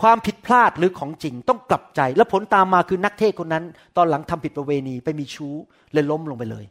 [0.01, 3.63] ความผิดพลาดหรือของจริงต้องกลับใจ แล้วผลตามมาคือนักเทศคนนั้น
[3.97, 5.53] ตอนหลังทำผิดประเวณีไปมีชู้
[5.93, 6.65] เลยล้มลงไปเลย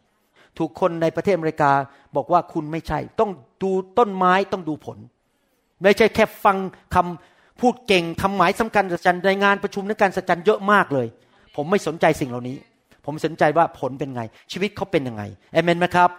[0.59, 1.73] ถูกคนในประเทศอเมริกา
[2.17, 3.31] บอกว่าคุณไม่ใช่ ต้อง
[3.63, 4.99] ดูต้นไม้ต้องดูผล
[5.83, 6.57] ไม่ใช่แค่ฟัง
[6.95, 11.07] คำพูดเก่งทำหมายสำคัญสัจจันในงานประชุมในการสัจจันเยอะมากเลย
[11.57, 12.57] ผมไม่สนใจสิ่งเหล่านี้
[13.11, 16.11] ผมสนใจว่าผลเป็นไง ชีวิตเขาเป็นยังไงเอเมนไหมครับ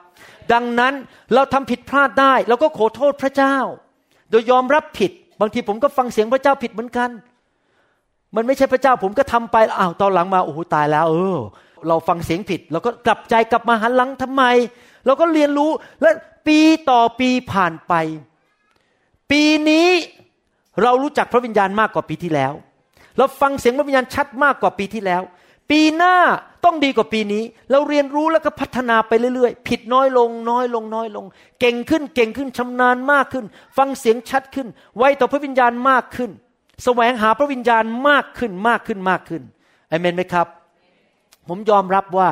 [0.53, 0.93] ดังนั้น
[1.33, 3.55] เราทำผิดพลาดได้เราก็ขอโทษพระเจ้า
[4.29, 5.11] โดยยอมรับผิด
[5.41, 7.09] บางทีผมก็ฟังเสียงพระเจ้าผิดเหมือนกัน
[8.35, 11.37] มันไม่ใช่พระเจ้าผมก็ทำไปอ้าวตอนหลังมาโอ้โหตายแล้ว เออ
[11.87, 14.43] เราฟังเสียงผิด เราก็กลับใจกลับมาหันหลังทำไม
[15.05, 15.71] เราก็เรียนรู้
[16.01, 16.09] และ
[16.47, 16.59] ปี
[16.89, 17.93] ต่อปีผ่านไป
[19.31, 19.87] ปีนี้
[20.83, 22.53] เรารู้จักพระวิญญาณมากกว่าปีที่แล้ว
[23.17, 25.21] เราฟังเสียงพระวิญญาณชัดมากกว่าปีที่แล้ว
[25.71, 26.15] ปีหน้า
[26.65, 31.25] ต้องดีกว่าปีนี้ เราเรียนรู้แล้วก็พัฒนาไปเรื่อยๆ ผิดน้อยลง น้อยลงน้อยลง
[31.59, 33.45] เก่งขึ้นเก่งขึ้นชำนาญมากขึ้น
[33.77, 34.67] ฟังเสียงชัดขึ้น
[34.97, 36.31] ไวต่อพระวิญญาณมากขึ้น
[36.83, 39.43] แสวงหาพระวิญญาณมากขึ้นมากขึ้นมากขึ้น
[39.91, 40.47] อเมนไหมครับ
[41.47, 42.29] ผมยอมรับว่า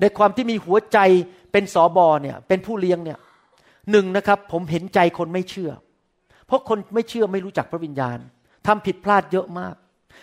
[0.00, 0.98] ในความที่มีหัวใจ
[1.52, 3.18] เป็นสอบอเนี่ยเป็นผู้เลี้ยงเนี่ย
[3.90, 5.70] หนึ่งนะครับ ผมเห็นใจคนไม่เชื่อ
[6.46, 8.18] เพราะคนไม่เชื่อไม่รู้จักพระวิญญาณ
[8.66, 9.74] ทำผิดพลาดเยอะมาก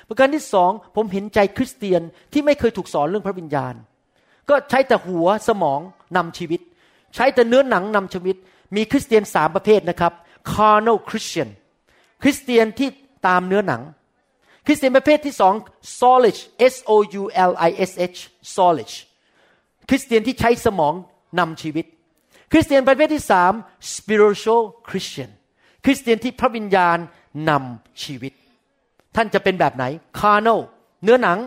[0.07, 2.01] ประการที่สองผมเห็นใจคริสเตียน
[2.33, 3.73] ที่ไม่เคยถูกสอนเรื่องพระวิญญาณ
[4.49, 5.79] ก็ใช้แต่หัวสมอง
[6.17, 6.61] นำชีวิต
[7.15, 8.37] ใช้แต่เนื้อหนังนำชีวิต
[8.75, 10.13] มีคริสเตียนสามประเภทนะครับ
[10.53, 11.49] carnal Christian
[12.21, 12.89] คริสเตียนที่
[13.27, 13.81] ตามเนื้อหนัง
[14.65, 15.53] คริสเตียนประเภทที่สอง
[15.99, 16.41] solish
[16.73, 18.19] S O U L I S H
[18.55, 18.95] solish
[19.89, 20.93] คริสเตียนที่ใช้สมอง
[21.39, 21.85] นำชีวิต
[22.51, 23.53] คริสเตียนประเภทที่สาม
[23.95, 25.29] spiritual Christian
[25.85, 26.97] คริสเตียนที่พระวิญญาณ
[27.49, 28.33] นำชีวิต
[29.21, 29.85] ท่านจะเป็นแบบไหน
[30.19, 30.59] carnal
[31.03, 31.39] เนื้อหนัง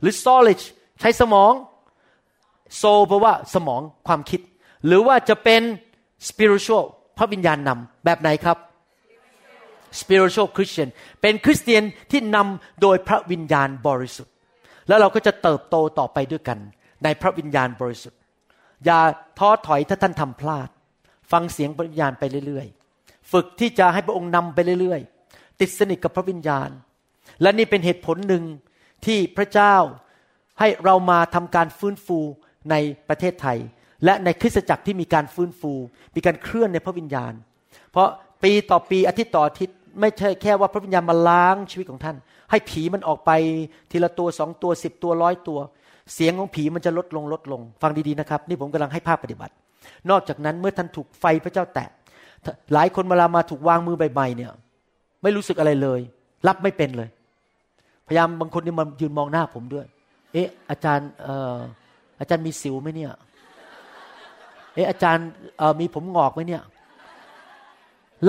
[0.00, 0.64] หรือ solish
[1.00, 1.52] ใช้สมอง
[2.80, 4.40] soul แปลว่าสมองความคิด
[4.86, 5.62] หรือว่าจะเป็น
[6.28, 6.84] spiritual
[7.18, 8.58] พระวิญญาณนำแบบไหนครับ
[10.00, 10.88] spiritual Christian
[11.22, 14.34] เป็นคริสเตียนที่นำโดยพระวิญญาณบริสุทธิ์
[14.88, 16.58] แล้วเราก็จะเติบโตต่อไปด้วยกัน
[17.04, 18.18] ในพระวิญญาณบริสุทธิ์
[18.84, 19.00] อย่า
[19.38, 20.68] ท้อถอยถ้าท่านทำพลาด
[21.32, 25.17] ฟังเสียงพระวิญญาณไปเรื่อยๆ ฝึกที่จะให้พระองค์นำไปเรื่อยๆ
[25.60, 26.70] ติดสนิทกับพระวิญญาณ
[27.42, 28.44] และนี่เป็นเหตุผลหนึ่ง
[29.06, 29.76] ที่พระเจ้า
[30.58, 32.18] ให้เรามาทำการฟื้นฟู
[32.70, 32.74] ใน
[33.08, 33.58] ประเทศไทย
[34.04, 35.72] และในคริสตจักรที่มีการฟื้นฟู
[36.16, 37.32] มีการเคลื่อนในพระวิญญาณ
[37.90, 38.08] เพราะ
[38.42, 42.16] ปีต่อปีอาทิตย์ต่ออาทิตย์ไม่ใช่แค่ว่าพระวิญญาณมาล้างชีวิตของท่าน
[42.50, 43.30] ให้ผีมันออกไป
[43.90, 45.58] ทีละตัวสองตัวสิบตัวร้อยตัว
[46.14, 49.52] เสียงของผีมันจะลดลงลดลง ฟังดีๆนะครับ นี่ผมกำลังให้ภาพปฏิบัติ
[50.10, 51.88] นอกจากนั้นเมื่อท่านถูกไฟพระเจ้าแตะ
[52.72, 54.52] หลายคนเวลามาถูกวางมือใบๆเนี่ย
[55.22, 56.00] ไม่รู้สึกอะไรเลย
[56.48, 57.08] รับไม่เป็นเลย
[58.06, 59.86] พยายามบางคนนี่มายืนมองหน้าผมด้วย
[60.32, 61.56] เอ๊ะ อาจารย์เอ่อ
[62.20, 63.12] อาจารย์มีสิวไหมเนี่ย
[64.74, 65.28] เอ๊ะอาจารย์
[65.80, 66.62] มีผมงอกไหมเนี่ย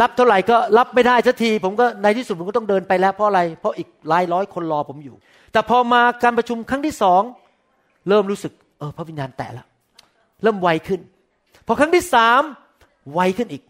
[0.01, 5.15] รับเท่าไหร่ก็รับไม่ได้สักที ผมก็ในที่สุดผมก็ต้องเดินไปแล้วเพราะอะไร เพราะอีกหลายร้อยคนรอผมอยู่
[5.51, 7.21] แต่พอมาการประชุมครั้งที่สอง
[8.09, 9.67] เริ่มรู้สึก เออพระวิญญาณแตะแล้ว
[10.43, 11.01] เริ่มไวขึ้น
[11.67, 12.41] พอครั้งที่สาม
[13.13, 13.63] ไวขึ้นอีก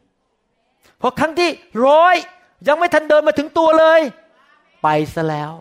[1.02, 1.50] พอครั้งที่
[1.88, 2.16] ร้อย
[2.68, 4.02] ยังไม่ทันเดินมาถึงตัวเลย
[4.84, 5.52] ไปซะแล้ว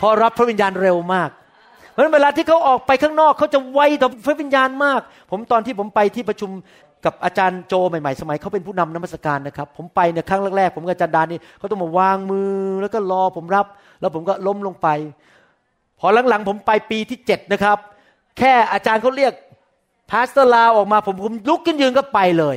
[0.00, 1.30] พอรับพระวิญญาณเร็วมาก
[1.90, 5.00] เพราะเวลาที่เขาออกไปข้างนอกเขาจะไวต่อพระวิญญาณมาก
[5.30, 6.50] ผมตอนที่ผมไปที่ประชุม
[7.04, 12.52] กับอาจารย์โจใหม่ๆ สมัยเขาเป็นผู้นำนมัสการนะครับ ผมไปเนี่ยครั้งแรกๆผมกับอาจารย์ดานี่เขาต้องมาวางมือ
[12.82, 13.66] แล้วก็รอผมรับ
[14.00, 14.88] แล้วผมก็ล้มลงไป
[16.00, 17.78] พพอหลังๆผมไปปีที่เจ็ดนะครับ
[18.38, 19.32] แค่อาจารย์เขาเรียก
[20.10, 22.56] pastor ลาออกมาผมผมลุกขึ้นยืนก็ไปเลย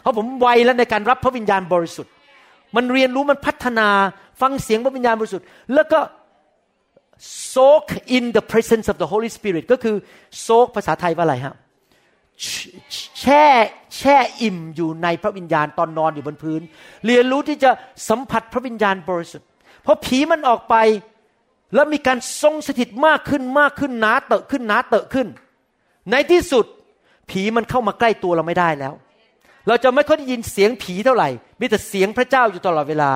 [0.00, 2.12] เพราะผมไวแล้วในการรับพระวิญญาณบริสุทธิ์
[2.76, 3.88] มันเรียนรู้มันพัฒนา
[4.40, 6.00] ฟังเสียงพระวิญญาณบริสุทธิ์แล้วก็
[7.52, 9.96] soak in the presence of the Holy Spirit ก็คือ
[10.46, 11.54] soak ภาษาไทยว่าอะไรฮะ
[13.20, 13.44] แช่
[13.96, 16.60] แช่อิ่มอยู่ในพระวิญญาณตอนนอนอยู่บนพื้น
[17.06, 17.70] เรียนรู้ที่จะ
[18.08, 19.48] สัมผัสพระวิญญาณบริสุทธิ์
[19.82, 20.74] พอผีมันออกไป
[21.74, 25.26] แล้วมีการทรงสถิตมากขึ้นมากขึ้นหนาเตอะขึ้นหนาเตอะขึ้น
[26.10, 26.66] ในที่สุด
[27.30, 28.94] ผีมันเข้ามาใกล้ตัวเราไม่ได้แล้ว
[29.68, 31.28] เราจะไม่ค่อยได้ยินเสียงผีเท่าไหร่
[31.60, 33.10] มีแต่เสียงพระเจ้าอยู่ตลอดเวลา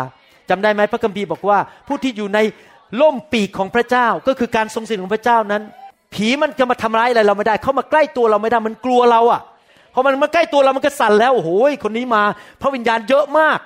[0.51, 2.39] จำได้ไหมพระคัมภีร์บอกว่า ผู้ที่อยู่ใน
[3.01, 5.63] ล่มปีกของพระเจ้า ก็คือการทรงสถิตของพระเจ้านั้น
[6.15, 9.41] ผีมันจะมาทำร้ายอะไรเราไม่ได้ เข้ามาใกล้ตัวเราไม่ได้ มันกลัวเราอะ่ะ
[9.95, 11.51] พอมันมาใกล้ตัวเรามันก็สั่นแล้ว โอ้โห
[11.85, 12.23] คนนี้มา
[12.61, 13.59] พระวิญญาณเยอะมาก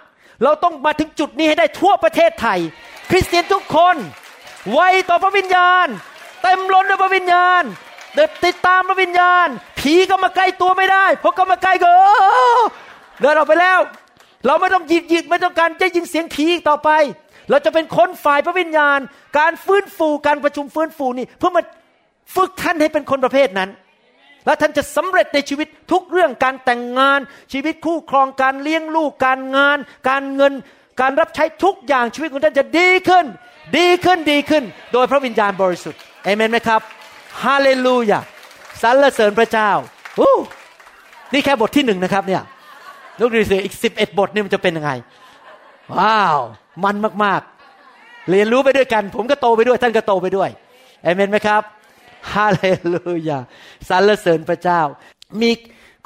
[0.43, 2.59] เราต้องมาถึงจุดนี้ให้ได้ทั่วประเทศไทย
[3.11, 3.97] คริสเตียนทุกคน
[4.73, 5.87] ไวต่อพระวิญญาณ
[6.43, 7.63] เต็มล้นด้วยพระวิญญาณ
[8.15, 9.49] เดินติดตามพระวิญญาณ
[9.81, 11.89] ผีก็มาใกล้ตัวไม่ได้เพราะก็มาใกล้ก็
[13.21, 13.79] เดินออกไปแล้ว
[14.47, 16.91] เราไม่ต้องหยิบหยิบไม่ต้องการจะยินเสียงผีอีกต่อไป
[17.51, 18.99] เราจะเป็นคนฝ่ายพระวิญญาณ
[19.39, 21.63] การฟื้นฟูการประชุมฟื้นฟูนี่เพื่อมา
[22.35, 23.71] ฝึกท่านให้เป็นคนประเภทนั้น
[24.47, 27.21] แล้วท่านจะสำเร็จในชีวิตทุกเรื่องการแต่งงาน
[27.53, 30.53] ชีวิตคู่ครองการเลี้ยงลูกการงาน การเงิน
[31.01, 33.27] การรับใช้ทุกอย่างชีวิตของท่านจะดีขึ้น
[33.79, 36.81] ดีขึ้นดีขึ้น โดยพระวิญญาณบริสุทธิ์เอเมนไหมครับ
[37.45, 38.21] ฮาเลลูยา
[38.83, 39.71] สรรเสริญพระเจ้า
[40.21, 40.37] อู้
[41.33, 42.43] นี่แค่บทที่หนึ่งนะครับเนี่ย
[43.21, 44.93] ลูกดูสิอีกสิบเอ็ดบทนี่มันจะเป็นยังไง
[45.99, 46.39] ว้าว
[46.85, 50.51] มันมากๆ เรียนรู้ไปด้วยกัน ผมก็โตไปด้วยท่านก็โตไปด้วย
[51.03, 51.63] เอเมนไหมครับ
[52.33, 53.39] ฮาเลลูยา
[53.89, 54.81] สรรเสริญพระเจ้า
[55.41, 55.51] มี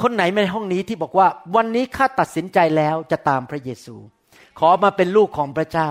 [0.03, 3.97] คนไหนในห้องนี้ที่บอกว่า วันนี้ข้าตัดสินใจแล้วจะตามพระเยซู
[4.59, 5.91] ขอมาเป็นลูกของพระเจ้า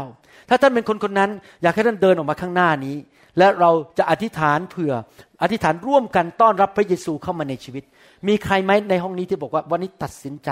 [0.49, 1.31] ถ้าท่านเป็นคนคนนั้น
[1.61, 2.95] อยากให้ท่านเดินออกมาข้างหน้านี้
[3.38, 4.93] และเราจะอธิษฐานเผื่อ
[5.41, 7.84] อธิษฐานร่วมกันต้อนรับพระเยซูเข้ามาในชีวิต
[8.27, 10.49] มีใครไหมในห้องนี้ที่บอกว่าวันนี้ตัดสินใจ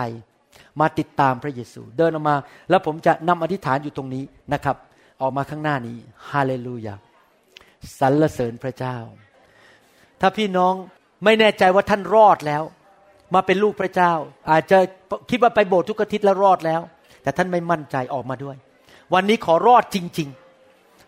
[0.80, 2.36] มาติดตามพระเยซู เดินออกมา
[2.70, 4.24] แล้วผมจะนำอธิษฐานอยู่ตรงนี้
[4.54, 4.76] นะครับ
[5.22, 5.98] ออกมาข้างหน้านี้
[6.30, 6.96] ฮาเลลูยา
[8.00, 8.98] สรรเสริญพระเจ้า
[10.22, 10.74] ถ้าพี่น้อง
[11.24, 12.64] ไม่แน่ใจว่าท่านรอดแล้ว
[13.34, 14.14] มาเป็นลูกพระเจ้า
[14.52, 14.78] อาจจะ
[15.30, 16.82] คิดว่าไปโบสถ์ทุกอาทิตย์แล้วรอดแล้ว
[17.24, 18.56] แต่ท่านไม่มั่นใจออกมาด้วย
[19.14, 20.41] วันนี้ขอรอดจริง ๆ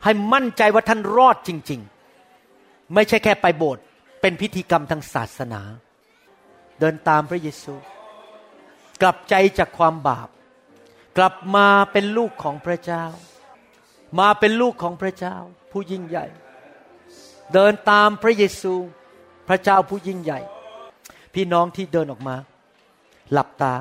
[0.03, 1.81] ให้มั่นใจว่าท่านรอดจริง
[2.37, 3.83] ๆ ไม่ใช่แค่ไปโบสถ์
[4.21, 5.61] เป็นพิธีกรรมทางศาสนา
[6.79, 7.73] เดินตามพระเยซู
[9.01, 10.29] กลับใจจากความบาป
[11.17, 13.05] กลับมาเป็นลูกของพระเจ้า
[14.19, 15.37] มาเป็นลูกของพระเจ้า
[15.71, 16.25] ผู้ยิ่งใหญ่
[17.53, 18.73] เดินตามพระเยซู
[19.47, 20.39] พระเจ้าผู้ยิ่งใหญ่
[21.33, 22.35] พี่น้องที่เดินออกมา
[23.31, 23.73] หลับตา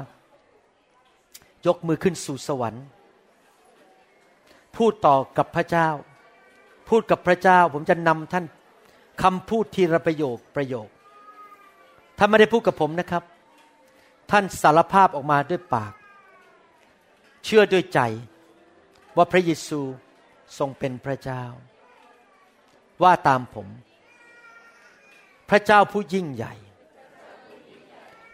[1.66, 2.84] ยกมือขึ้นสู่สวรรค์
[4.76, 5.88] พูดต่อกับพระเจ้า
[6.88, 8.44] พูดกับพระเจ้าผมจะนำท่าน
[9.22, 10.88] คำพูดทีละประโยคประโยค
[12.18, 13.22] ท่านไม่ได้พูดกับผมนะครับ
[14.30, 15.92] ท่านสารภาพออกมาด้วยปาก
[17.44, 18.00] เชื่อด้วยใจ
[19.16, 19.80] ว่าพระเยซู
[20.58, 21.44] ทรงเป็นพระเจ้า
[23.02, 23.68] ว่าตามผม
[25.50, 26.54] พระเจ้าผู้ยิ่งใหญ่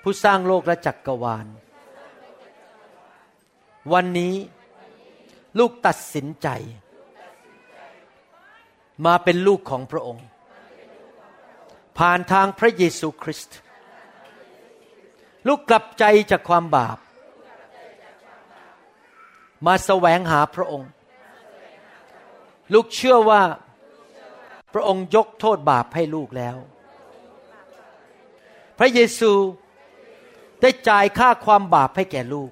[0.03, 1.47] ผู้สร้างโลกและจักกรวาล
[3.93, 4.35] วันนี้
[5.59, 6.49] ลูกตัดสินใจ
[9.07, 10.27] มาเป็นลูกของพระองค์
[11.99, 13.57] ผ่านทางพระเยซูคริสต์
[15.47, 16.99] ลูกกลับใจจากความบาป
[19.67, 20.91] มาแสวงหาพระองค์
[22.73, 23.43] ลูกเชื่อว่า
[24.75, 26.57] พระองค์ยกโทษบาปให้ลูกแล้ว
[28.79, 29.33] พระเยซู
[30.61, 32.51] ได้จ่ายค่าความบาปให้แก่ลูก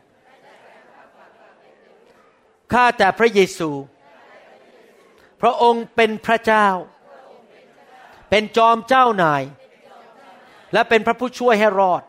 [2.72, 3.70] ข้าแต่พระเยซู
[5.40, 6.66] พระองค์เป็นพระเจ้า
[8.30, 9.42] เป็นจอมเจ้านาย
[10.72, 12.02] และเป็นพระผู้ช่วยให้รอด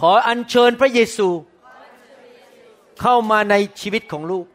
[0.00, 1.28] ขออัญเชิญพระเยซู
[3.00, 4.46] เข้ามาในชีวิตของลูก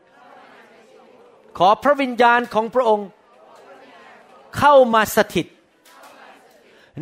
[1.57, 3.07] ขอพระวิญญาณของพระองค์
[4.57, 5.47] เข้ามาสถิต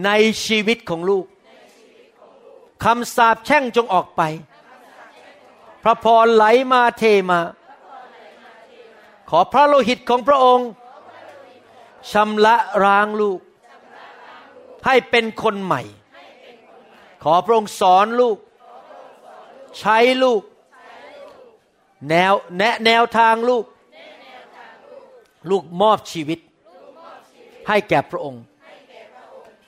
[0.06, 0.10] ใน
[0.46, 1.26] ชีวิตของลูก
[2.84, 4.22] คำสาปแช่งจงออกไป
[5.84, 7.40] พระพรไหลมาเทมา
[9.30, 10.70] ขอพระโลหิตของพระองค์
[12.12, 13.40] ชำระร้างลูก
[14.86, 15.82] ให้เป็นคนใหม่
[17.24, 18.38] ขอพระองค์สอนลูก
[19.80, 20.42] ใช้ลูก
[22.10, 23.66] แนวแนะแนวทางลูก
[25.50, 26.40] ลูกมอบชีวิต
[27.68, 28.44] ให้แก่พระองค์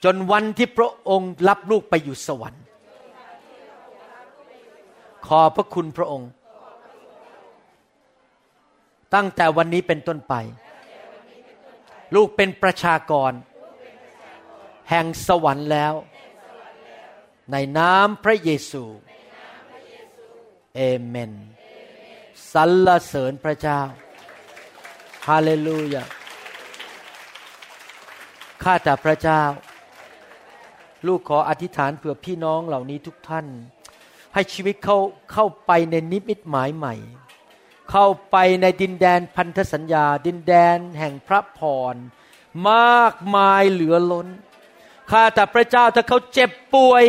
[0.04, 2.64] จนวันที่พระองค์รับลูกไปอยู่สวรรค์
[5.28, 6.30] ขอพระคุณพระองค์
[9.14, 10.34] ตั้งแต่วันนี้เป็นต้นไป
[12.16, 13.32] ลูกเป็นประชากร
[14.90, 15.94] แห่งสวรรค์แล้ว
[17.52, 18.84] ในน้ำพระเยซู
[20.76, 21.32] เอเมน
[22.54, 23.82] สรรเสริญพระเจ้า
[25.28, 26.04] ฮาเลลูยา
[28.64, 29.42] ข้าแต่พระเจ้า
[31.08, 33.46] ลูกขออธิษฐานเผื่อพี่น้องเหล่านี้ทุกท่าน
[34.34, 34.98] ให้ชีวิตเขา
[35.32, 36.96] เข้าไปในนิมิตหมายใหม่
[37.92, 41.60] เข้าไปในดินแดนพันธสัญญา ดินแดนแห่งพระพ
[41.94, 41.96] ร
[42.70, 44.28] มากมายเหลือล้น
[45.12, 47.04] ข้าแต่พระเจ้าถ้าเขาเจ็บป่วย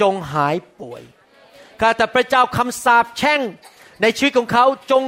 [0.00, 1.02] จงหายป่วย
[1.80, 3.40] ข้าแต่พระเจ้าคำสาปแช่ง
[4.02, 5.02] ในชีวิตของเขาจง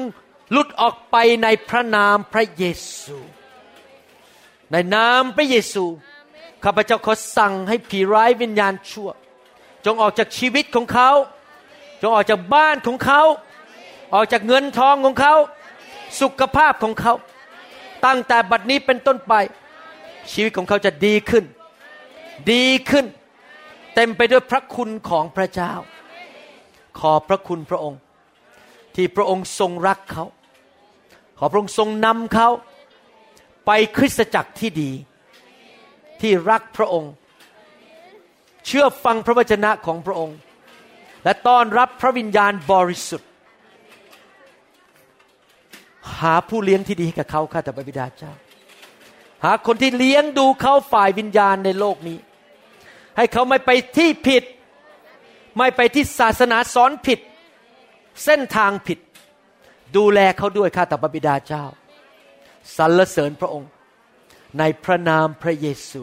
[0.53, 2.65] หลุดออกไปในพระนามพระเย
[3.01, 3.19] ซู
[4.73, 5.85] ในนามพระเยซู
[6.65, 9.11] ข้าพเจ้าขอสั่งให้ผีร้ายวิญญาณชั่ว
[9.85, 11.11] จงออกจากชีวิตของเขา
[12.03, 13.23] จงออกจากบ้านของเขา
[14.15, 15.35] ออกจากเงินทองของเขา
[16.21, 17.13] สุขภาพของเขา
[18.07, 19.35] ตั้งแต่บัดนี้เป็นต้นไป
[20.33, 21.45] ชีวิตของเขาจะดีขึ้น
[22.53, 23.07] ดีขึ้น
[23.95, 25.73] เต็มไปด้วยพระคุณของพระเจ้า
[26.99, 28.01] ขอพระคุณพระองค์
[28.95, 30.25] ที่พระองค์ทรงรักเขา
[31.39, 32.49] ขอพระองค์ทรงนำเขา
[33.67, 34.91] ไปคริสตจักรที่ดี
[36.21, 37.13] ที่รักพระองค์
[38.67, 40.37] เชื่อฟังพระวจนะของพระองค์
[41.25, 43.27] และต้อนรับพระวิญญาณบริสุทธิ
[46.19, 48.33] หาผู้เลี้ยงที่ดีให้กับเขาข้าแต่พระบิดาเจ้า
[49.45, 52.19] หาคนที่เลี้ยงดูเขาฝ่ายวิญญาณในโลกนี้
[53.17, 54.43] ให้เขาไม่ไปที่ผิด
[55.59, 57.21] ไม่ไปที่ศาสนาสอนผิด
[58.25, 58.99] เส้นทางผิด
[59.97, 61.65] ดูแลเขาด้วยข้าแต่พระบิดาเจ้า
[62.77, 63.71] สรรเสริญพระองค์
[64.59, 66.03] ในพระนามพระเยซู